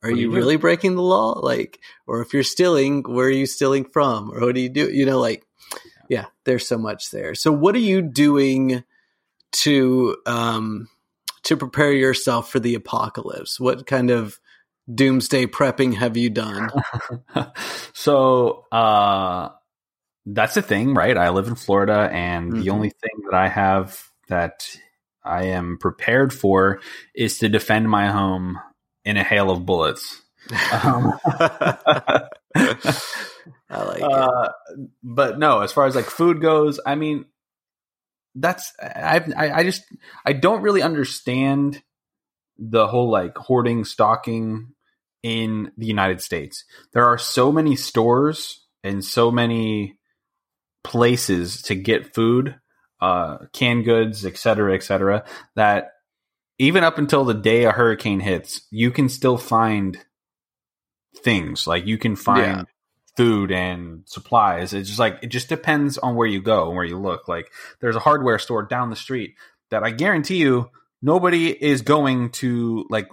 are 0.03 0.11
you 0.11 0.31
you 0.31 0.37
really 0.37 0.57
breaking 0.57 0.95
the 0.95 1.03
law? 1.03 1.39
Like, 1.41 1.81
or 2.07 2.21
if 2.21 2.33
you're 2.33 2.43
stealing, 2.43 3.03
where 3.03 3.27
are 3.27 3.31
you 3.31 3.47
stealing 3.47 3.85
from? 3.85 4.33
Or 4.33 4.41
what 4.41 4.55
do 4.55 4.61
you 4.61 4.69
do? 4.69 4.91
You 4.91 5.07
know, 5.07 5.19
like, 5.19 5.45
yeah, 6.09 6.27
there's 6.45 6.69
so 6.69 6.79
much 6.79 7.11
there. 7.11 7.35
So, 7.35 7.51
what 7.51 7.75
are 7.75 7.81
you 7.81 8.03
doing 8.03 8.85
to 9.53 10.17
um, 10.27 10.89
to 11.47 11.57
prepare 11.57 11.93
yourself 11.93 12.51
for 12.51 12.61
the 12.61 12.75
apocalypse? 12.75 13.59
What 13.59 13.87
kind 13.87 14.11
of 14.11 14.39
doomsday 14.93 15.47
prepping 15.47 15.95
have 15.95 16.17
you 16.17 16.31
done? 16.31 16.71
so 17.93 18.65
uh 18.71 19.49
that's 20.27 20.55
the 20.55 20.63
thing 20.63 20.93
right 20.95 21.17
i 21.17 21.29
live 21.31 21.47
in 21.49 21.55
florida 21.55 22.09
and 22.13 22.53
Mhm. 22.53 22.59
the 22.63 22.71
only 22.71 22.91
thing 22.91 23.11
that 23.31 23.35
i 23.37 23.49
have 23.49 24.03
that 24.29 24.69
i 25.25 25.45
am 25.45 25.79
prepared 25.79 26.33
for 26.35 26.81
is 27.15 27.39
to 27.39 27.49
defend 27.49 27.89
my 27.89 28.09
home 28.11 28.59
in 29.05 29.17
a 29.17 29.23
hail 29.25 29.51
of 29.51 29.65
bullets 29.65 30.21
um, 30.73 31.13
I 31.27 32.29
like 33.71 34.01
it. 34.01 34.03
uh, 34.13 34.49
but 35.03 35.39
no 35.39 35.61
as 35.61 35.73
far 35.73 35.87
as 35.87 35.95
like 35.95 36.07
food 36.11 36.41
goes 36.41 36.81
i 36.87 36.95
mean 36.97 37.25
that's 38.37 38.73
I've, 38.81 39.33
i 39.37 39.51
i 39.51 39.65
just 39.65 39.83
i 40.25 40.33
don't 40.33 40.63
really 40.63 40.83
understand 40.83 41.83
the 42.59 42.87
whole 42.87 43.11
like 43.11 43.37
hoarding 43.37 43.85
stocking 43.85 44.73
in 45.23 45.73
the 45.77 45.87
united 45.87 46.21
states 46.21 46.65
there 46.93 47.05
are 47.05 47.19
so 47.19 47.51
many 47.51 47.77
stores 47.77 48.65
and 48.85 49.05
so 49.05 49.31
many 49.31 49.99
places 50.85 51.63
to 51.63 51.75
get 51.75 52.15
food 52.15 52.57
uh 53.01 53.39
canned 53.53 53.85
goods 53.85 54.25
et 54.25 54.37
cetera 54.37 54.75
et 54.75 54.83
cetera 54.83 55.25
that 55.57 55.93
even 56.59 56.85
up 56.85 56.97
until 56.99 57.25
the 57.25 57.35
day 57.35 57.65
a 57.65 57.73
hurricane 57.73 58.21
hits 58.21 58.63
you 58.71 58.91
can 58.91 59.09
still 59.09 59.37
find 59.37 59.99
things 61.17 61.67
like 61.67 61.87
you 61.87 61.99
can 61.99 62.17
find. 62.17 62.67
Food 63.17 63.51
and 63.51 64.03
supplies 64.07 64.73
it's 64.75 64.89
just 64.89 65.01
like 65.01 65.19
it 65.23 65.29
just 65.29 65.49
depends 65.49 65.97
on 65.99 66.15
where 66.15 66.27
you 66.27 66.41
go 66.43 66.67
and 66.69 66.77
where 66.77 66.85
you 66.85 66.99
look 66.99 67.29
like 67.29 67.51
there's 67.81 67.97
a 67.97 68.01
hardware 68.01 68.39
store 68.39 68.63
down 68.63 68.91
the 68.91 68.97
street 68.97 69.35
that 69.71 69.83
i 69.83 69.91
guarantee 69.91 70.37
you 70.37 70.71
nobody 71.03 71.49
is 71.51 71.83
going 71.83 72.31
to 72.31 72.85
like 72.91 73.09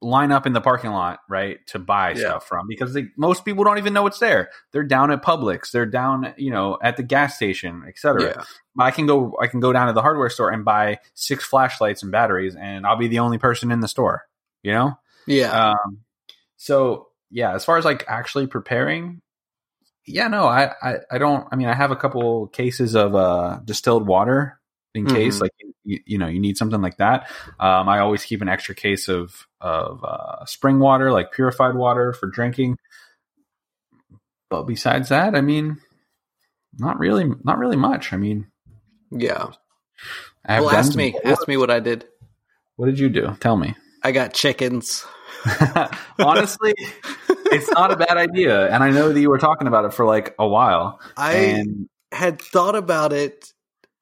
line 0.00 0.30
up 0.30 0.46
in 0.46 0.52
the 0.52 0.60
parking 0.60 0.92
lot 0.92 1.18
right 1.28 1.58
to 1.66 1.78
buy 1.80 2.10
Yeah. 2.10 2.18
stuff 2.18 2.46
from 2.46 2.68
because 2.68 2.94
they, 2.94 3.06
most 3.16 3.44
people 3.44 3.64
don't 3.64 3.78
even 3.78 3.92
know 3.92 4.06
it's 4.06 4.20
there 4.20 4.50
they're 4.72 4.84
down 4.84 5.10
at 5.10 5.22
publix 5.24 5.72
they're 5.72 5.86
down 5.86 6.34
you 6.36 6.52
know 6.52 6.78
at 6.80 6.96
the 6.96 7.02
gas 7.02 7.34
station 7.34 7.82
etc 7.88 8.22
yeah. 8.36 8.44
I 8.78 8.92
can 8.92 9.06
go 9.06 9.36
I 9.42 9.48
can 9.48 9.58
go 9.58 9.72
down 9.72 9.88
to 9.88 9.92
the 9.92 10.02
hardware 10.02 10.30
store 10.30 10.50
and 10.50 10.64
buy 10.64 11.00
six 11.14 11.42
flashlights 11.44 12.04
and 12.04 12.12
batteries 12.12 12.54
and 12.54 12.86
I'll 12.86 12.96
be 12.96 13.08
the 13.08 13.18
only 13.18 13.38
person 13.38 13.72
in 13.72 13.80
the 13.80 13.88
store. 13.88 14.22
You 14.62 14.70
know? 14.70 14.98
Yeah. 15.26 15.72
Um 15.72 15.98
so 16.58 17.08
yeah, 17.32 17.54
as 17.54 17.64
far 17.64 17.76
as 17.76 17.84
like 17.84 18.04
actually 18.06 18.46
preparing, 18.46 19.20
yeah, 20.08 20.28
no, 20.28 20.46
I, 20.46 20.72
I, 20.82 20.94
I 21.10 21.18
don't 21.18 21.46
I 21.52 21.56
mean 21.56 21.68
I 21.68 21.74
have 21.74 21.90
a 21.90 21.96
couple 21.96 22.48
cases 22.48 22.94
of 22.96 23.14
uh 23.14 23.60
distilled 23.64 24.06
water 24.06 24.58
in 24.94 25.06
case 25.06 25.36
Mhm. 25.36 25.40
like 25.42 25.52
you, 25.84 26.00
you 26.06 26.18
know 26.18 26.26
you 26.26 26.40
need 26.40 26.56
something 26.56 26.80
like 26.80 26.96
that. 26.96 27.30
Um 27.60 27.88
I 27.88 27.98
always 28.00 28.24
keep 28.24 28.42
an 28.42 28.48
extra 28.48 28.74
case 28.74 29.08
of 29.08 29.46
of 29.60 30.02
uh 30.04 30.44
spring 30.46 30.78
water, 30.80 31.12
like 31.12 31.32
purified 31.32 31.74
water 31.74 32.12
for 32.12 32.26
drinking. 32.28 32.76
But 34.50 34.62
besides 34.64 35.10
that, 35.10 35.34
I 35.34 35.40
mean 35.40 35.78
not 36.78 36.98
really 36.98 37.30
not 37.44 37.58
really 37.58 37.76
much. 37.76 38.12
I 38.12 38.16
mean 38.16 38.46
yeah. 39.10 39.52
I 40.44 40.54
have 40.54 40.64
Well, 40.64 40.74
ask 40.74 40.94
me. 40.94 41.14
Ask 41.24 41.46
me 41.48 41.56
what 41.56 41.70
I 41.70 41.80
did. 41.80 42.06
What 42.76 42.86
did 42.86 42.98
you 42.98 43.08
do? 43.08 43.36
Tell 43.40 43.56
me. 43.56 43.74
I 44.02 44.12
got 44.12 44.32
chickens. 44.32 45.04
Honestly, 46.18 46.74
it's 47.46 47.70
not 47.70 47.92
a 47.92 47.96
bad 47.96 48.16
idea, 48.16 48.68
and 48.68 48.82
I 48.82 48.90
know 48.90 49.12
that 49.12 49.20
you 49.20 49.30
were 49.30 49.38
talking 49.38 49.68
about 49.68 49.84
it 49.84 49.94
for 49.94 50.04
like 50.04 50.34
a 50.38 50.46
while. 50.46 51.00
I 51.16 51.34
and 51.34 51.88
had 52.12 52.40
thought 52.40 52.74
about 52.74 53.12
it 53.12 53.52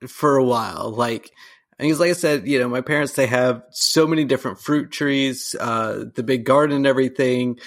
for 0.06 0.36
a 0.36 0.44
while. 0.44 0.90
Like, 0.90 1.30
because 1.78 2.00
like 2.00 2.10
I 2.10 2.14
said, 2.14 2.46
you 2.46 2.58
know, 2.58 2.68
my 2.68 2.80
parents 2.80 3.14
they 3.14 3.26
have 3.26 3.62
so 3.70 4.06
many 4.06 4.24
different 4.24 4.60
fruit 4.60 4.90
trees, 4.90 5.54
uh, 5.58 6.04
the 6.14 6.22
big 6.22 6.44
garden, 6.44 6.76
and 6.76 6.86
everything. 6.86 7.58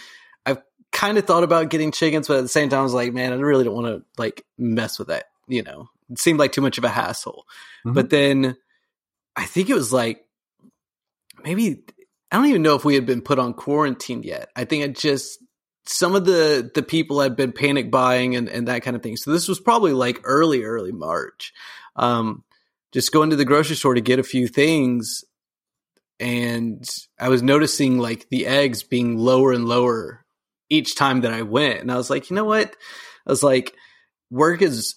I've 0.45 0.61
kind 0.91 1.17
of 1.17 1.25
thought 1.25 1.43
about 1.43 1.69
getting 1.69 1.91
chickens, 1.91 2.27
but 2.27 2.37
at 2.37 2.41
the 2.41 2.47
same 2.47 2.69
time, 2.69 2.79
I 2.79 2.83
was 2.83 2.93
like, 2.93 3.13
man, 3.13 3.33
I 3.33 3.35
really 3.35 3.63
don't 3.63 3.75
want 3.75 3.87
to 3.87 4.03
like 4.17 4.45
mess 4.57 4.99
with 4.99 5.09
that. 5.09 5.25
You 5.47 5.63
know, 5.63 5.89
it 6.09 6.19
seemed 6.19 6.39
like 6.39 6.51
too 6.51 6.61
much 6.61 6.77
of 6.77 6.83
a 6.83 6.89
hassle. 6.89 7.45
Mhm. 7.85 7.93
But 7.93 8.09
then 8.09 8.57
I 9.35 9.45
think 9.45 9.69
it 9.69 9.75
was 9.75 9.93
like 9.93 10.25
maybe 11.43 11.83
I 12.31 12.37
don't 12.37 12.47
even 12.47 12.61
know 12.61 12.75
if 12.75 12.85
we 12.85 12.95
had 12.95 13.05
been 13.05 13.21
put 13.21 13.39
on 13.39 13.53
quarantine 13.53 14.23
yet. 14.23 14.49
I 14.55 14.65
think 14.65 14.83
it 14.83 14.97
just 14.97 15.39
some 15.85 16.13
of 16.15 16.25
the 16.25 16.69
the 16.73 16.83
people 16.83 17.19
had 17.19 17.35
been 17.35 17.51
panic 17.51 17.89
buying 17.89 18.35
and, 18.35 18.47
and 18.47 18.67
that 18.67 18.83
kind 18.83 18.95
of 18.95 19.01
thing. 19.01 19.17
So 19.17 19.31
this 19.31 19.47
was 19.47 19.59
probably 19.59 19.93
like 19.93 20.21
early, 20.23 20.63
early 20.63 20.91
March. 20.91 21.51
Um, 21.95 22.43
just 22.91 23.11
going 23.11 23.31
to 23.31 23.35
the 23.35 23.45
grocery 23.45 23.75
store 23.75 23.95
to 23.95 24.01
get 24.01 24.19
a 24.19 24.23
few 24.23 24.47
things, 24.47 25.23
and 26.19 26.87
I 27.19 27.29
was 27.29 27.41
noticing 27.41 27.97
like 27.97 28.27
the 28.29 28.47
eggs 28.47 28.83
being 28.83 29.17
lower 29.17 29.51
and 29.51 29.67
lower 29.67 30.25
each 30.69 30.95
time 30.95 31.21
that 31.21 31.33
I 31.33 31.41
went, 31.41 31.81
and 31.81 31.91
I 31.91 31.97
was 31.97 32.09
like, 32.09 32.29
you 32.29 32.35
know 32.35 32.45
what? 32.45 32.75
I 33.25 33.31
was 33.31 33.43
like, 33.43 33.75
work 34.29 34.61
is 34.61 34.95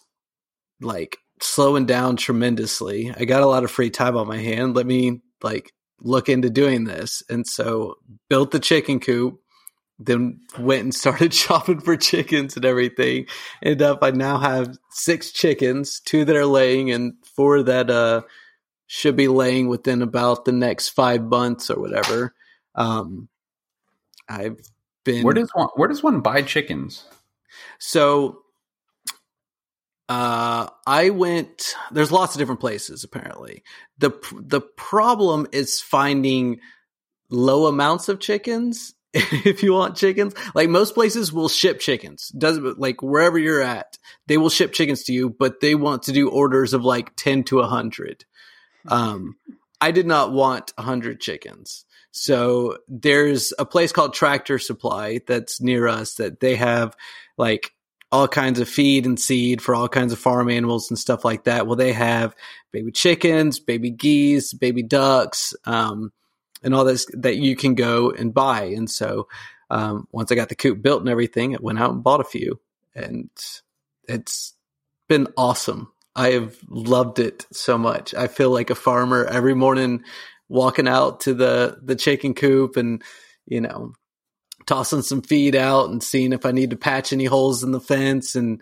like 0.80 1.16
slowing 1.40 1.86
down 1.86 2.16
tremendously. 2.16 3.12
I 3.16 3.24
got 3.24 3.42
a 3.42 3.46
lot 3.46 3.64
of 3.64 3.70
free 3.70 3.90
time 3.90 4.16
on 4.16 4.28
my 4.28 4.38
hand. 4.38 4.76
Let 4.76 4.86
me 4.86 5.22
like 5.42 5.72
look 6.02 6.28
into 6.28 6.50
doing 6.50 6.84
this. 6.84 7.22
And 7.28 7.46
so 7.46 7.96
built 8.28 8.50
the 8.50 8.60
chicken 8.60 9.00
coop, 9.00 9.40
then 9.98 10.40
went 10.58 10.82
and 10.82 10.94
started 11.02 11.32
shopping 11.34 11.80
for 11.80 11.96
chickens 11.96 12.56
and 12.56 12.64
everything. 12.64 13.26
Ended 13.62 13.82
up 13.82 13.98
I 14.02 14.10
now 14.10 14.38
have 14.38 14.76
six 14.90 15.32
chickens, 15.32 16.00
two 16.00 16.24
that 16.24 16.36
are 16.36 16.46
laying 16.46 16.90
and 16.90 17.14
four 17.36 17.62
that 17.62 17.90
uh 17.90 18.22
should 18.86 19.16
be 19.16 19.28
laying 19.28 19.68
within 19.68 20.02
about 20.02 20.44
the 20.44 20.52
next 20.52 20.90
five 20.90 21.22
months 21.22 21.70
or 21.70 21.80
whatever. 21.80 22.34
Um 22.74 23.28
I've 24.28 24.58
been 25.04 25.22
Where 25.22 25.34
does 25.34 25.50
one 25.54 25.68
where 25.76 25.88
does 25.88 26.02
one 26.02 26.20
buy 26.20 26.42
chickens? 26.42 27.04
so 27.78 28.38
uh 30.12 30.68
I 30.86 31.10
went 31.10 31.74
there's 31.90 32.12
lots 32.12 32.34
of 32.34 32.38
different 32.38 32.60
places 32.60 33.02
apparently. 33.02 33.62
The 33.98 34.10
the 34.32 34.60
problem 34.60 35.46
is 35.52 35.80
finding 35.80 36.60
low 37.30 37.66
amounts 37.66 38.08
of 38.10 38.20
chickens 38.20 38.94
if 39.14 39.62
you 39.62 39.72
want 39.72 39.96
chickens. 39.96 40.34
Like 40.54 40.68
most 40.68 40.94
places 40.94 41.32
will 41.32 41.48
ship 41.48 41.80
chickens. 41.80 42.28
Does 42.28 42.58
like 42.58 43.02
wherever 43.02 43.38
you're 43.38 43.62
at, 43.62 43.96
they 44.26 44.36
will 44.36 44.50
ship 44.50 44.72
chickens 44.72 45.04
to 45.04 45.12
you, 45.12 45.30
but 45.30 45.60
they 45.60 45.74
want 45.74 46.02
to 46.04 46.12
do 46.12 46.28
orders 46.28 46.74
of 46.74 46.84
like 46.84 47.16
10 47.16 47.44
to 47.44 47.56
100. 47.56 48.24
Um 48.88 49.36
I 49.80 49.92
did 49.92 50.06
not 50.06 50.32
want 50.32 50.72
100 50.76 51.20
chickens. 51.20 51.86
So 52.10 52.78
there's 52.86 53.54
a 53.58 53.64
place 53.64 53.92
called 53.92 54.12
Tractor 54.12 54.58
Supply 54.58 55.20
that's 55.26 55.60
near 55.60 55.88
us 55.88 56.16
that 56.16 56.40
they 56.40 56.56
have 56.56 56.94
like 57.38 57.72
all 58.12 58.28
kinds 58.28 58.60
of 58.60 58.68
feed 58.68 59.06
and 59.06 59.18
seed 59.18 59.62
for 59.62 59.74
all 59.74 59.88
kinds 59.88 60.12
of 60.12 60.18
farm 60.18 60.50
animals 60.50 60.90
and 60.90 60.98
stuff 60.98 61.24
like 61.24 61.44
that. 61.44 61.66
Well, 61.66 61.76
they 61.76 61.94
have 61.94 62.36
baby 62.70 62.92
chickens, 62.92 63.58
baby 63.58 63.90
geese, 63.90 64.52
baby 64.52 64.82
ducks, 64.82 65.54
um, 65.64 66.12
and 66.62 66.74
all 66.74 66.84
this 66.84 67.06
that 67.14 67.36
you 67.36 67.56
can 67.56 67.74
go 67.74 68.10
and 68.10 68.34
buy. 68.34 68.64
And 68.64 68.88
so 68.88 69.28
um, 69.70 70.06
once 70.12 70.30
I 70.30 70.34
got 70.34 70.50
the 70.50 70.54
coop 70.54 70.82
built 70.82 71.00
and 71.00 71.08
everything, 71.08 71.56
I 71.56 71.58
went 71.60 71.78
out 71.78 71.92
and 71.92 72.04
bought 72.04 72.20
a 72.20 72.24
few, 72.24 72.60
and 72.94 73.30
it's 74.06 74.52
been 75.08 75.28
awesome. 75.38 75.90
I 76.14 76.32
have 76.32 76.58
loved 76.68 77.18
it 77.18 77.46
so 77.50 77.78
much. 77.78 78.14
I 78.14 78.26
feel 78.26 78.50
like 78.50 78.68
a 78.68 78.74
farmer 78.74 79.24
every 79.24 79.54
morning 79.54 80.04
walking 80.50 80.86
out 80.86 81.20
to 81.20 81.32
the 81.32 81.78
the 81.82 81.96
chicken 81.96 82.34
coop 82.34 82.76
and 82.76 83.02
you 83.46 83.62
know 83.62 83.94
tossing 84.66 85.02
some 85.02 85.22
feed 85.22 85.54
out 85.56 85.90
and 85.90 86.02
seeing 86.02 86.32
if 86.32 86.46
I 86.46 86.52
need 86.52 86.70
to 86.70 86.76
patch 86.76 87.12
any 87.12 87.24
holes 87.24 87.62
in 87.62 87.72
the 87.72 87.80
fence 87.80 88.34
and 88.34 88.60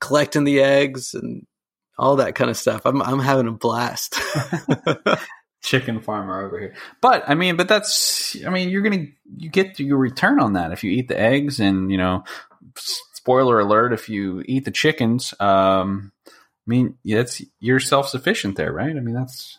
collecting 0.00 0.44
the 0.44 0.60
eggs 0.60 1.14
and 1.14 1.46
all 1.98 2.16
that 2.16 2.34
kind 2.34 2.50
of 2.50 2.56
stuff. 2.56 2.82
I'm 2.84 3.02
I'm 3.02 3.18
having 3.18 3.48
a 3.48 3.52
blast. 3.52 4.20
Chicken 5.62 6.00
farmer 6.00 6.46
over 6.46 6.58
here. 6.58 6.74
But 7.00 7.28
I 7.28 7.34
mean, 7.34 7.56
but 7.56 7.68
that's 7.68 8.36
I 8.46 8.50
mean, 8.50 8.68
you're 8.68 8.82
gonna 8.82 9.06
you 9.36 9.50
get 9.50 9.78
your 9.80 9.98
return 9.98 10.40
on 10.40 10.52
that 10.52 10.72
if 10.72 10.84
you 10.84 10.90
eat 10.92 11.08
the 11.08 11.18
eggs 11.18 11.58
and 11.60 11.90
you 11.90 11.98
know 11.98 12.24
spoiler 12.76 13.58
alert, 13.58 13.92
if 13.92 14.08
you 14.08 14.42
eat 14.46 14.64
the 14.64 14.70
chickens, 14.70 15.34
um 15.40 16.12
I 16.26 16.30
mean 16.66 16.96
that's 17.04 17.42
you're 17.58 17.80
self 17.80 18.08
sufficient 18.08 18.56
there, 18.56 18.72
right? 18.72 18.96
I 18.96 19.00
mean 19.00 19.14
that's 19.14 19.58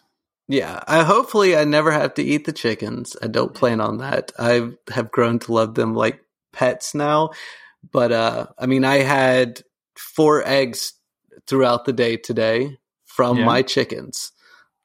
yeah, 0.50 0.84
I 0.88 1.04
hopefully 1.04 1.56
I 1.56 1.64
never 1.64 1.92
have 1.92 2.16
to 2.16 2.24
eat 2.24 2.46
the 2.46 2.52
chickens. 2.52 3.16
I 3.22 3.28
don't 3.28 3.54
plan 3.54 3.80
on 3.80 4.00
that. 4.00 4.32
I 4.38 4.72
have 4.92 5.12
grown 5.12 5.38
to 5.40 5.54
love 5.54 5.76
them 5.76 5.94
like 5.94 6.22
pets 6.52 6.96
now. 6.96 7.30
But 7.92 8.12
uh 8.12 8.48
I 8.58 8.66
mean 8.66 8.84
I 8.84 8.98
had 8.98 9.62
four 9.96 10.44
eggs 10.46 10.94
throughout 11.48 11.86
the 11.86 11.94
day 11.94 12.18
today 12.18 12.78
from 13.06 13.38
Yeah. 13.38 13.46
my 13.46 13.62
chickens. 13.62 14.32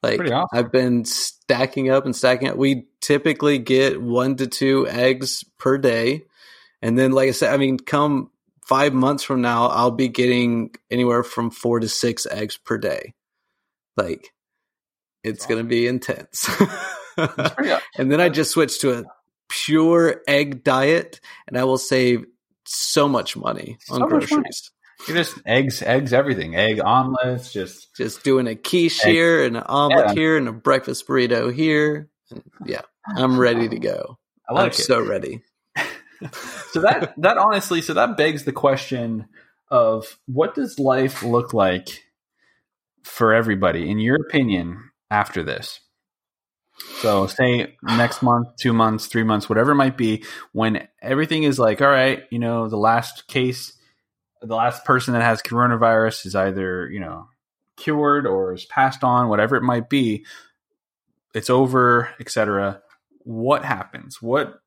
Like 0.03 0.21
awesome. 0.21 0.45
I've 0.53 0.71
been 0.71 1.03
stacking 1.03 1.89
up 1.89 2.05
and 2.05 2.15
stacking 2.15 2.47
up. 2.49 2.57
We 2.57 2.85
typically 3.01 3.57
get 3.57 3.99
one 3.99 4.35
to 4.35 4.45
two 4.45 4.87
eggs 4.87 5.43
per 5.57 5.79
day. 5.79 6.25
And 6.83 6.95
then 6.97 7.11
like 7.11 7.29
I 7.29 7.31
said, 7.31 7.51
I 7.51 7.57
mean 7.57 7.79
come 7.79 8.29
five 8.67 8.93
months 8.93 9.23
from 9.23 9.41
now, 9.41 9.65
I'll 9.67 9.89
be 9.89 10.09
getting 10.09 10.75
anywhere 10.91 11.23
from 11.23 11.49
four 11.49 11.79
to 11.79 11.89
six 11.89 12.27
eggs 12.29 12.55
per 12.55 12.77
day. 12.77 13.15
Like 13.97 14.31
it's 15.25 15.45
gonna 15.45 15.63
be 15.63 15.87
intense. 15.87 16.49
and 17.97 18.11
then 18.11 18.21
I 18.21 18.29
just 18.29 18.51
switched 18.51 18.81
to 18.81 18.99
a 18.99 19.03
pure 19.49 20.21
egg 20.27 20.63
diet, 20.63 21.19
and 21.47 21.57
I 21.57 21.63
will 21.63 21.77
save 21.77 22.25
so 22.65 23.07
much 23.07 23.37
money 23.37 23.77
on 23.89 23.99
So 23.99 24.07
much 24.07 24.11
money. 24.11 24.27
groceries. 24.27 24.71
You're 25.07 25.17
just 25.17 25.37
eggs, 25.45 25.81
eggs, 25.83 26.13
everything, 26.13 26.55
egg 26.55 26.79
omelets, 26.79 27.51
just 27.51 27.93
Just 27.95 28.23
doing 28.23 28.47
a 28.47 28.55
quiche 28.55 29.01
here 29.01 29.43
and 29.43 29.57
an 29.57 29.63
omelet 29.63 30.07
Yeah. 30.07 30.13
here 30.13 30.37
and 30.37 30.47
a 30.47 30.53
breakfast 30.53 31.07
burrito 31.07 31.53
here. 31.53 32.09
And 32.31 32.41
yeah, 32.65 32.81
I'm 33.05 33.37
ready 33.39 33.67
to 33.69 33.77
go. 33.77 34.17
I 34.49 34.53
like 34.53 34.63
I'm 34.63 34.69
it. 34.69 34.75
so 34.75 35.01
ready. 35.05 35.43
so 36.71 36.79
that 36.81 37.13
that 37.17 37.37
honestly, 37.37 37.81
so 37.81 37.93
that 37.93 38.17
begs 38.17 38.45
the 38.45 38.53
question 38.53 39.27
of 39.69 40.17
what 40.27 40.55
does 40.55 40.79
life 40.79 41.21
look 41.23 41.53
like 41.53 42.03
for 43.03 43.33
everybody, 43.33 43.89
in 43.89 43.99
your 43.99 44.15
opinion, 44.15 44.91
after 45.09 45.43
this? 45.43 45.79
So, 46.99 47.27
say 47.27 47.77
next 47.83 48.21
month, 48.21 48.49
two 48.59 48.73
months, 48.73 49.07
three 49.07 49.23
months, 49.23 49.47
whatever 49.47 49.71
it 49.71 49.75
might 49.75 49.97
be, 49.97 50.25
when 50.51 50.87
everything 51.01 51.43
is 51.43 51.57
like, 51.57 51.81
all 51.81 51.87
right, 51.87 52.23
you 52.31 52.39
know, 52.39 52.67
the 52.67 52.77
last 52.77 53.27
case, 53.27 53.73
the 54.41 54.55
last 54.55 54.83
person 54.83 55.13
that 55.13 55.21
has 55.21 55.41
coronavirus 55.41 56.25
is 56.25 56.35
either, 56.35 56.89
you 56.89 56.99
know, 56.99 57.27
cured 57.77 58.27
or 58.27 58.53
is 58.53 58.65
passed 58.65 59.03
on, 59.03 59.29
whatever 59.29 59.55
it 59.55 59.63
might 59.63 59.89
be, 59.89 60.25
it's 61.33 61.49
over, 61.49 62.09
etc. 62.19 62.81
What 63.23 63.63
happens? 63.63 64.21
What 64.21 64.59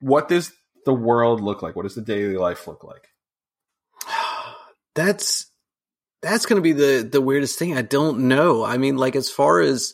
what 0.00 0.28
does 0.28 0.52
the 0.84 0.94
world 0.94 1.40
look 1.40 1.62
like? 1.62 1.74
What 1.74 1.82
does 1.82 1.94
the 1.94 2.02
daily 2.02 2.36
life 2.36 2.66
look 2.66 2.84
like? 2.84 3.08
That's 4.94 5.50
that's 6.22 6.46
going 6.46 6.56
to 6.56 6.62
be 6.62 6.72
the 6.72 7.08
the 7.10 7.20
weirdest 7.20 7.58
thing. 7.58 7.76
I 7.76 7.82
don't 7.82 8.28
know. 8.28 8.64
I 8.64 8.78
mean, 8.78 8.96
like 8.96 9.16
as 9.16 9.30
far 9.30 9.60
as 9.60 9.92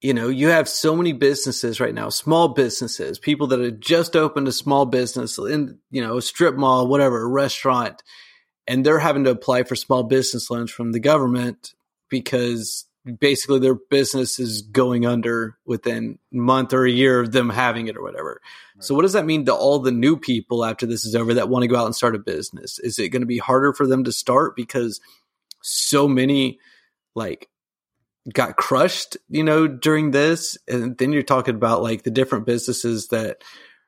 you 0.00 0.14
know, 0.14 0.28
you 0.28 0.48
have 0.48 0.68
so 0.68 0.94
many 0.94 1.12
businesses 1.12 1.80
right 1.80 1.94
now, 1.94 2.08
small 2.08 2.48
businesses, 2.48 3.18
people 3.18 3.48
that 3.48 3.60
have 3.60 3.80
just 3.80 4.14
opened 4.14 4.46
a 4.46 4.52
small 4.52 4.86
business 4.86 5.38
in, 5.38 5.78
you 5.90 6.00
know, 6.00 6.18
a 6.18 6.22
strip 6.22 6.54
mall, 6.54 6.86
whatever, 6.86 7.20
a 7.20 7.28
restaurant, 7.28 8.02
and 8.68 8.86
they're 8.86 9.00
having 9.00 9.24
to 9.24 9.30
apply 9.30 9.64
for 9.64 9.74
small 9.74 10.04
business 10.04 10.50
loans 10.50 10.70
from 10.70 10.92
the 10.92 11.00
government 11.00 11.72
because 12.10 12.87
basically 13.16 13.58
their 13.58 13.74
business 13.74 14.38
is 14.38 14.62
going 14.62 15.06
under 15.06 15.56
within 15.64 16.18
a 16.32 16.36
month 16.36 16.72
or 16.72 16.84
a 16.84 16.90
year 16.90 17.20
of 17.20 17.32
them 17.32 17.50
having 17.50 17.88
it 17.88 17.96
or 17.96 18.02
whatever. 18.02 18.40
So 18.80 18.94
what 18.94 19.02
does 19.02 19.14
that 19.14 19.26
mean 19.26 19.44
to 19.46 19.54
all 19.54 19.78
the 19.78 19.90
new 19.90 20.16
people 20.16 20.64
after 20.64 20.86
this 20.86 21.04
is 21.04 21.14
over 21.14 21.34
that 21.34 21.48
want 21.48 21.62
to 21.62 21.68
go 21.68 21.76
out 21.76 21.86
and 21.86 21.96
start 21.96 22.14
a 22.14 22.18
business? 22.18 22.78
Is 22.78 22.98
it 22.98 23.08
going 23.08 23.22
to 23.22 23.26
be 23.26 23.38
harder 23.38 23.72
for 23.72 23.86
them 23.86 24.04
to 24.04 24.12
start 24.12 24.54
because 24.54 25.00
so 25.62 26.06
many 26.06 26.58
like 27.14 27.48
got 28.32 28.56
crushed, 28.56 29.16
you 29.28 29.42
know, 29.42 29.66
during 29.66 30.10
this? 30.10 30.58
And 30.68 30.96
then 30.98 31.12
you're 31.12 31.22
talking 31.22 31.54
about 31.54 31.82
like 31.82 32.02
the 32.02 32.10
different 32.10 32.46
businesses 32.46 33.08
that 33.08 33.42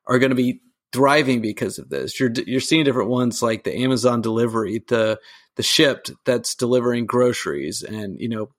are 0.06 0.18
going 0.18 0.30
to 0.30 0.36
be 0.36 0.60
thriving 0.92 1.40
because 1.40 1.78
of 1.78 1.88
this. 1.88 2.18
You're 2.18 2.32
you're 2.46 2.60
seeing 2.60 2.84
different 2.84 3.10
ones 3.10 3.42
like 3.42 3.64
the 3.64 3.76
Amazon 3.76 4.22
delivery, 4.22 4.82
the 4.88 5.20
the 5.56 5.62
shipped 5.62 6.10
that's 6.24 6.54
delivering 6.54 7.06
groceries 7.06 7.82
and 7.82 8.18
you 8.20 8.28
know 8.28 8.50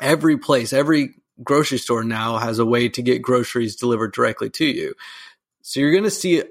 every 0.00 0.38
place, 0.38 0.72
every 0.72 1.14
grocery 1.42 1.78
store 1.78 2.04
now 2.04 2.38
has 2.38 2.58
a 2.58 2.66
way 2.66 2.88
to 2.88 3.02
get 3.02 3.22
groceries 3.22 3.76
delivered 3.76 4.12
directly 4.12 4.50
to 4.50 4.66
you. 4.66 4.94
So 5.62 5.80
you're 5.80 5.92
going 5.92 6.04
to 6.04 6.10
see, 6.10 6.42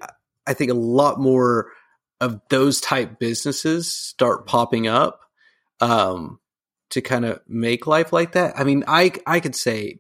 I 0.45 0.53
think, 0.53 0.71
a 0.71 0.75
lot 0.75 1.19
more 1.19 1.71
of 2.19 2.41
those 2.49 2.81
type 2.81 3.19
businesses 3.19 3.91
start 3.91 4.47
popping 4.47 4.88
up 4.88 5.21
um, 5.81 6.39
to 6.89 7.01
kind 7.01 7.25
of 7.25 7.41
make 7.47 7.85
life 7.85 8.11
like 8.11 8.31
that. 8.33 8.57
I 8.57 8.63
mean, 8.63 8.83
I 8.88 9.11
I 9.25 9.39
could 9.39 9.55
say, 9.55 9.99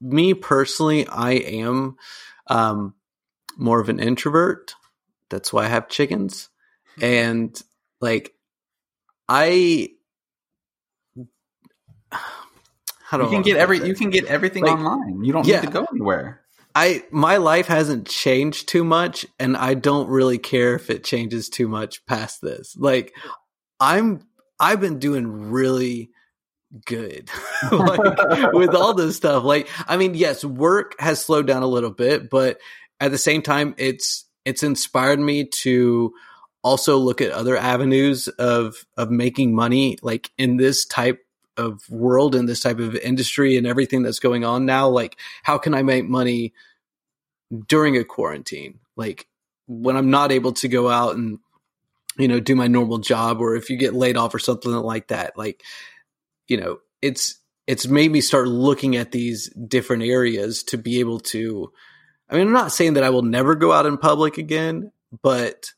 me 0.00 0.34
personally, 0.34 1.06
I 1.06 1.32
am 1.32 1.96
um, 2.48 2.94
more 3.56 3.80
of 3.80 3.88
an 3.88 4.00
introvert 4.00 4.74
that's 5.34 5.52
why 5.52 5.64
I 5.64 5.68
have 5.68 5.88
chickens. 5.88 6.48
And 7.00 7.60
like 8.00 8.34
I 9.28 9.88
how 13.04 13.18
do 13.18 13.24
You 13.24 13.30
can 13.30 13.42
get 13.42 13.56
every 13.56 13.86
you 13.86 13.94
can 13.94 14.10
get 14.10 14.24
everything 14.26 14.64
Like, 14.64 14.74
online. 14.74 15.24
You 15.24 15.32
don't 15.32 15.46
yeah. 15.46 15.60
need 15.60 15.66
to 15.66 15.72
go 15.72 15.86
anywhere. 15.90 16.40
I 16.74 17.04
my 17.10 17.36
life 17.36 17.66
hasn't 17.66 18.08
changed 18.08 18.68
too 18.68 18.84
much 18.84 19.24
and 19.38 19.56
I 19.56 19.74
don't 19.74 20.08
really 20.08 20.38
care 20.38 20.74
if 20.74 20.90
it 20.90 21.04
changes 21.04 21.48
too 21.48 21.68
much 21.68 22.04
past 22.06 22.40
this. 22.40 22.76
Like 22.76 23.14
I'm 23.78 24.26
I've 24.58 24.80
been 24.80 24.98
doing 24.98 25.50
really 25.50 26.10
good 26.86 27.30
like 27.72 28.52
with 28.52 28.74
all 28.74 28.94
this 28.94 29.16
stuff. 29.16 29.44
Like 29.44 29.68
I 29.86 29.96
mean, 29.96 30.14
yes, 30.14 30.44
work 30.44 30.96
has 30.98 31.24
slowed 31.24 31.46
down 31.46 31.62
a 31.62 31.68
little 31.68 31.90
bit, 31.90 32.28
but 32.28 32.58
at 32.98 33.12
the 33.12 33.18
same 33.18 33.42
time 33.42 33.74
it's 33.78 34.24
it's 34.44 34.62
inspired 34.62 35.20
me 35.20 35.44
to 35.62 36.12
also 36.62 36.96
look 36.96 37.20
at 37.20 37.30
other 37.30 37.56
avenues 37.56 38.26
of 38.26 38.84
of 38.96 39.10
making 39.10 39.54
money 39.54 39.98
like 40.02 40.30
in 40.38 40.56
this 40.56 40.86
type 40.86 41.20
of 41.56 41.88
world 41.88 42.34
in 42.34 42.46
this 42.46 42.60
type 42.60 42.78
of 42.78 42.96
industry 42.96 43.56
and 43.56 43.66
everything 43.66 44.02
that's 44.02 44.18
going 44.18 44.44
on 44.44 44.66
now 44.66 44.88
like 44.88 45.16
how 45.42 45.56
can 45.56 45.74
i 45.74 45.82
make 45.82 46.08
money 46.08 46.52
during 47.68 47.96
a 47.96 48.04
quarantine? 48.04 48.80
Like 48.96 49.26
when 49.66 49.96
i'm 49.96 50.10
not 50.10 50.30
able 50.30 50.52
to 50.52 50.68
go 50.68 50.90
out 50.90 51.16
and 51.16 51.38
you 52.18 52.28
know 52.28 52.38
do 52.38 52.54
my 52.54 52.66
normal 52.66 52.98
job 52.98 53.40
or 53.40 53.56
if 53.56 53.70
you 53.70 53.76
get 53.76 53.94
laid 53.94 54.16
off 54.16 54.34
or 54.34 54.38
something 54.38 54.70
like 54.70 55.08
that 55.08 55.38
like 55.38 55.62
you 56.48 56.58
know 56.58 56.78
it's 57.00 57.40
it's 57.66 57.86
made 57.86 58.12
me 58.12 58.20
start 58.20 58.46
looking 58.46 58.94
at 58.94 59.10
these 59.10 59.48
different 59.50 60.02
areas 60.02 60.62
to 60.62 60.76
be 60.76 61.00
able 61.00 61.18
to 61.18 61.72
i 62.28 62.34
mean 62.34 62.46
i'm 62.46 62.52
not 62.52 62.72
saying 62.72 62.92
that 62.92 63.04
i 63.04 63.08
will 63.08 63.22
never 63.22 63.54
go 63.54 63.72
out 63.72 63.86
in 63.86 63.96
public 63.96 64.36
again 64.36 64.92
but 65.22 65.70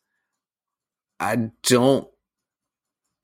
i 1.20 1.37
don't 1.62 2.09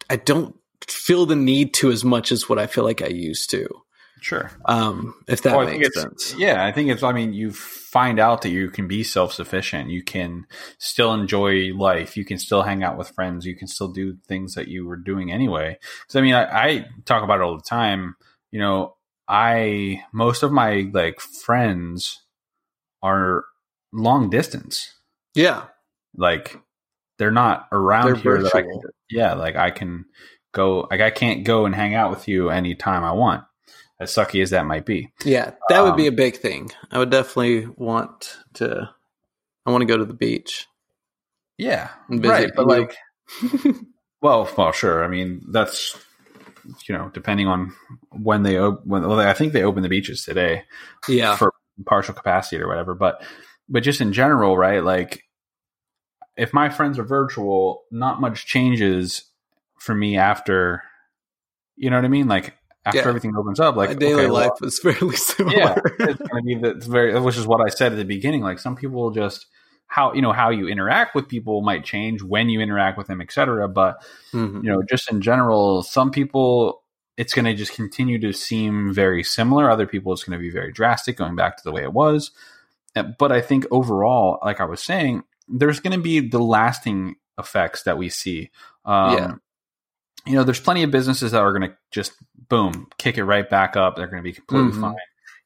i 0.09 0.15
don't 0.15 0.57
feel 0.91 1.27
the 1.27 1.37
need 1.37 1.75
to 1.75 1.91
as 1.91 2.05
much 2.05 2.33
as 2.33 2.49
what 2.49 2.59
i 2.59 2.67
feel 2.67 2.85
like 2.85 3.03
i 3.03 3.07
used 3.09 3.51
to 3.51 3.67
Sure. 4.21 4.53
um 4.67 5.15
if 5.27 5.43
that 5.43 5.57
Well, 5.57 5.67
I 5.67 5.71
think 5.71 5.83
makes 5.83 5.97
it's- 5.97 6.29
sense 6.29 6.39
Yeah, 6.39 6.65
I 6.65 6.71
think 6.71 6.91
it's. 6.91 7.03
I 7.03 7.11
mean, 7.11 7.33
you 7.33 7.51
find 7.51 8.21
out 8.21 8.43
that 8.43 8.51
you 8.51 8.71
can 8.71 8.87
be 8.87 9.03
self 9.03 9.33
sufficient. 9.33 9.91
You 9.91 10.05
can 10.05 10.47
still 10.79 11.13
enjoy 11.13 11.75
life. 11.75 12.17
You 12.17 12.25
can 12.25 12.39
still 12.39 12.63
hang 12.63 12.85
out 12.85 12.97
with 12.97 13.09
friends. 13.11 13.45
You 13.45 13.57
can 13.57 13.67
still 13.67 13.89
do 13.89 14.17
things 14.29 14.55
that 14.55 14.69
you 14.69 14.87
were 14.87 14.97
doing 14.97 15.33
anyway. 15.33 15.77
Because 16.03 16.15
I 16.15 16.21
mean, 16.21 16.35
I, 16.35 16.45
I 16.45 16.87
talk 17.05 17.25
about 17.25 17.41
it 17.41 17.43
all 17.43 17.57
the 17.57 17.65
time. 17.69 18.15
You 18.53 18.61
know, 18.61 18.95
I 19.27 20.05
most 20.13 20.45
of 20.45 20.53
my 20.53 20.89
like 20.93 21.19
friends 21.19 22.23
are 23.03 23.45
long 23.93 24.31
distance. 24.31 24.95
yeah 25.35 25.65
Like 26.17 26.61
they're 27.19 27.33
not 27.33 27.67
around 27.73 28.23
They're 28.23 28.39
here. 28.39 28.51
Can, 28.51 28.81
yeah, 29.11 29.35
like 29.35 29.57
I 29.57 29.73
can 29.73 30.05
go. 30.53 30.87
Like 30.91 31.01
I 31.01 31.11
can't 31.11 31.45
go 31.45 31.67
and 31.67 31.75
hang 31.75 31.95
out 31.95 32.11
with 32.11 32.29
you 32.29 32.51
anytime 32.51 33.05
I 33.05 33.13
want. 33.13 33.45
As 34.01 34.11
sucky 34.13 34.43
as 34.43 34.51
that 34.51 34.67
might 34.67 34.85
be. 34.85 35.13
yeah 35.25 35.53
that 35.69 35.85
would 35.85 35.95
be 35.97 36.09
Um, 36.09 36.15
a 36.15 36.17
big 36.17 36.37
thing 36.37 36.73
i 36.91 36.99
would 36.99 37.11
definitely 37.11 37.67
want 37.77 38.37
to 38.55 38.91
i 39.65 39.71
want 39.71 39.83
to 39.83 39.87
go 39.87 39.97
to 39.97 40.05
the 40.05 40.13
beach 40.13 40.67
Yeah, 41.57 41.89
right. 42.09 42.51
But 42.57 42.67
like, 42.67 42.97
well, 44.23 44.51
well, 44.59 44.73
sure. 44.73 45.05
I 45.05 45.09
mean, 45.09 45.43
that's 45.53 45.97
you 46.89 46.97
know, 46.97 47.11
depending 47.15 47.47
on 47.47 47.73
when 48.11 48.43
they 48.43 48.57
open. 48.57 48.89
When, 48.89 49.07
well, 49.07 49.21
I 49.21 49.35
think 49.35 49.53
they 49.53 49.63
open 49.63 49.83
the 49.85 49.89
beaches 49.89 50.25
today 50.25 50.65
yeah 51.09 51.37
for 51.37 51.53
partial 51.87 52.15
capacity 52.15 52.61
or 52.61 52.67
whatever. 52.67 52.95
But 52.95 53.23
but 53.69 53.85
just 53.85 54.01
in 54.01 54.13
general, 54.13 54.57
right? 54.57 54.83
Like, 54.83 55.23
if 56.37 56.53
my 56.53 56.71
friends 56.71 56.99
are 56.99 57.05
virtual, 57.05 57.83
not 57.93 58.21
much 58.21 58.47
changes 58.47 59.31
for 59.83 59.95
me 59.95 60.17
after. 60.17 60.83
You 61.77 61.91
know 61.91 61.97
what 61.97 62.05
I 62.05 62.09
mean? 62.09 62.29
Like 62.29 62.55
after 62.85 63.01
Yeah. 63.01 63.09
everything 63.09 63.35
opens 63.37 63.61
up, 63.61 63.77
like 63.77 63.91
my 63.91 63.95
daily 63.95 64.25
okay, 64.25 64.31
well, 64.31 64.49
life 64.49 64.63
is 64.63 64.79
fairly 64.79 65.17
similar 65.31 65.57
yeah, 65.57 65.75
it's 66.01 66.21
going 66.21 66.43
to 66.43 66.43
be 66.45 66.55
the 66.57 66.71
it's 66.77 66.87
very, 66.87 67.19
which 67.21 67.37
is 67.37 67.47
what 67.47 67.61
I 67.65 67.69
said 67.71 67.93
at 67.93 67.97
the 67.99 68.05
beginning. 68.05 68.43
Like 68.43 68.59
some 68.59 68.77
people 68.77 69.11
just 69.11 69.47
how 69.87 70.13
you 70.15 70.23
know 70.23 70.33
how 70.33 70.51
you 70.51 70.69
interact 70.69 71.15
with 71.15 71.29
people 71.29 71.61
might 71.63 71.85
change 71.85 72.23
when 72.23 72.49
you 72.49 72.61
interact 72.61 72.97
with 72.99 73.07
them, 73.09 73.21
etc. 73.21 73.69
But 73.69 73.97
Mhm. 74.33 74.63
you 74.65 74.71
know, 74.71 74.83
just 74.89 75.11
in 75.11 75.21
general, 75.21 75.83
some 75.83 76.11
people 76.11 76.83
it's 77.19 77.35
going 77.35 77.45
to 77.45 77.55
just 77.55 77.75
continue 77.75 78.19
to 78.19 78.33
seem 78.33 78.93
very 78.95 79.23
similar. 79.23 79.71
Other 79.71 79.87
people, 79.87 80.13
it's 80.15 80.25
going 80.25 80.39
to 80.39 80.43
be 80.43 80.51
very 80.51 80.73
drastic, 80.73 81.19
going 81.19 81.37
back 81.37 81.59
to 81.59 81.63
the 81.63 81.71
way 81.71 81.83
it 81.83 81.93
was. 81.93 82.31
Uh, 82.97 83.03
But 83.19 83.31
I 83.33 83.43
think 83.43 83.67
overall, 83.71 84.39
like 84.43 84.61
I 84.61 84.65
was 84.65 84.83
saying, 84.83 85.23
there's 85.47 85.79
going 85.79 85.93
to 85.97 86.03
be 86.03 86.21
the 86.27 86.39
lasting 86.39 87.17
effects 87.39 87.83
that 87.83 87.99
we 87.99 88.09
see. 88.09 88.51
Um, 88.87 89.13
Yeah. 89.13 89.33
You 90.27 90.35
know, 90.35 90.45
there's 90.45 90.61
plenty 90.61 90.83
of 90.83 90.91
businesses 90.91 91.33
that 91.33 91.41
are 91.43 91.53
going 91.57 91.71
to 91.71 91.77
just 91.91 92.13
boom, 92.49 92.89
kick 92.99 93.19
it 93.19 93.25
right 93.25 93.49
back 93.49 93.77
up. 93.77 93.97
They're 93.97 94.07
going 94.07 94.23
to 94.23 94.29
be 94.29 94.33
completely 94.33 94.73
Mhm. 94.73 94.81
fine. 94.81 94.97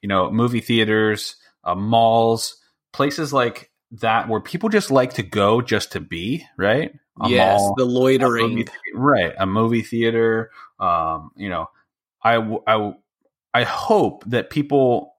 You 0.02 0.08
know, 0.08 0.30
movie 0.30 0.60
theaters, 0.60 1.36
uh, 1.64 1.74
malls, 1.74 2.56
places 2.92 3.32
like 3.32 3.70
that 3.92 4.28
where 4.28 4.40
people 4.40 4.68
just 4.68 4.90
like 4.90 5.14
to 5.14 5.22
go 5.22 5.60
just 5.62 5.92
to 5.92 6.00
be, 6.00 6.44
right? 6.58 6.92
A 7.22 7.28
yes 7.30 7.60
mall, 7.60 7.74
the 7.76 7.84
a 7.84 7.86
loitering 7.86 8.56
thea- 8.66 8.72
right? 8.94 9.32
A 9.38 9.46
movie 9.46 9.82
theater. 9.82 10.50
Um, 10.78 11.30
you 11.36 11.48
know, 11.48 11.70
I, 12.22 12.36
I, 12.66 12.94
I 13.54 13.62
hope 13.64 14.24
that 14.26 14.50
people 14.50 15.14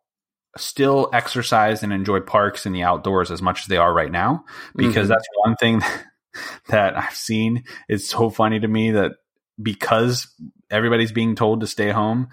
still 0.57 1.09
exercise 1.13 1.81
and 1.83 1.91
enjoy 1.93 2.19
parks 2.19 2.65
and 2.65 2.75
the 2.75 2.83
outdoors 2.83 3.31
as 3.31 3.41
much 3.41 3.61
as 3.61 3.67
they 3.67 3.77
are 3.77 3.93
right 3.93 4.11
now, 4.11 4.43
because 4.75 5.05
Mhm. 5.07 5.09
that's 5.09 5.27
one 5.43 5.55
thing 5.55 5.81
that 6.69 6.95
I've 6.97 7.15
seen. 7.15 7.63
It's 7.89 8.09
so 8.09 8.29
funny 8.29 8.59
to 8.59 8.67
me 8.67 8.91
that 8.91 9.13
because 9.61 10.27
everybody's 10.69 11.11
being 11.11 11.35
told 11.35 11.61
to 11.61 11.67
stay 11.67 11.89
home, 11.89 12.29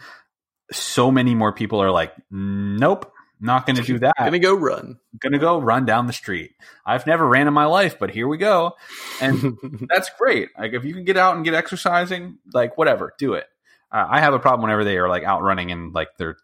so 0.73 1.11
many 1.11 1.35
more 1.35 1.53
people 1.53 1.83
are 1.83 1.91
like, 1.91 2.15
nope. 2.31 3.11
Not 3.41 3.67
going 3.67 3.77
to 3.77 3.83
do 3.83 3.99
that 3.99 4.15
gonna 4.17 4.39
go 4.39 4.55
run 4.55 4.99
gonna 5.19 5.41
go 5.41 5.59
run 5.59 5.85
down 5.85 6.07
the 6.07 6.15
street. 6.15 6.53
I've 6.87 7.07
never 7.07 7.27
ran 7.27 7.47
in 7.47 7.53
my 7.53 7.67
life, 7.67 7.99
but 7.99 8.11
here 8.11 8.27
we 8.27 8.39
go. 8.39 8.75
And 9.21 9.59
that's 9.89 10.09
great. 10.19 10.49
Like 10.59 10.73
if 10.73 10.85
you 10.85 10.95
can 10.95 11.05
get 11.05 11.19
out 11.19 11.35
and 11.35 11.45
get 11.45 11.53
exercising, 11.53 12.39
like 12.55 12.79
whatever, 12.79 13.13
do 13.19 13.35
it. 13.35 13.47
Uh, 13.93 14.07
I 14.09 14.21
have 14.21 14.35
a 14.35 14.39
problem 14.39 14.63
whenever 14.63 14.85
they 14.85 14.97
are 14.97 15.09
like 15.09 15.25
out 15.25 15.43
running 15.43 15.73
and 15.73 15.93
like 15.93 16.17
they're 16.17 16.37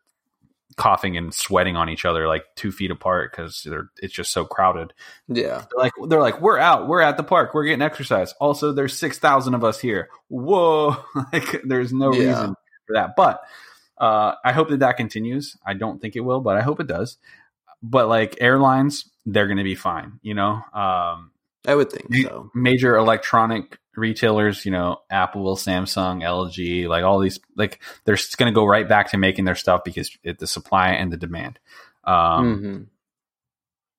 coughing 0.81 1.14
and 1.18 1.35
sweating 1.35 1.76
on 1.76 1.91
each 1.91 2.07
other 2.07 2.26
like 2.26 2.43
two 2.57 2.72
feet 2.72 2.91
apart 2.91 3.31
because 3.31 3.62
they're 3.64 3.91
it's 3.99 4.14
just 4.14 4.33
so 4.33 4.47
crowded. 4.47 4.95
yeah 5.28 5.59
They're 5.70 5.85
like 5.85 5.93
they're 6.09 6.20
like 6.22 6.41
we're 6.41 6.59
out, 6.59 6.89
we're 6.89 7.03
at 7.03 7.18
the 7.18 7.22
park, 7.22 7.53
we're 7.53 7.64
getting 7.64 7.83
exercise. 7.83 8.33
Also, 8.41 8.72
there's 8.72 8.97
six 8.99 9.18
thousand 9.18 9.53
of 9.55 9.62
us 9.62 9.78
here. 9.78 10.09
Whoa, 10.28 10.97
like 11.35 11.61
there's 11.64 11.93
no 11.93 12.12
Yeah. 12.14 12.28
reason 12.31 12.55
for 12.87 12.95
that. 12.95 13.11
But 13.14 13.43
uh, 13.99 14.37
I 14.43 14.53
hope 14.53 14.70
that 14.70 14.78
that 14.81 14.97
continues. 14.97 15.55
I 15.66 15.74
don't 15.74 16.01
think 16.01 16.16
it 16.16 16.20
will, 16.20 16.41
but 16.41 16.57
I 16.57 16.62
hope 16.62 16.81
it 16.81 16.87
does. 16.87 17.18
But 17.83 18.09
like 18.09 18.39
airlines, 18.41 19.05
they're 19.26 19.47
going 19.49 19.59
to 19.59 19.64
be 19.64 19.74
fine. 19.74 20.18
You 20.22 20.33
know, 20.33 20.62
um, 20.72 21.31
i 21.67 21.75
would 21.75 21.91
think 21.91 22.07
Ma- 22.11 22.29
so 22.29 22.51
major 22.55 22.97
electronic 22.97 23.79
retailers, 23.97 24.65
you 24.65 24.71
know, 24.71 24.99
Apple, 25.11 25.57
Samsung, 25.57 26.23
LG, 26.23 26.89
like 26.89 27.05
all 27.05 27.19
these, 27.19 27.41
like 27.57 27.83
they're 28.05 28.17
going 28.37 28.51
to 28.51 28.55
go 28.55 28.65
right 28.65 28.89
back 28.89 29.11
to 29.11 29.19
making 29.19 29.45
their 29.45 29.57
stuff 29.57 29.83
because 29.85 30.17
it, 30.23 30.39
the 30.39 30.47
supply 30.47 30.91
and 30.91 31.13
the 31.13 31.17
demand. 31.17 31.59
Um, 32.05 32.63
Mhm. 32.63 32.87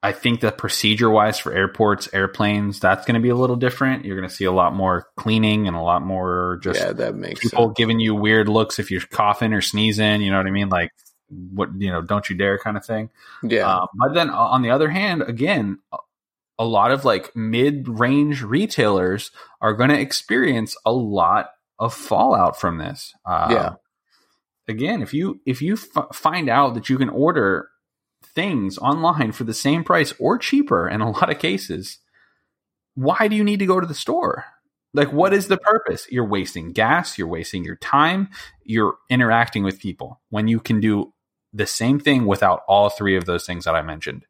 I 0.02 0.14
think 0.14 0.40
that 0.40 0.58
procedure 0.58 1.10
wise 1.12 1.38
for 1.38 1.54
airports, 1.54 2.10
airplanes, 2.14 2.80
that's 2.80 3.06
going 3.06 3.14
to 3.16 3.22
be 3.22 3.30
a 3.30 3.36
little 3.36 3.58
different. 3.58 4.04
You're 4.04 4.18
going 4.18 4.28
to 4.28 4.34
see 4.34 4.46
a 4.46 4.52
lot 4.52 4.74
more 4.74 5.08
cleaning 5.16 5.68
and 5.68 5.78
a 5.78 5.82
lot 5.82 6.02
more 6.02 6.60
just 6.64 6.80
yeah 6.80 6.94
that 6.94 7.14
makes 7.14 7.42
people 7.42 7.68
sense 7.68 7.78
giving 7.78 8.00
you 8.00 8.16
weird 8.16 8.50
looks 8.50 8.80
if 8.80 8.90
you're 8.90 9.02
coughing 9.02 9.54
or 9.54 9.62
sneezing. 9.62 10.22
You 10.22 10.32
know 10.32 10.38
what 10.38 10.48
I 10.48 10.52
mean? 10.52 10.70
Like, 10.70 10.92
what, 11.30 11.70
you 11.78 11.92
know, 11.92 12.02
don't 12.02 12.28
you 12.30 12.36
dare 12.36 12.58
kind 12.58 12.78
of 12.78 12.86
thing. 12.86 13.12
yeah 13.44 13.72
Um, 13.82 13.88
but 13.94 14.14
then 14.16 14.32
on 14.32 14.64
the 14.64 14.72
other 14.72 14.90
hand, 14.90 15.22
again, 15.22 15.78
a- 16.62 16.66
lot 16.66 16.92
of 16.92 17.06
like 17.06 17.36
mid 17.36 17.88
range 17.88 18.42
retailers 18.44 19.32
are 19.62 19.74
going 19.74 19.90
to 19.90 20.00
experience 20.00 20.76
a 20.86 20.92
lot 20.92 21.50
of 21.80 21.94
fallout 21.94 22.60
from 22.60 22.78
this. 22.78 23.14
Uh, 23.26 23.48
Yeah. 23.52 23.74
Again, 24.68 25.02
if 25.02 25.14
you 25.14 25.42
if 25.46 25.62
you 25.62 25.74
f- 25.74 26.16
find 26.16 26.48
out 26.48 26.76
that 26.76 26.88
you 26.90 26.98
can 26.98 27.10
order 27.10 27.68
things 28.36 28.78
online 28.78 29.32
for 29.32 29.44
the 29.44 29.54
same 29.54 29.84
price 29.84 30.14
or 30.20 30.38
cheaper 30.38 30.88
in 30.88 31.02
a 31.02 31.10
lot 31.12 31.30
of 31.30 31.40
cases, 31.40 31.98
why 32.96 33.28
do 33.28 33.36
you 33.36 33.44
need 33.44 33.60
to 33.60 33.66
go 33.66 33.80
to 33.80 33.88
the 33.88 33.94
store? 33.96 34.46
Like, 34.94 35.12
what 35.12 35.34
is 35.34 35.48
the 35.48 35.58
purpose? 35.58 36.06
You're 36.12 36.28
wasting 36.28 36.74
gas, 36.74 37.18
you're 37.18 37.28
wasting 37.28 37.64
your 37.64 37.78
time, 37.78 38.30
you're 38.64 38.96
interacting 39.10 39.64
with 39.64 39.80
people 39.80 40.22
when 40.30 40.48
you 40.48 40.60
can 40.60 40.80
do 40.80 41.14
the 41.54 41.66
same 41.66 42.00
thing 42.00 42.26
without 42.26 42.62
all 42.68 42.90
three 42.90 43.18
of 43.18 43.26
those 43.26 43.46
things 43.46 43.66
that 43.66 43.76
I 43.76 43.82
mentioned. 43.82 44.26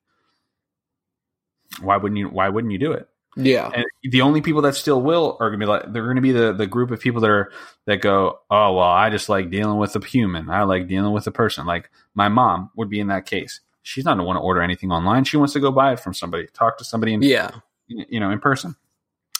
Why 1.79 1.97
wouldn't 1.97 2.19
you? 2.19 2.27
Why 2.27 2.49
wouldn't 2.49 2.71
you 2.71 2.79
do 2.79 2.91
it? 2.91 3.07
yeah 3.37 3.71
And 3.73 3.85
the 4.11 4.21
only 4.21 4.41
people 4.41 4.63
that 4.63 4.75
still 4.75 5.01
will 5.01 5.37
are 5.39 5.49
going 5.49 5.59
to 5.59 5.65
be 5.65 5.69
like 5.69 5.93
they're 5.93 6.13
to 6.13 6.21
be 6.21 6.33
the 6.33 6.51
the 6.51 6.67
group 6.67 6.91
of 6.91 6.99
people 6.99 7.21
that 7.21 7.29
are 7.29 7.51
that 7.85 8.01
go, 8.01 8.39
oh 8.49 8.73
well, 8.73 8.87
I 8.87 9.09
just 9.09 9.29
like 9.29 9.49
dealing 9.49 9.77
with 9.77 9.95
a 9.95 10.05
human. 10.05 10.49
I 10.49 10.63
like 10.63 10.87
dealing 10.87 11.13
with 11.13 11.27
a 11.27 11.31
person. 11.31 11.65
Like 11.65 11.89
my 12.13 12.27
mom 12.27 12.71
would 12.75 12.89
be 12.89 12.99
in 12.99 13.07
that 13.07 13.25
case. 13.25 13.61
She's 13.83 14.05
not 14.05 14.15
to 14.15 14.23
want 14.23 14.37
to 14.37 14.41
order 14.41 14.61
anything 14.61 14.91
online. 14.91 15.23
She 15.23 15.37
wants 15.37 15.53
to 15.53 15.59
go 15.59 15.71
buy 15.71 15.93
it 15.93 15.99
from 15.99 16.13
somebody, 16.13 16.47
talk 16.53 16.77
to 16.77 16.83
somebody, 16.83 17.13
and 17.13 17.23
yeah 17.23 17.51
you 17.87 18.19
know, 18.19 18.31
in 18.31 18.39
person. 18.39 18.75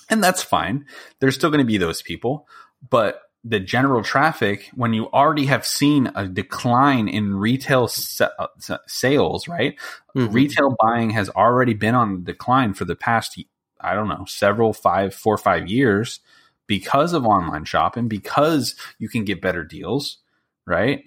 And 0.09 0.23
that's 0.23 0.43
fine. 0.43 0.86
There's 1.19 1.36
still 1.36 1.49
going 1.49 1.59
to 1.59 1.65
be 1.65 1.77
those 1.77 2.01
people, 2.01 2.47
but 2.89 3.21
the 3.44 3.60
general 3.60 4.04
traffic, 4.04 4.70
when 4.76 4.94
you 4.94 5.10
already 5.12 5.46
have 5.46 5.66
seen 5.66 6.12
a 6.16 6.28
decline 6.28 7.08
in 7.08 7.36
retail 7.36 7.89
uh, 8.20 8.48
sales, 8.88 9.48
right? 9.48 9.80
Mhm. 10.16 10.34
Retail 10.34 10.76
buying 10.80 11.10
has 11.12 11.30
already 11.30 11.74
been 11.74 11.96
on 11.96 12.24
decline 12.24 12.74
for 12.76 12.86
the 12.86 12.96
past, 12.96 13.39
I 13.80 13.96
don't 13.96 14.08
know, 14.10 14.26
several, 14.28 14.74
five, 14.74 15.16
four, 15.16 15.38
five 15.38 15.68
years 15.68 16.20
because 16.68 17.14
of 17.14 17.26
online 17.26 17.66
shopping, 17.66 18.08
because 18.08 18.76
you 19.00 19.10
can 19.10 19.26
get 19.26 19.42
better 19.42 19.64
deals, 19.64 20.20
right? 20.68 21.04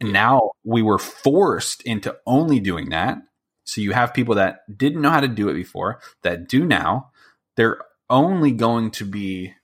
And 0.00 0.12
now 0.12 0.50
we 0.64 0.82
were 0.82 0.98
forced 0.98 1.82
into 1.82 2.16
only 2.26 2.58
doing 2.60 2.90
that. 2.90 3.18
So 3.64 3.80
you 3.80 3.92
have 3.92 4.12
people 4.12 4.34
that 4.34 4.60
didn't 4.76 5.00
know 5.02 5.10
how 5.10 5.20
to 5.20 5.28
do 5.28 5.48
it 5.48 5.54
before 5.54 6.00
that 6.22 6.48
do 6.48 6.66
now. 6.66 7.12
They're 7.56 7.78
only 8.10 8.52
going 8.52 8.90
to 8.92 9.04
be 9.04 9.54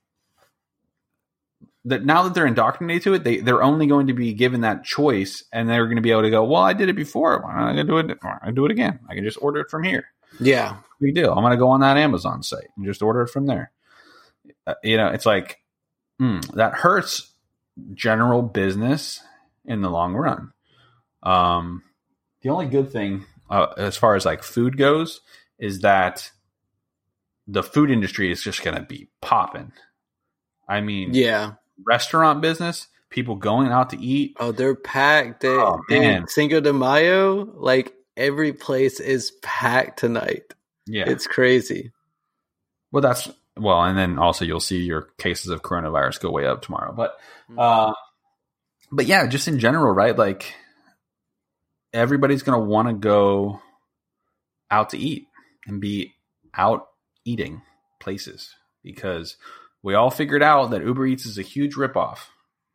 that 1.85 2.05
now 2.05 2.23
that 2.23 2.33
they're 2.33 2.45
indoctrinated 2.47 3.03
to 3.03 3.13
it, 3.13 3.23
they 3.23 3.37
they're 3.37 3.63
only 3.63 3.87
going 3.87 4.07
to 4.07 4.13
be 4.13 4.33
given 4.33 4.61
that 4.61 4.83
choice, 4.83 5.43
and 5.51 5.67
they're 5.67 5.85
going 5.85 5.97
to 5.97 6.01
be 6.01 6.11
able 6.11 6.21
to 6.23 6.29
go, 6.29 6.43
"Well, 6.43 6.61
I 6.61 6.73
did 6.73 6.89
it 6.89 6.95
before. 6.95 7.41
Why 7.41 7.55
not 7.55 7.77
I 7.79 7.83
do 7.83 7.97
it? 7.97 8.17
I 8.41 8.51
do 8.51 8.65
it 8.65 8.71
again? 8.71 8.99
I 9.09 9.15
can 9.15 9.23
just 9.23 9.41
order 9.41 9.59
it 9.59 9.69
from 9.69 9.83
here. 9.83 10.05
Yeah. 10.39 10.77
Big 11.01 11.15
deal. 11.15 11.31
I'm 11.33 11.43
going 11.43 11.51
to 11.51 11.57
go 11.57 11.69
on 11.69 11.81
that 11.81 11.97
Amazon 11.97 12.41
site 12.43 12.69
and 12.77 12.85
just 12.85 13.01
order 13.01 13.21
it 13.21 13.29
from 13.29 13.45
there." 13.47 13.71
Uh, 14.65 14.75
you 14.83 14.97
know, 14.97 15.07
it's 15.07 15.25
like 15.25 15.59
hmm, 16.19 16.39
that 16.53 16.73
hurts 16.73 17.33
general 17.93 18.41
business 18.41 19.21
in 19.65 19.81
the 19.81 19.89
long 19.89 20.13
run. 20.13 20.53
Um, 21.23 21.83
the 22.41 22.49
only 22.49 22.67
good 22.67 22.91
thing, 22.91 23.25
uh, 23.49 23.67
as 23.77 23.97
far 23.97 24.15
as 24.15 24.25
like 24.25 24.43
food 24.43 24.77
goes, 24.77 25.21
is 25.57 25.79
that 25.79 26.31
the 27.47 27.63
food 27.63 27.89
industry 27.89 28.31
is 28.31 28.41
just 28.41 28.63
going 28.63 28.77
to 28.77 28.83
be 28.83 29.09
popping. 29.21 29.71
I 30.67 30.81
mean, 30.81 31.13
Yeah. 31.13 31.53
Restaurant 31.85 32.41
business, 32.41 32.87
people 33.09 33.35
going 33.35 33.69
out 33.69 33.91
to 33.91 33.99
eat. 33.99 34.35
Oh, 34.39 34.51
they're 34.51 34.75
packed. 34.75 35.41
They, 35.41 35.49
Oh, 35.49 35.81
man. 35.89 36.27
Cinco 36.27 36.59
de 36.59 36.73
Mayo, 36.73 37.45
like 37.55 37.93
every 38.17 38.53
place 38.53 38.99
is 38.99 39.31
packed 39.41 39.99
tonight. 39.99 40.53
Yeah. 40.85 41.05
It's 41.07 41.27
crazy. 41.27 41.91
well, 42.91 43.01
that's 43.01 43.29
well, 43.55 43.83
and 43.83 43.97
then 43.97 44.17
also 44.17 44.45
you'll 44.45 44.59
see 44.59 44.79
your 44.81 45.09
cases 45.19 45.49
of 45.49 45.61
coronavirus 45.61 46.19
go 46.21 46.31
way 46.31 46.45
up 46.47 46.63
tomorrow. 46.63 46.91
But, 46.91 47.15
uh, 47.55 47.93
but 48.91 49.05
yeah, 49.05 49.27
just 49.27 49.47
in 49.47 49.59
general, 49.59 49.93
right? 49.93 50.17
Like 50.17 50.55
everybody's 51.93 52.41
going 52.43 52.59
to 52.59 52.65
want 52.65 52.87
to 52.87 52.93
go 52.95 53.61
out 54.71 54.89
to 54.89 54.97
eat 54.97 55.27
and 55.67 55.79
be 55.79 56.15
out 56.55 56.87
eating 57.25 57.61
places 57.99 58.55
because 58.83 59.37
we 59.83 59.93
all 59.93 60.09
figured 60.09 60.41
out 60.41 60.71
that 60.71 60.83
Uber 60.83 61.05
Eats 61.05 61.25
is 61.25 61.37
a 61.37 61.43
huge 61.43 61.75
ripoff. 61.75 62.19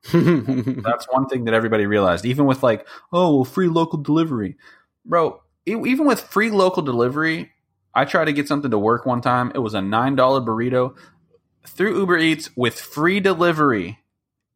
That's 0.12 1.06
one 1.10 1.26
thing 1.26 1.44
that 1.44 1.54
everybody 1.54 1.86
realized. 1.86 2.24
Even 2.24 2.46
with 2.46 2.62
like, 2.62 2.86
oh, 3.12 3.34
well, 3.34 3.44
free 3.44 3.68
local 3.68 3.98
delivery, 3.98 4.56
bro. 5.04 5.42
Even 5.66 6.06
with 6.06 6.20
free 6.20 6.50
local 6.50 6.82
delivery, 6.82 7.50
I 7.94 8.04
tried 8.04 8.26
to 8.26 8.32
get 8.32 8.48
something 8.48 8.70
to 8.70 8.78
work 8.78 9.06
one 9.06 9.20
time. 9.20 9.52
It 9.54 9.58
was 9.58 9.74
a 9.74 9.82
nine 9.82 10.14
dollar 10.14 10.40
burrito 10.40 10.96
through 11.66 11.98
Uber 11.98 12.18
Eats 12.18 12.50
with 12.56 12.78
free 12.78 13.20
delivery. 13.20 13.98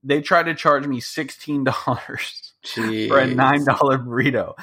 They 0.05 0.21
tried 0.21 0.45
to 0.45 0.55
charge 0.55 0.87
me 0.87 1.01
sixteen 1.01 1.65
dollars 1.65 2.53
for 2.65 3.19
a 3.19 3.27
nine 3.27 3.65
dollar 3.65 3.99
burrito. 3.99 4.55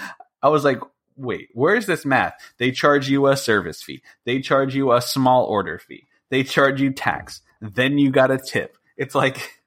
I 0.41 0.49
was 0.49 0.63
like, 0.63 0.79
wait, 1.17 1.49
where's 1.53 1.85
this 1.85 2.05
math? 2.05 2.33
They 2.57 2.71
charge 2.71 3.09
you 3.09 3.27
a 3.27 3.35
service 3.35 3.83
fee. 3.83 4.01
They 4.25 4.39
charge 4.39 4.73
you 4.75 4.93
a 4.93 5.01
small 5.01 5.45
order 5.45 5.77
fee. 5.77 6.07
They 6.29 6.43
charge 6.43 6.81
you 6.81 6.91
tax. 6.91 7.41
Then 7.61 7.97
you 7.97 8.09
got 8.11 8.31
a 8.31 8.37
tip. 8.37 8.77
It's 8.97 9.15
like, 9.15 9.59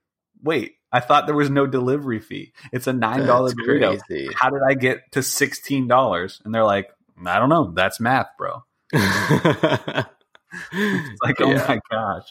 wait, 0.43 0.74
I 0.90 1.01
thought 1.01 1.26
there 1.26 1.34
was 1.34 1.51
no 1.51 1.66
delivery 1.66 2.20
fee. 2.20 2.53
It's 2.72 2.86
a 2.86 2.93
nine 2.93 3.26
dollar 3.26 3.51
burrito. 3.51 4.01
crazy. 4.07 4.28
How 4.34 4.51
did 4.51 4.61
I 4.66 4.74
get 4.74 5.12
to 5.12 5.22
sixteen 5.22 5.88
dollars? 5.88 6.40
And 6.45 6.55
they're 6.55 6.64
like, 6.64 6.90
I 7.24 7.38
don't 7.38 7.49
know. 7.49 7.70
That's 7.74 8.01
math, 8.01 8.28
bro. 8.38 8.62
It's 8.93 10.03
like, 11.22 11.40
oh 11.40 11.55
my 11.55 11.80
gosh. 11.90 12.24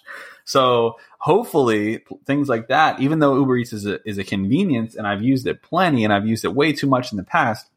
So 0.46 0.98
hopefully 1.20 2.04
things 2.26 2.50
like 2.50 2.68
that, 2.68 3.00
even 3.00 3.20
though 3.20 3.36
Uber 3.38 3.58
Eats 3.58 3.74
is 3.74 3.86
a, 3.86 4.00
is 4.08 4.18
a 4.18 4.24
convenience 4.24 4.96
and 4.96 5.08
I've 5.08 5.24
used 5.24 5.48
it 5.48 5.62
plenty 5.64 6.04
and 6.04 6.14
I've 6.14 6.28
used 6.28 6.46
it 6.46 6.54
way 6.54 6.74
too 6.74 6.88
much 6.88 7.12
in 7.12 7.18
the 7.18 7.24
past, 7.24 7.68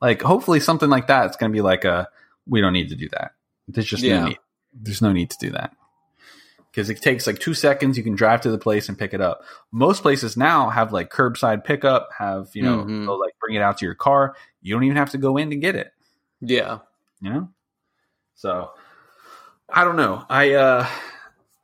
like 0.00 0.20
hopefully 0.22 0.60
something 0.60 0.90
like 0.90 1.06
that, 1.06 1.26
it's 1.26 1.36
going 1.36 1.50
to 1.52 1.56
be 1.56 1.62
like 1.62 1.84
a, 1.84 2.08
we 2.46 2.60
don't 2.60 2.72
need 2.72 2.88
to 2.90 2.96
do 2.96 3.08
that. 3.10 3.32
There's 3.68 3.86
just 3.86 4.02
Yeah. 4.02 4.20
no 4.20 4.28
need. 4.28 4.38
There's 4.74 5.02
no 5.02 5.12
need 5.12 5.30
to 5.30 5.38
do 5.38 5.50
that. 5.50 5.74
Because 6.72 6.88
it 6.88 7.02
takes 7.02 7.26
like 7.26 7.38
two 7.38 7.52
seconds, 7.54 7.98
you 7.98 8.02
can 8.02 8.14
drive 8.14 8.40
to 8.40 8.50
the 8.50 8.56
place 8.58 8.88
and 8.88 8.98
pick 8.98 9.12
it 9.12 9.20
up. 9.20 9.42
Most 9.70 10.00
places 10.02 10.36
now 10.38 10.70
have 10.70 10.90
like 10.92 11.10
curbside 11.12 11.64
pickup, 11.64 12.08
have, 12.18 12.48
you 12.54 12.62
know, 12.62 12.78
Mhm. 12.78 13.04
they'll 13.04 13.20
like 13.20 13.34
bring 13.40 13.54
it 13.56 13.60
out 13.62 13.76
to 13.78 13.84
your 13.84 13.94
car. 13.94 14.34
You 14.62 14.74
don't 14.74 14.84
even 14.84 14.96
have 14.96 15.10
to 15.10 15.18
go 15.18 15.36
in 15.36 15.50
to 15.50 15.56
get 15.56 15.76
it 15.76 15.92
yeah. 16.40 16.78
you 17.20 17.30
know 17.30 17.48
so 18.34 18.70
i 19.68 19.84
don't 19.84 19.96
know 19.96 20.24
i 20.28 20.54
uh 20.54 20.86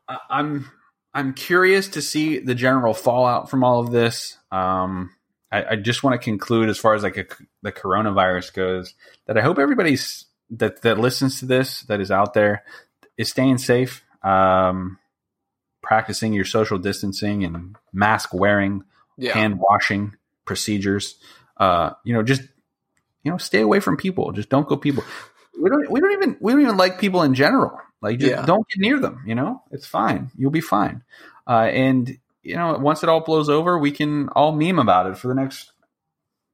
I- 0.09 0.19
i'm 0.31 0.71
i'm 1.15 1.35
curious 1.35 1.89
to 1.91 2.03
see 2.03 2.39
the 2.39 2.55
general 2.55 2.95
fallout 2.95 3.51
from 3.51 3.65
all 3.65 3.81
of 3.81 3.91
this 3.91 4.37
um 4.53 5.11
i, 5.51 5.65
I 5.73 5.77
just 5.77 6.03
want 6.05 6.21
to 6.21 6.25
conclude 6.25 6.69
as 6.69 6.79
far 6.79 6.95
as 6.95 7.03
like 7.03 7.17
a, 7.17 7.27
the 7.63 7.73
coronavirus 7.73 8.55
goes 8.55 8.95
that 9.27 9.37
i 9.39 9.41
hope 9.43 9.59
everybody's 9.59 10.27
that 10.51 10.83
that 10.83 10.99
listens 10.99 11.41
to 11.41 11.47
this 11.47 11.83
that 11.83 12.01
is 12.01 12.11
out 12.11 12.35
there 12.35 12.63
is 13.17 13.29
staying 13.29 13.59
safe 13.59 14.03
um 14.23 14.99
practicing 15.83 16.33
your 16.33 16.45
social 16.45 16.79
distancing 16.79 17.45
and 17.45 17.77
mask 17.93 18.35
wearing 18.35 18.83
Yeah. 19.17 19.35
hand 19.35 19.59
washing 19.59 20.15
procedures. 20.45 21.17
Uh, 21.57 21.91
you 22.05 22.13
know, 22.15 22.23
just 22.23 22.43
you 23.23 23.31
know, 23.31 23.39
stay 23.39 23.61
away 23.61 23.81
from 23.81 23.97
people. 23.97 24.33
Just 24.33 24.49
don't 24.49 24.69
go 24.69 24.77
people. 24.77 25.03
We 25.61 25.69
don't. 25.71 25.91
We 25.91 26.01
don't 26.01 26.13
even. 26.13 26.37
We 26.41 26.53
don't 26.53 26.61
even 26.63 26.77
like 26.77 27.01
people 27.01 27.23
in 27.23 27.35
general. 27.35 27.79
Like, 28.01 28.19
just 28.21 28.31
Yeah. 28.31 28.47
don't 28.47 28.67
get 28.69 28.81
near 28.81 29.01
them. 29.01 29.23
You 29.27 29.35
know, 29.35 29.63
it's 29.73 29.87
fine. 29.87 30.31
You'll 30.37 30.53
be 30.53 30.61
fine. 30.61 31.03
Uh, 31.47 31.67
and 31.73 32.17
you 32.45 32.55
know, 32.57 32.79
once 32.79 33.03
it 33.03 33.09
all 33.09 33.21
blows 33.21 33.49
over, 33.49 33.77
we 33.79 33.91
can 33.91 34.29
all 34.31 34.53
meme 34.53 34.79
about 34.79 35.07
it 35.11 35.19
for 35.19 35.27
the 35.29 35.35
next. 35.35 35.73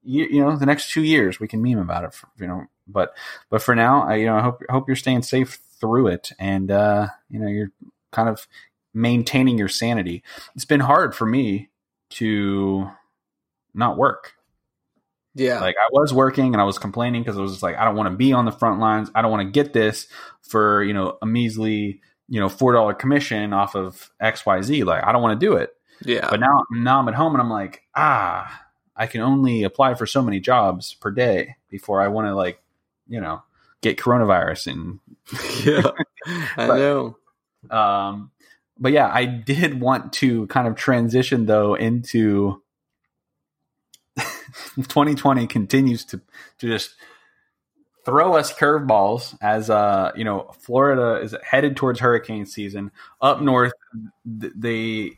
year. 0.02 0.26
You 0.30 0.42
know, 0.42 0.56
the 0.56 0.66
next 0.66 0.90
two 0.90 1.02
years, 1.02 1.38
we 1.38 1.46
can 1.48 1.62
meme 1.62 1.78
about 1.78 2.04
it. 2.04 2.14
For, 2.14 2.28
you 2.38 2.46
know, 2.46 2.64
but 2.88 3.14
but 3.50 3.60
for 3.62 3.74
now, 3.74 4.04
I 4.08 4.14
you 4.16 4.26
know, 4.26 4.36
I 4.36 4.40
hope 4.42 4.62
I 4.68 4.72
hope 4.72 4.88
you're 4.88 4.96
staying 4.96 5.22
safe 5.22 5.58
through 5.85 6.07
it, 6.07 6.32
and 6.39 6.70
uh, 6.70 7.09
you 7.28 7.39
know, 7.39 7.47
you're 7.47 7.70
kind 8.11 8.30
of 8.30 8.49
maintaining 8.95 9.59
your 9.59 9.68
sanity. 9.68 10.22
It's 10.55 10.64
been 10.64 10.80
hard 10.80 11.14
for 11.14 11.26
me 11.26 11.68
to 12.11 12.91
not 13.74 13.99
work. 13.99 14.32
Yeah. 15.35 15.61
Like 15.61 15.74
I 15.78 15.89
was 15.91 16.14
working 16.14 16.55
and 16.55 16.61
I 16.61 16.64
was 16.64 16.78
complaining 16.78 17.22
because 17.22 17.37
I 17.37 17.43
was 17.43 17.51
just 17.51 17.62
like, 17.62 17.76
I 17.76 17.85
don't 17.85 17.97
want 17.97 18.09
to 18.11 18.16
be 18.16 18.32
on 18.32 18.47
the 18.47 18.53
front 18.53 18.80
lines. 18.80 19.11
I 19.14 19.20
don't 19.20 19.30
want 19.30 19.47
to 19.47 19.51
get 19.51 19.74
this 19.74 20.07
for, 20.41 20.82
you 20.82 20.95
know, 20.95 21.18
a 21.20 21.26
measly, 21.26 22.01
you 22.28 22.41
know, 22.41 22.49
four 22.49 22.72
dollar 22.72 22.95
commission 22.95 23.53
off 23.53 23.74
of 23.74 24.11
XYZ. 24.22 24.87
Like 24.87 25.05
I 25.05 25.12
don't 25.12 25.22
want 25.22 25.39
to 25.39 25.47
do 25.47 25.55
it. 25.55 25.74
yeah. 26.03 26.28
But 26.30 26.41
now 26.41 26.64
now 26.70 27.01
I'm 27.01 27.09
at 27.09 27.14
home 27.14 27.35
and 27.35 27.43
I'm 27.43 27.51
like, 27.51 27.82
ah, 27.95 28.64
I 28.97 29.07
can 29.07 29.20
only 29.20 29.64
apply 29.64 29.95
for 29.95 30.07
so 30.07 30.22
many 30.22 30.41
jobs 30.41 30.95
per 30.95 31.11
day 31.11 31.57
before 31.68 32.01
I 32.01 32.09
want 32.09 32.28
to 32.28 32.35
like, 32.35 32.62
you 33.09 33.20
know, 33.20 33.43
get 33.85 33.99
coronavirus 33.99 34.66
and 34.72 35.01
yeah. 35.64 35.91
I 36.57 36.66
But- 36.66 36.76
know. 36.78 37.16
um, 37.70 38.30
but 38.78 38.91
yeah, 38.93 39.09
I 39.12 39.24
did 39.26 39.80
want 39.80 40.12
to 40.14 40.49
kind 40.49 40.66
of 40.66 40.74
transition 40.74 41.47
though 41.47 41.74
into 41.76 42.61
2020 44.76 45.47
continues 45.47 46.05
to 46.07 46.20
to 46.59 46.66
just 46.66 46.95
throw 48.05 48.35
us 48.35 48.53
curveballs 48.53 49.37
as 49.41 49.70
uh 49.70 50.11
you 50.16 50.24
know 50.24 50.51
Florida 50.61 51.20
is 51.22 51.35
headed 51.43 51.76
towards 51.76 52.01
hurricane 52.01 52.47
season. 52.47 52.91
Up 53.20 53.41
north, 53.41 53.72
they 54.24 55.12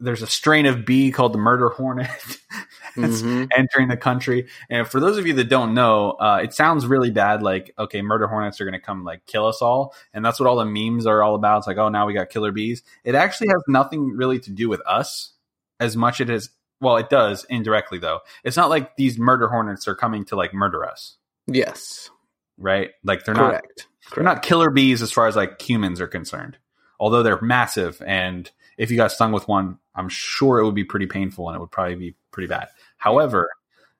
there's 0.00 0.22
a 0.22 0.26
strain 0.26 0.66
of 0.66 0.84
bee 0.86 1.10
called 1.12 1.32
the 1.34 1.38
murder 1.38 1.68
hornet 1.68 2.08
that's 2.96 3.22
Mhm. 3.22 3.48
entering 3.56 3.88
the 3.88 3.96
country. 3.96 4.48
And 4.68 4.88
for 4.88 4.98
those 4.98 5.18
of 5.18 5.26
you 5.26 5.34
that 5.34 5.48
don't 5.50 5.74
know, 5.74 6.12
uh, 6.12 6.40
it 6.42 6.54
sounds 6.54 6.86
really 6.86 7.10
bad. 7.10 7.42
Like, 7.42 7.72
okay, 7.78 8.00
murder 8.02 8.26
hornets 8.26 8.60
are 8.60 8.64
going 8.64 8.72
to 8.72 8.80
come 8.84 9.04
like 9.04 9.26
kill 9.26 9.46
us 9.46 9.60
all, 9.62 9.94
and 10.14 10.24
that's 10.24 10.40
what 10.40 10.46
all 10.48 10.56
the 10.56 10.64
memes 10.64 11.06
are 11.06 11.22
all 11.22 11.34
about. 11.34 11.58
It's 11.58 11.66
like, 11.66 11.76
oh, 11.76 11.88
now 11.90 12.06
we 12.06 12.14
got 12.14 12.30
killer 12.30 12.50
bees. 12.52 12.82
It 13.04 13.14
actually 13.14 13.48
has 13.48 13.62
nothing 13.68 14.16
really 14.16 14.38
to 14.40 14.50
do 14.50 14.68
with 14.68 14.80
us 14.86 15.34
as 15.78 15.96
much 15.96 16.20
it 16.20 16.30
is. 16.30 16.50
Well, 16.80 16.96
it 16.96 17.10
does 17.10 17.44
indirectly 17.50 17.98
though. 17.98 18.20
It's 18.42 18.56
not 18.56 18.70
like 18.70 18.96
these 18.96 19.18
murder 19.18 19.48
hornets 19.48 19.86
are 19.86 19.94
coming 19.94 20.24
to 20.26 20.36
like 20.36 20.54
murder 20.54 20.84
us, 20.86 21.18
Yes. 21.46 22.08
right? 22.56 22.90
Like 23.04 23.24
they're 23.24 23.34
not 23.34 23.50
Correct. 23.50 23.86
they're 24.14 24.24
not 24.24 24.40
killer 24.42 24.70
bees 24.70 25.02
as 25.02 25.12
far 25.12 25.26
as 25.26 25.36
like 25.36 25.60
humans 25.60 26.00
are 26.00 26.06
concerned. 26.06 26.56
Although 26.98 27.22
they're 27.22 27.40
massive, 27.42 28.02
and 28.06 28.50
if 28.80 28.90
you 28.90 28.96
got 28.96 29.12
stung 29.12 29.30
with 29.30 29.46
one, 29.46 29.78
I'm 29.94 30.08
sure 30.08 30.58
it 30.58 30.64
would 30.64 30.74
be 30.74 30.84
pretty 30.84 31.06
painful 31.06 31.48
and 31.48 31.54
it 31.54 31.60
would 31.60 31.70
probably 31.70 31.96
be 31.96 32.14
pretty 32.30 32.46
bad. 32.46 32.68
However, 32.96 33.50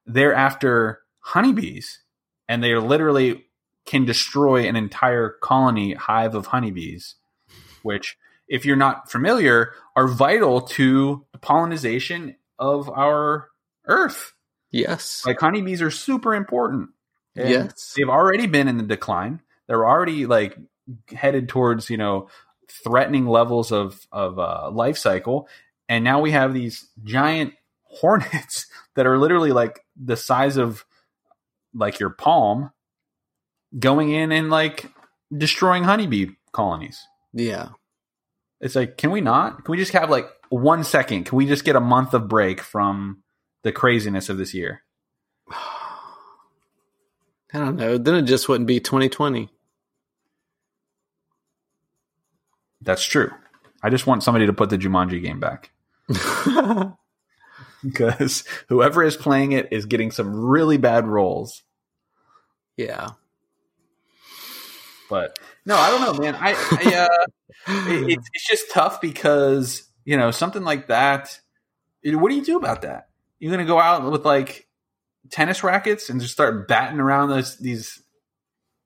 they're 0.07 0.33
after 0.33 1.03
honeybees, 1.18 1.99
and 2.49 2.64
they're 2.64 2.81
literally 2.81 3.45
can 3.85 4.07
destroy 4.07 4.66
an 4.66 4.76
entire 4.76 5.37
colony 5.43 5.93
hive 5.93 6.35
of 6.35 6.47
honeybees, 6.47 7.16
which, 7.83 8.16
if 8.49 8.64
you're 8.64 8.74
not 8.74 9.11
familiar, 9.11 9.74
are 9.97 10.09
vital 10.09 10.62
to 10.62 11.26
the 11.33 11.39
pollination 11.39 12.37
of 12.59 12.89
our 12.89 13.49
Earth. 13.85 14.33
Yes. 14.70 15.26
Like 15.26 15.41
honeybees 15.41 15.83
are 15.83 15.91
super 15.91 16.35
important. 16.35 16.89
And 17.37 17.51
Yes. 17.51 17.95
They've 17.95 18.09
already 18.09 18.47
been 18.47 18.66
in 18.66 18.78
the 18.78 18.85
decline. 18.85 19.43
They're 19.66 19.87
already 19.87 20.24
like 20.24 20.57
headed 21.12 21.51
towards, 21.51 21.91
you 21.91 21.99
know, 21.99 22.28
threatening 22.71 23.27
levels 23.27 23.73
of 23.73 24.07
of 24.12 24.39
uh, 24.39 24.71
life 24.71 24.99
cycle. 24.99 25.49
And 25.89 26.05
now 26.05 26.21
we 26.21 26.31
have 26.31 26.55
these 26.55 26.89
giant 27.03 27.55
hornets 27.83 28.66
that 28.95 29.07
are 29.07 29.18
literally 29.18 29.53
like 29.53 29.81
the 29.97 30.16
size 30.16 30.57
of 30.57 30.85
like 31.75 31.99
your 31.99 32.11
palm 32.11 32.71
going 33.79 34.11
in 34.11 34.33
and 34.33 34.51
like 34.51 34.91
destroying 35.37 35.85
honeybee 35.85 36.27
colonies. 36.53 37.07
yeah. 37.33 37.71
It's 38.61 38.77
like, 38.77 38.99
can 38.99 39.11
we 39.11 39.23
not? 39.23 39.64
Can 39.64 39.73
we 39.73 39.79
just 39.79 39.93
have 39.93 40.11
like 40.11 40.29
one 40.51 40.85
second? 40.85 41.25
Can 41.25 41.39
we 41.39 41.47
just 41.47 41.64
get 41.64 41.77
a 41.77 41.81
month 41.81 42.12
of 42.12 42.29
break 42.29 42.61
from 42.61 43.23
the 43.62 43.73
craziness 43.73 44.29
of 44.29 44.37
this 44.37 44.53
year? 44.53 44.83
I 47.53 47.59
don't 47.59 47.77
know. 47.77 47.97
Then 47.97 48.16
it 48.16 48.23
just 48.23 48.49
wouldn't 48.49 48.68
be 48.68 48.79
2020. 48.79 49.49
That's 52.83 53.05
true. 53.05 53.31
I 53.83 53.91
just 53.91 54.07
want 54.07 54.22
somebody 54.22 54.47
to 54.47 54.53
put 54.53 54.70
the 54.70 54.78
Jumanji 54.78 55.22
game 55.22 55.41
back 55.41 55.70
because 57.83 58.45
whoever 58.68 59.03
is 59.03 59.16
playing 59.16 59.53
it 59.53 59.68
is 59.70 59.87
getting 59.87 60.11
some 60.11 60.35
really 60.35 60.76
bad 60.76 61.07
rolls. 61.07 61.62
yeah. 62.76 63.11
But 65.09 65.39
no, 65.66 65.76
I 65.76 65.91
don't 65.91 66.01
know, 66.01 66.22
man. 66.22 66.37
I, 66.37 66.53
I 66.53 66.95
uh, 66.95 67.26
it, 67.91 68.11
it's 68.11 68.31
it's 68.33 68.49
just 68.49 68.70
tough 68.70 69.01
because 69.01 69.83
you 70.05 70.16
know 70.16 70.31
something 70.31 70.62
like 70.62 70.87
that. 70.87 71.41
What 72.05 72.28
do 72.31 72.37
you 72.37 72.45
do 72.45 72.57
about 72.57 72.83
that? 72.83 73.09
You're 73.41 73.51
gonna 73.51 73.64
go 73.64 73.81
out 73.81 74.09
with 74.11 74.24
like 74.24 74.68
tennis 75.31 75.64
rackets 75.64 76.09
and 76.11 76.20
just 76.20 76.33
start 76.33 76.68
batting 76.68 77.01
around 77.01 77.28
those 77.31 77.59
these 77.59 78.03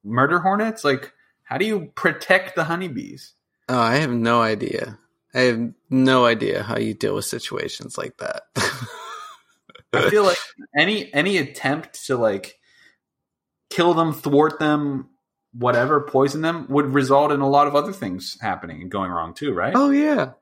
murder 0.03 0.39
hornets? 0.39 0.83
Like, 0.83 1.13
how 1.43 1.59
do 1.59 1.67
you 1.67 1.93
protect 1.95 2.57
the 2.57 2.65
honeybees? 2.65 3.35
Oh, 3.69 3.79
I 3.79 3.97
have 3.97 4.11
no 4.11 4.43
idea. 4.43 4.99
I 5.35 5.41
have 5.41 5.73
no 5.91 6.27
idea 6.27 6.63
how 6.63 6.79
you 6.79 6.95
deal 6.95 7.15
with 7.15 7.25
situations 7.25 7.99
like 7.99 8.17
that. 8.19 8.43
I 9.93 10.11
feel 10.11 10.25
like 10.25 10.39
any 10.77 11.13
any 11.13 11.39
attempt 11.39 12.07
to 12.07 12.17
like 12.17 12.59
kill 13.71 13.95
them, 13.95 14.13
thwart 14.13 14.59
them, 14.59 15.09
whatever, 15.53 16.01
poison 16.03 16.43
them 16.43 16.67
would 16.69 16.95
result 16.95 17.33
in 17.33 17.41
a 17.41 17.49
lot 17.49 17.67
of 17.67 17.75
other 17.75 17.93
things 17.93 18.37
happening 18.41 18.83
and 18.83 18.91
going 18.91 19.11
wrong 19.11 19.35
too, 19.35 19.53
right? 19.53 19.73
oh 19.75 19.91
yeah. 19.91 20.33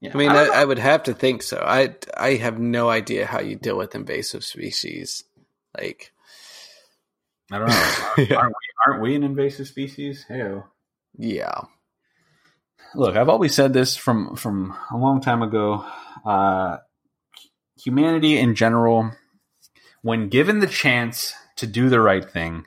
yeah. 0.00 0.10
I 0.12 0.16
mean, 0.16 0.32
don't 0.32 0.50
I. 0.50 0.62
I 0.62 0.64
would 0.64 0.78
have 0.78 1.04
to 1.04 1.14
think 1.14 1.42
so. 1.42 1.62
I 1.64 1.94
I 2.16 2.34
have 2.34 2.58
no 2.58 2.88
idea 2.88 3.26
how 3.26 3.40
you 3.40 3.56
deal 3.56 3.76
with 3.76 3.94
invasive 3.94 4.44
species. 4.44 5.24
Like, 5.76 6.12
I 7.52 7.58
don't 7.58 7.68
know. 7.68 8.00
Yeah. 8.24 8.36
Aren't 8.36 8.54
we? 8.54 8.86
Aren't 8.86 9.02
we 9.02 9.14
an 9.16 9.22
invasive 9.24 9.66
species? 9.66 10.24
Hey, 10.28 10.60
yeah, 11.18 11.62
look, 12.94 13.16
I've 13.16 13.28
always 13.28 13.54
said 13.54 13.72
this 13.72 13.96
from 13.96 14.36
from 14.36 14.74
a 14.90 14.96
long 14.96 15.20
time 15.20 15.42
ago. 15.42 15.84
Uh, 16.24 16.78
humanity 17.76 18.38
in 18.38 18.54
general, 18.54 19.10
when 20.02 20.28
given 20.28 20.60
the 20.60 20.66
chance 20.66 21.34
to 21.56 21.66
do 21.66 21.88
the 21.88 22.00
right 22.00 22.24
thing, 22.24 22.66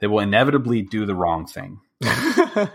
they 0.00 0.06
will 0.06 0.20
inevitably 0.20 0.82
do 0.82 1.06
the 1.06 1.14
wrong 1.14 1.46
thing. 1.46 1.80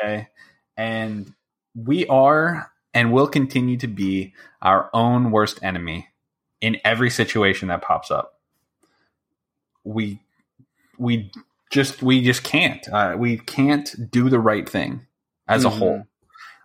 Okay. 0.00 0.28
And 0.76 1.34
we 1.74 2.06
are 2.06 2.70
and 2.94 3.12
will 3.12 3.26
continue 3.26 3.76
to 3.78 3.86
be 3.86 4.34
our 4.62 4.90
own 4.94 5.30
worst 5.30 5.58
enemy 5.62 6.08
in 6.60 6.78
every 6.84 7.10
situation 7.10 7.68
that 7.68 7.82
pops 7.82 8.10
up. 8.10 8.34
We, 9.84 10.20
we 10.98 11.32
just, 11.70 12.02
we 12.02 12.22
just 12.22 12.42
can't. 12.42 12.86
Uh, 12.88 13.14
we 13.18 13.38
can't 13.38 14.10
do 14.10 14.28
the 14.28 14.38
right 14.40 14.68
thing 14.68 15.06
as 15.46 15.64
a 15.64 15.68
Mhm. 15.68 15.78
whole. 15.78 16.02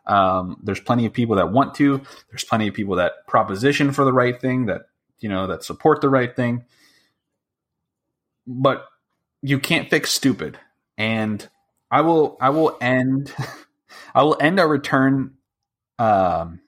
Um, 0.05 0.57
there's 0.63 0.79
plenty 0.81 1.05
of 1.05 1.13
people 1.13 1.38
that 1.38 1.51
want 1.51 1.75
to. 1.75 2.01
There's 2.29 2.43
plenty 2.43 2.67
of 2.67 2.73
people 2.73 2.95
that 2.97 3.25
proposition 3.27 3.91
for 3.93 4.03
the 4.03 4.11
right 4.13 4.39
thing 4.39 4.65
that 4.65 4.81
you 5.19 5.29
know 5.29 5.47
that 5.47 5.63
support 5.63 6.01
the 6.01 6.09
right 6.09 6.36
thing. 6.36 6.65
But 8.45 8.86
you 9.41 9.59
can't 9.59 9.89
fix 9.89 10.11
stupid. 10.11 10.59
And 10.97 11.47
I 11.89 12.01
will 12.01 12.38
I 12.41 12.49
will 12.49 12.77
end 12.81 13.34
I 14.15 14.23
will 14.23 14.38
end 14.39 14.59
our 14.59 14.67
return 14.67 15.36
um 15.99 16.59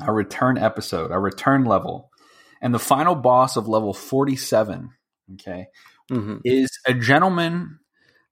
our 0.00 0.14
return 0.14 0.58
episode, 0.58 1.10
our 1.10 1.20
return 1.20 1.64
level. 1.64 2.10
And 2.60 2.72
the 2.72 2.78
final 2.78 3.16
boss 3.16 3.56
of 3.56 3.66
level 3.68 3.92
47, 3.92 4.90
okay, 5.34 5.66
hmm 6.12 6.36
is 6.44 6.70
a 6.86 6.94
gentleman 6.94 7.78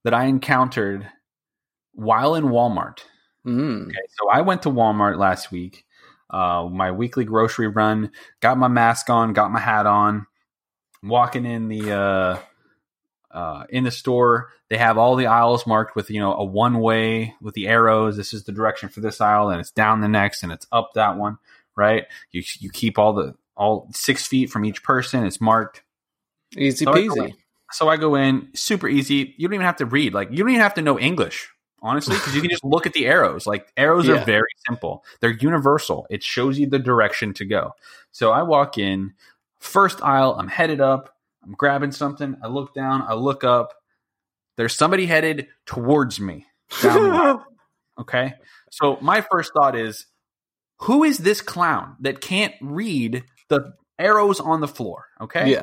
that 0.04 0.14
I 0.14 0.24
encountered 0.24 1.08
while 1.92 2.34
in 2.34 2.44
Walmart. 2.44 3.00
mm. 3.46 3.82
Okay, 3.82 4.06
so 4.18 4.28
I 4.28 4.40
went 4.42 4.62
to 4.62 4.70
Walmart 4.70 5.18
last 5.18 5.50
week, 5.50 5.84
uh, 6.30 6.68
my 6.70 6.92
weekly 6.92 7.24
grocery 7.24 7.68
run. 7.68 8.10
Got 8.40 8.58
my 8.58 8.68
mask 8.68 9.10
on, 9.10 9.32
got 9.32 9.50
my 9.50 9.60
hat 9.60 9.86
on. 9.86 10.26
Walking 11.02 11.46
in 11.46 11.68
the 11.68 11.92
uh, 11.92 12.38
uh, 13.30 13.64
in 13.70 13.84
the 13.84 13.90
store, 13.90 14.50
they 14.68 14.76
have 14.76 14.98
all 14.98 15.16
the 15.16 15.26
aisles 15.26 15.66
marked 15.66 15.96
with 15.96 16.10
you 16.10 16.20
know 16.20 16.34
a 16.34 16.44
one 16.44 16.80
way 16.80 17.34
with 17.40 17.54
the 17.54 17.68
arrows. 17.68 18.16
This 18.16 18.34
is 18.34 18.44
the 18.44 18.52
direction 18.52 18.88
for 18.88 19.00
this 19.00 19.20
aisle, 19.20 19.50
and 19.50 19.60
it's 19.60 19.70
down 19.70 20.00
the 20.00 20.08
next, 20.08 20.42
and 20.42 20.52
it's 20.52 20.66
up 20.72 20.90
that 20.94 21.16
one. 21.16 21.38
Right? 21.76 22.06
You 22.32 22.42
you 22.58 22.70
keep 22.70 22.98
all 22.98 23.12
the 23.14 23.34
all 23.56 23.88
six 23.92 24.26
feet 24.26 24.50
from 24.50 24.64
each 24.64 24.82
person. 24.82 25.24
It's 25.24 25.40
marked. 25.40 25.82
easy 26.56 26.84
So 26.84 26.92
peasy. 26.92 27.34
So 27.72 27.88
I 27.88 27.96
go 27.96 28.14
in, 28.16 28.48
super 28.54 28.88
easy. 28.88 29.34
You 29.38 29.48
don't 29.48 29.54
even 29.54 29.66
have 29.66 29.76
to 29.76 29.86
read. 29.86 30.14
Like 30.14 30.30
you 30.30 30.38
don't 30.38 30.50
even 30.50 30.60
have 30.60 30.74
to 30.74 30.82
know 30.82 30.98
English, 30.98 31.48
honestly, 31.82 32.16
because 32.16 32.34
you 32.34 32.40
can 32.40 32.50
just 32.50 32.64
look 32.64 32.86
at 32.86 32.92
the 32.92 33.06
arrows. 33.06 33.46
Like 33.46 33.72
arrows 33.76 34.06
Yeah. 34.08 34.14
are 34.22 34.24
very 34.24 34.48
simple. 34.66 35.04
They're 35.20 35.30
universal. 35.30 36.06
It 36.10 36.22
shows 36.22 36.58
you 36.58 36.66
the 36.68 36.78
direction 36.78 37.32
to 37.34 37.44
go. 37.44 37.72
So 38.12 38.32
I 38.32 38.42
walk 38.42 38.76
in, 38.78 39.12
first 39.60 40.02
aisle. 40.02 40.36
I'm 40.38 40.48
headed 40.48 40.80
up. 40.80 41.16
I'm 41.42 41.52
grabbing 41.52 41.92
something. 41.92 42.36
I 42.42 42.48
look 42.48 42.74
down. 42.74 43.02
I 43.02 43.14
look 43.14 43.44
up. 43.44 43.74
There's 44.56 44.74
somebody 44.76 45.06
headed 45.06 45.48
towards 45.66 46.20
me. 46.20 46.46
Down 46.82 47.02
the 47.10 47.16
aisle. 47.16 47.46
Okay. 47.98 48.32
So 48.70 48.96
my 49.02 49.20
first 49.20 49.52
thought 49.52 49.76
is, 49.76 50.06
who 50.78 51.04
is 51.04 51.18
this 51.18 51.42
clown 51.42 51.96
that 52.00 52.22
can't 52.22 52.54
read 52.62 53.24
the 53.48 53.74
arrows 53.98 54.40
on 54.40 54.60
the 54.62 54.68
floor? 54.68 55.04
Okay. 55.20 55.50
Yeah. 55.50 55.62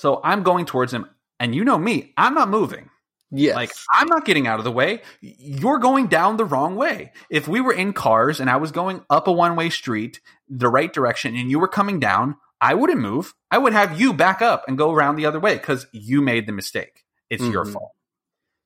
So 0.00 0.18
I'm 0.24 0.42
going 0.42 0.64
towards 0.64 0.94
him, 0.94 1.04
and 1.38 1.54
you 1.54 1.62
know 1.62 1.76
me, 1.76 2.14
I'm 2.16 2.32
not 2.32 2.48
moving. 2.48 2.88
Yes. 3.30 3.54
Like 3.54 3.70
I'm 3.92 4.08
not 4.08 4.24
getting 4.24 4.46
out 4.46 4.58
of 4.58 4.64
the 4.64 4.72
way. 4.72 5.02
You're 5.20 5.78
going 5.78 6.06
down 6.06 6.38
the 6.38 6.44
wrong 6.46 6.74
way. 6.74 7.12
If 7.28 7.46
we 7.46 7.60
were 7.60 7.74
in 7.74 7.92
cars 7.92 8.40
and 8.40 8.48
I 8.48 8.56
was 8.56 8.72
going 8.72 9.04
up 9.10 9.28
a 9.28 9.32
one-way 9.32 9.68
street 9.68 10.20
the 10.48 10.70
right 10.70 10.90
direction 10.90 11.36
and 11.36 11.50
you 11.50 11.58
were 11.58 11.68
coming 11.68 12.00
down, 12.00 12.36
I 12.62 12.74
wouldn't 12.74 12.98
move. 12.98 13.34
I 13.50 13.58
would 13.58 13.74
have 13.74 14.00
you 14.00 14.14
back 14.14 14.40
up 14.40 14.64
and 14.66 14.78
go 14.78 14.90
around 14.90 15.16
the 15.16 15.26
other 15.26 15.38
way 15.38 15.58
cuz 15.58 15.86
you 15.92 16.22
made 16.22 16.46
the 16.46 16.52
mistake. 16.52 17.04
It's 17.28 17.44
your 17.44 17.66
Mhm. 17.66 17.74
fault. 17.74 17.92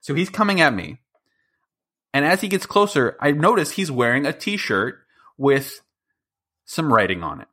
So 0.01 0.15
he's 0.15 0.31
coming 0.31 0.61
at 0.61 0.73
me. 0.73 1.02
And 2.15 2.24
as 2.24 2.40
he 2.40 2.48
gets 2.48 2.65
closer, 2.65 3.19
I 3.20 3.32
notice 3.32 3.73
he's 3.73 3.90
wearing 3.90 4.24
a 4.24 4.32
t-shirt 4.32 5.05
with 5.36 5.81
some 6.65 6.93
writing 6.93 7.23
on 7.24 7.40
it. 7.40 7.48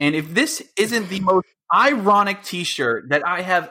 And 0.00 0.14
if 0.14 0.32
this 0.32 0.62
isn't 0.76 1.08
the 1.08 1.20
most 1.20 1.46
ironic 1.74 2.42
t-shirt 2.42 3.08
that 3.08 3.26
I 3.26 3.42
have 3.42 3.70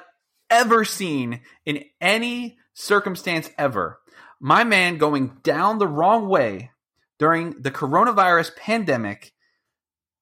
ever 0.50 0.84
seen 0.84 1.42
in 1.66 1.86
any 2.02 2.58
circumstance 2.74 3.50
ever, 3.58 4.00
my 4.40 4.64
man 4.64 4.98
going 4.98 5.38
down 5.44 5.78
the 5.78 5.88
wrong 5.88 6.28
way 6.28 6.72
during 7.18 7.62
the 7.62 7.72
coronavirus 7.72 8.56
pandemic 8.56 9.32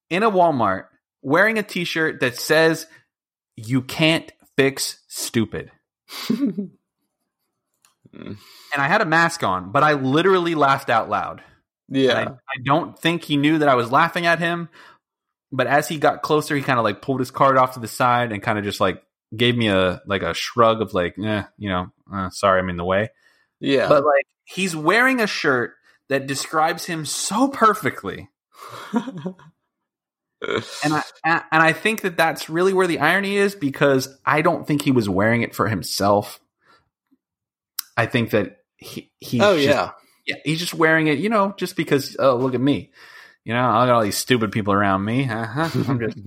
in 0.09 0.23
a 0.23 0.29
Walmart 0.29 0.85
wearing 1.21 1.57
a 1.57 1.63
t-shirt 1.63 2.19
that 2.19 2.35
says 2.37 2.85
you 3.55 3.81
can't 3.81 4.31
fix 4.55 4.99
stupid. 5.07 5.71
And 8.13 8.37
I 8.81 8.87
had 8.87 9.01
a 9.01 9.05
mask 9.05 9.43
on, 9.43 9.71
but 9.71 9.83
I 9.83 9.93
literally 9.93 10.55
laughed 10.55 10.89
out 10.89 11.09
loud. 11.09 11.41
Yeah. 11.87 12.19
I, 12.19 12.23
I 12.23 12.61
don't 12.63 12.97
think 12.97 13.23
he 13.23 13.37
knew 13.37 13.57
that 13.59 13.69
I 13.69 13.75
was 13.75 13.91
laughing 13.91 14.25
at 14.25 14.39
him. 14.39 14.69
But 15.51 15.67
as 15.67 15.87
he 15.87 15.97
got 15.97 16.21
closer, 16.21 16.55
he 16.55 16.61
kind 16.61 16.79
of 16.79 16.85
like 16.85 17.01
pulled 17.01 17.19
his 17.19 17.31
card 17.31 17.57
off 17.57 17.73
to 17.73 17.79
the 17.79 17.87
side 17.87 18.31
and 18.31 18.41
kind 18.41 18.57
of 18.57 18.63
just 18.63 18.79
like 18.79 19.03
gave 19.35 19.55
me 19.55 19.67
a 19.67 20.01
like 20.05 20.21
a 20.21 20.33
shrug 20.33 20.81
of 20.81 20.93
like, 20.93 21.15
eh, 21.19 21.43
you 21.57 21.69
know, 21.69 21.91
uh, 22.11 22.29
sorry, 22.29 22.59
I'm 22.59 22.69
in 22.69 22.77
the 22.77 22.85
way. 22.85 23.09
yeah. 23.59 23.87
But 23.87 24.05
like 24.05 24.27
he's 24.45 24.75
wearing 24.75 25.21
a 25.21 25.27
shirt 25.27 25.73
that 26.09 26.27
describes 26.27 26.85
him 26.85 27.05
so 27.05 27.47
perfectly. 27.47 28.29
and 28.93 29.35
I 30.93 31.03
and 31.23 31.43
I 31.51 31.73
think 31.73 32.01
that 32.01 32.17
that's 32.17 32.49
really 32.49 32.73
where 32.73 32.87
the 32.87 32.99
irony 32.99 33.37
is 33.37 33.55
because 33.55 34.17
I 34.25 34.41
don't 34.41 34.65
think 34.65 34.81
he 34.81 34.91
was 34.91 35.07
wearing 35.07 35.41
it 35.43 35.55
for 35.55 35.67
himself. 35.67 36.39
I 37.95 38.07
think 38.07 38.31
that 38.31 38.57
he 38.77 39.11
he 39.19 39.39
oh 39.41 39.55
just, 39.55 39.67
yeah, 39.67 39.91
yeah 40.25 40.35
he's 40.43 40.59
just 40.59 40.73
wearing 40.73 41.07
it, 41.07 41.19
you 41.19 41.29
know, 41.29 41.53
just 41.57 41.75
because 41.75 42.15
oh 42.19 42.35
look 42.35 42.55
at 42.55 42.61
me, 42.61 42.91
you 43.43 43.53
know, 43.53 43.69
I 43.69 43.85
got 43.85 43.95
all 43.95 44.03
these 44.03 44.17
stupid 44.17 44.51
people 44.51 44.73
around 44.73 45.03
me. 45.03 45.29
Uh-huh. 45.29 45.69
I'm 45.87 45.99
just 45.99 46.17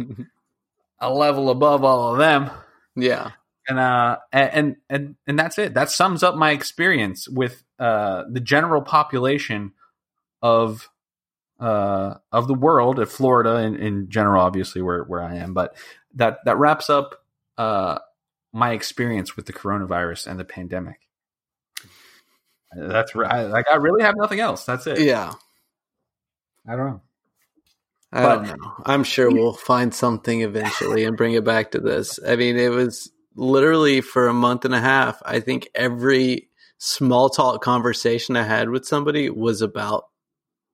a 1.01 1.12
level 1.12 1.51
above 1.51 1.85
all 1.85 2.12
of 2.12 2.19
them, 2.19 2.51
yeah, 2.97 3.32
and 3.69 3.78
uh 3.78 4.19
and 4.32 4.77
and 4.89 5.16
and 5.27 5.39
that's 5.39 5.59
it. 5.59 5.74
That 5.74 5.91
sums 5.91 6.23
up 6.23 6.35
my 6.35 6.51
experience 6.51 7.28
with 7.28 7.62
uh 7.78 8.24
the 8.31 8.41
general 8.41 8.82
population 8.82 9.73
of 10.43 10.89
uh, 11.61 12.15
of 12.32 12.49
the 12.49 12.55
world, 12.55 12.99
of 12.99 13.11
Florida 13.11 13.57
in, 13.59 13.77
in 13.77 14.11
general, 14.11 14.43
obviously 14.43 14.82
where 14.82 15.03
where 15.05 15.23
I 15.23 15.36
am, 15.36 15.55
but 15.55 15.74
that 16.15 16.39
that 16.45 16.59
wraps 16.59 16.91
up 16.91 17.24
uh, 17.59 17.99
my 18.53 18.73
experience 18.73 19.36
with 19.36 19.47
the 19.47 19.53
coronavirus 19.53 20.27
and 20.27 20.39
the 20.39 20.45
pandemic. 20.45 20.99
That's 22.77 23.15
I, 23.15 23.45
like 23.45 23.66
I 23.70 23.77
really 23.77 24.03
have 24.03 24.16
nothing 24.16 24.41
else. 24.41 24.65
That's 24.65 24.86
it. 24.86 25.01
yeah. 25.01 25.35
I 26.66 26.77
don't 26.77 26.86
know. 26.86 27.01
I 28.12 28.23
But- 28.23 28.35
don't 28.47 28.61
know. 28.61 28.73
I'm 28.86 29.05
sure 29.05 29.31
we'll 29.31 29.55
find 29.55 29.93
something 29.95 30.43
eventually 30.43 31.05
and 31.05 31.16
bring 31.16 31.35
it 31.35 31.45
back 31.45 31.73
to 31.73 31.81
this. 31.81 32.19
I 32.27 32.36
mean, 32.36 32.57
it 32.57 32.70
was 32.70 33.11
literally 33.35 34.01
for 34.01 34.28
a 34.28 34.35
month 34.35 34.65
and 34.65 34.74
a 34.74 34.81
half. 34.81 35.20
I 35.24 35.41
think 35.41 35.69
every 35.74 36.49
small 36.78 37.28
talk 37.28 37.61
conversation 37.62 38.36
I 38.36 38.43
had 38.45 38.69
with 38.70 38.85
somebody 38.86 39.31
was 39.31 39.62
about 39.62 40.05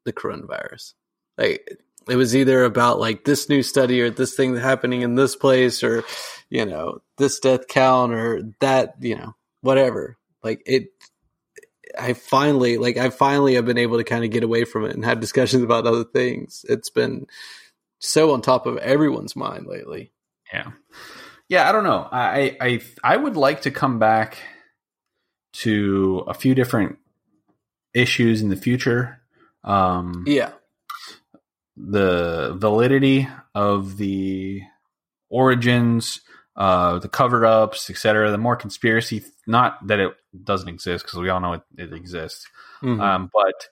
the 0.04 0.12
coronavirus. 0.12 0.94
Like 1.38 1.66
it 2.08 2.16
was 2.16 2.34
either 2.36 2.64
about 2.64 2.98
like 2.98 3.24
this 3.24 3.48
new 3.48 3.62
study 3.62 4.00
or 4.02 4.10
this 4.10 4.34
thing 4.34 4.56
happening 4.56 5.02
in 5.02 5.14
this 5.14 5.36
place 5.36 5.82
or 5.82 6.04
you 6.50 6.66
know 6.66 6.98
this 7.18 7.38
death 7.38 7.68
count 7.68 8.12
or 8.12 8.42
that 8.60 8.96
you 9.00 9.16
know 9.16 9.34
whatever. 9.62 10.18
Like 10.42 10.62
it. 10.66 10.88
I 11.98 12.12
finally 12.14 12.78
like 12.78 12.96
I 12.96 13.10
finally 13.10 13.54
have 13.54 13.64
been 13.66 13.78
able 13.78 13.98
to 13.98 14.04
kind 14.04 14.24
of 14.24 14.30
get 14.30 14.42
away 14.42 14.64
from 14.64 14.84
it 14.84 14.94
and 14.94 15.04
have 15.04 15.20
discussions 15.20 15.62
about 15.62 15.86
other 15.86 16.04
things. 16.04 16.64
It's 16.68 16.90
been 16.90 17.26
so 17.98 18.32
on 18.32 18.42
top 18.42 18.66
of 18.66 18.76
everyone's 18.78 19.36
mind 19.36 19.66
lately. 19.66 20.12
Yeah, 20.52 20.70
yeah. 21.48 21.68
I 21.68 21.72
don't 21.72 21.84
know. 21.84 22.08
I 22.10 22.56
I 22.60 22.80
I 23.04 23.16
would 23.16 23.36
like 23.36 23.62
to 23.62 23.70
come 23.70 23.98
back 23.98 24.38
to 25.52 26.24
a 26.28 26.34
few 26.34 26.54
different 26.54 26.98
issues 27.94 28.40
in 28.42 28.48
the 28.50 28.56
future. 28.56 29.20
Um, 29.64 30.24
Yeah. 30.26 30.52
the 31.76 32.54
validity 32.56 33.28
of 33.54 33.96
the 33.96 34.62
origins, 35.28 36.20
uh, 36.56 36.98
the 36.98 37.08
cover 37.08 37.46
ups, 37.46 37.88
etc. 37.90 38.30
The 38.30 38.38
more 38.38 38.56
conspiracy, 38.56 39.24
not 39.46 39.86
that 39.86 40.00
it 40.00 40.12
doesn't 40.44 40.68
exist 40.68 41.04
because 41.04 41.18
we 41.18 41.28
all 41.28 41.40
know 41.40 41.54
it, 41.54 41.62
it 41.78 41.92
exists, 41.92 42.46
Mhm. 42.82 43.00
um, 43.00 43.30
but 43.32 43.68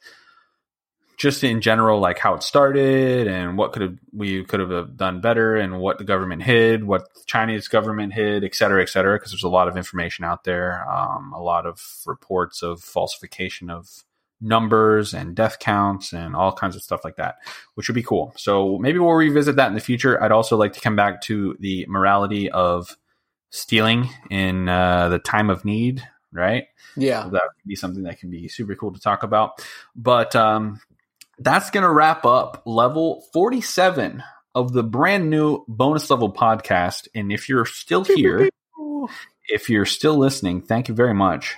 just 1.16 1.42
in 1.42 1.60
general, 1.60 1.98
like 1.98 2.18
how 2.18 2.34
it 2.34 2.44
started 2.44 3.26
and 3.26 3.59
what 3.59 3.72
could 3.72 3.82
have 3.82 3.96
we 4.12 4.44
could 4.44 4.60
have 4.60 4.96
done 4.96 5.20
better, 5.20 5.56
and 5.56 5.80
what 5.80 5.98
the 5.98 6.05
government 6.05 6.44
hid, 6.44 6.84
what 6.84 7.12
the 7.14 7.20
Chinese 7.26 7.66
government 7.66 8.12
hid, 8.12 8.44
et 8.44 8.55
cetera, 8.55 8.80
et 8.80 8.88
cetera. 8.88 9.16
Because 9.16 9.32
there's 9.32 9.42
a 9.42 9.48
lot 9.48 9.66
of 9.66 9.76
information 9.76 10.24
out 10.24 10.44
there, 10.44 10.88
um, 10.88 11.32
a 11.32 11.42
lot 11.42 11.66
of 11.66 11.82
reports 12.06 12.62
of 12.62 12.80
falsification 12.82 13.68
of 13.68 14.05
numbers 14.40 15.15
and 15.15 15.35
death 15.35 15.59
counts 15.59 16.12
and 16.12 16.36
all 16.36 16.52
kinds 16.52 16.77
of 16.77 16.82
stuff 16.82 17.05
like 17.05 17.16
that, 17.16 17.36
which 17.74 17.89
would 17.89 17.94
be 17.94 18.02
cool. 18.02 18.32
So 18.36 18.78
maybe 18.78 18.98
we'll 18.98 19.12
revisit 19.12 19.56
that 19.56 19.69
in 19.69 19.74
the 19.74 19.81
future. 19.81 20.23
I'd 20.23 20.32
also 20.32 20.56
like 20.56 20.74
to 20.74 20.81
come 20.81 20.97
back 20.97 21.23
to 21.23 21.56
the 21.60 21.86
morality 21.89 22.51
of 22.51 22.97
stealing 23.51 24.09
in 24.31 24.69
uh, 24.69 25.09
the 25.09 25.19
time 25.19 25.51
of 25.51 25.65
need, 25.65 26.06
right? 26.32 26.65
yeah. 26.97 27.24
So 27.24 27.31
that 27.31 27.43
would 27.43 27.69
be 27.69 27.77
something 27.77 28.05
that 28.05 28.19
can 28.19 28.31
be 28.31 28.48
super 28.48 28.74
cool 28.74 28.93
to 28.93 29.01
talk 29.01 29.23
about. 29.23 29.65
But 29.97 30.36
um, 30.36 30.81
that's 31.39 31.70
going 31.70 31.85
to 31.85 31.90
wrap 31.90 32.24
up 32.24 32.62
level 32.66 33.24
47 33.32 34.23
of 34.55 34.73
the 34.73 34.82
brand 34.82 35.31
new 35.31 35.65
bonus 35.69 36.10
level 36.10 36.32
podcast. 36.32 37.09
And 37.15 37.32
if 37.32 37.48
you're 37.48 37.66
still 37.66 38.05
here, 38.05 38.48
if 39.48 39.70
you're 39.70 39.86
still 39.86 40.16
listening, 40.16 40.62
thank 40.62 40.89
you 40.89 40.94
very 40.94 41.15
much 41.15 41.56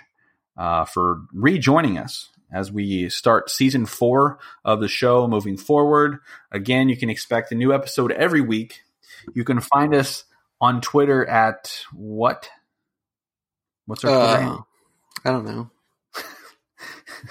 uh, 0.57 0.85
for 0.85 1.23
rejoining 1.32 1.98
us 1.98 2.28
as 2.52 2.72
we 2.72 3.09
start 3.09 3.51
season 3.51 3.86
four 3.86 4.39
of 4.64 4.81
the 4.81 4.89
show 4.89 5.27
moving 5.28 5.56
forward. 5.56 6.18
Again, 6.51 6.89
you 6.89 6.97
can 6.97 7.10
expect 7.10 7.52
a 7.52 7.55
new 7.55 7.72
episode 7.72 8.12
every 8.12 8.40
week. 8.40 8.82
You 9.35 9.44
can 9.44 9.60
find 9.60 9.94
us 9.94 10.24
on 10.60 10.81
Twitter 10.81 11.24
at 11.27 11.85
what? 11.93 12.48
What's 13.86 14.05
our 14.05 14.10
Twitter? 14.10 14.24
Uh, 14.24 14.36
handle? 14.40 14.66
I 15.24 15.31
don't 15.31 15.44
know. 15.44 15.70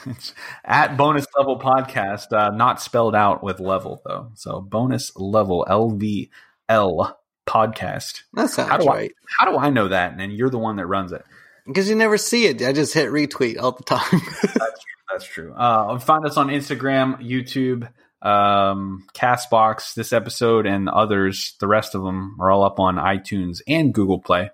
It's 0.05 0.33
at 0.63 0.97
bonus 0.97 1.25
level 1.35 1.57
podcast, 1.59 2.31
uh, 2.31 2.51
not 2.55 2.79
spelled 2.79 3.15
out 3.15 3.43
with 3.43 3.59
level 3.59 4.01
though. 4.05 4.29
So 4.35 4.61
bonus 4.61 5.11
level 5.15 5.65
L 5.67 5.89
V 5.89 6.29
L 6.67 7.19
podcast. 7.47 8.21
That 8.33 8.51
sounds 8.51 8.69
How 8.69 8.77
do 8.77 8.87
I- 8.87 8.93
right. 8.95 9.11
How 9.39 9.51
do 9.51 9.57
I 9.57 9.71
know 9.71 9.87
that? 9.87 10.13
And 10.19 10.31
you're 10.31 10.51
the 10.51 10.59
one 10.59 10.75
that 10.75 10.85
runs 10.85 11.11
it. 11.11 11.25
Because 11.65 11.89
you 11.89 11.95
never 11.95 12.17
see 12.17 12.45
it. 12.45 12.61
I 12.61 12.71
just 12.71 12.93
hit 12.93 13.09
retweet 13.09 13.59
all 13.59 13.71
the 13.71 13.83
time. 13.83 14.21
That's 15.11 15.25
true. 15.25 15.53
Uh, 15.53 15.97
find 15.99 16.25
us 16.25 16.37
on 16.37 16.47
Instagram, 16.47 17.19
YouTube, 17.21 17.89
um, 18.21 19.07
Castbox. 19.13 19.93
This 19.93 20.13
episode 20.13 20.65
and 20.65 20.87
others, 20.89 21.55
the 21.59 21.67
rest 21.67 21.95
of 21.95 22.03
them 22.03 22.37
are 22.39 22.51
all 22.51 22.63
up 22.63 22.79
on 22.79 22.95
iTunes 22.95 23.61
and 23.67 23.93
Google 23.93 24.19
Play. 24.19 24.51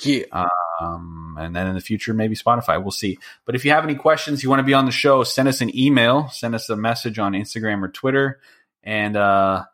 yeah. 0.00 0.48
Um, 0.80 1.36
and 1.40 1.54
then 1.54 1.68
in 1.68 1.74
the 1.74 1.80
future, 1.80 2.12
maybe 2.12 2.34
Spotify. 2.34 2.82
We'll 2.82 2.90
see. 2.90 3.18
But 3.46 3.54
if 3.54 3.64
you 3.64 3.70
have 3.70 3.84
any 3.84 3.94
questions, 3.94 4.42
you 4.42 4.50
want 4.50 4.60
to 4.60 4.64
be 4.64 4.74
on 4.74 4.86
the 4.86 4.92
show, 4.92 5.22
send 5.22 5.48
us 5.48 5.60
an 5.60 5.76
email, 5.76 6.28
send 6.28 6.54
us 6.54 6.68
a 6.68 6.76
message 6.76 7.18
on 7.18 7.32
Instagram 7.32 7.82
or 7.82 7.88
Twitter. 7.88 8.40
And 8.82 9.16
uh, 9.16 9.64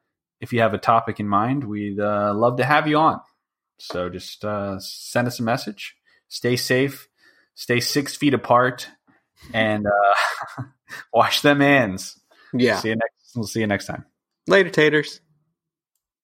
if 0.40 0.52
you 0.52 0.60
have 0.60 0.74
a 0.74 0.78
topic 0.78 1.18
in 1.18 1.26
mind, 1.26 1.64
we'd 1.64 1.98
uh, 1.98 2.32
love 2.34 2.58
to 2.58 2.64
have 2.64 2.86
you 2.86 2.98
on. 2.98 3.20
So 3.78 4.10
just 4.10 4.44
uh, 4.44 4.78
send 4.78 5.26
us 5.26 5.40
a 5.40 5.42
message. 5.42 5.96
Stay 6.28 6.56
safe. 6.56 7.08
Stay 7.54 7.80
six 7.80 8.16
feet 8.16 8.34
apart, 8.34 8.88
and 9.52 9.86
uh, 9.86 10.62
wash 11.12 11.42
them 11.42 11.60
hands. 11.60 12.18
Yeah. 12.52 12.78
See 12.78 12.88
you 12.88 12.96
next. 12.96 13.36
We'll 13.36 13.46
see 13.46 13.60
you 13.60 13.66
next 13.66 13.86
time. 13.86 14.04
Later, 14.46 14.70
taters. 14.70 15.20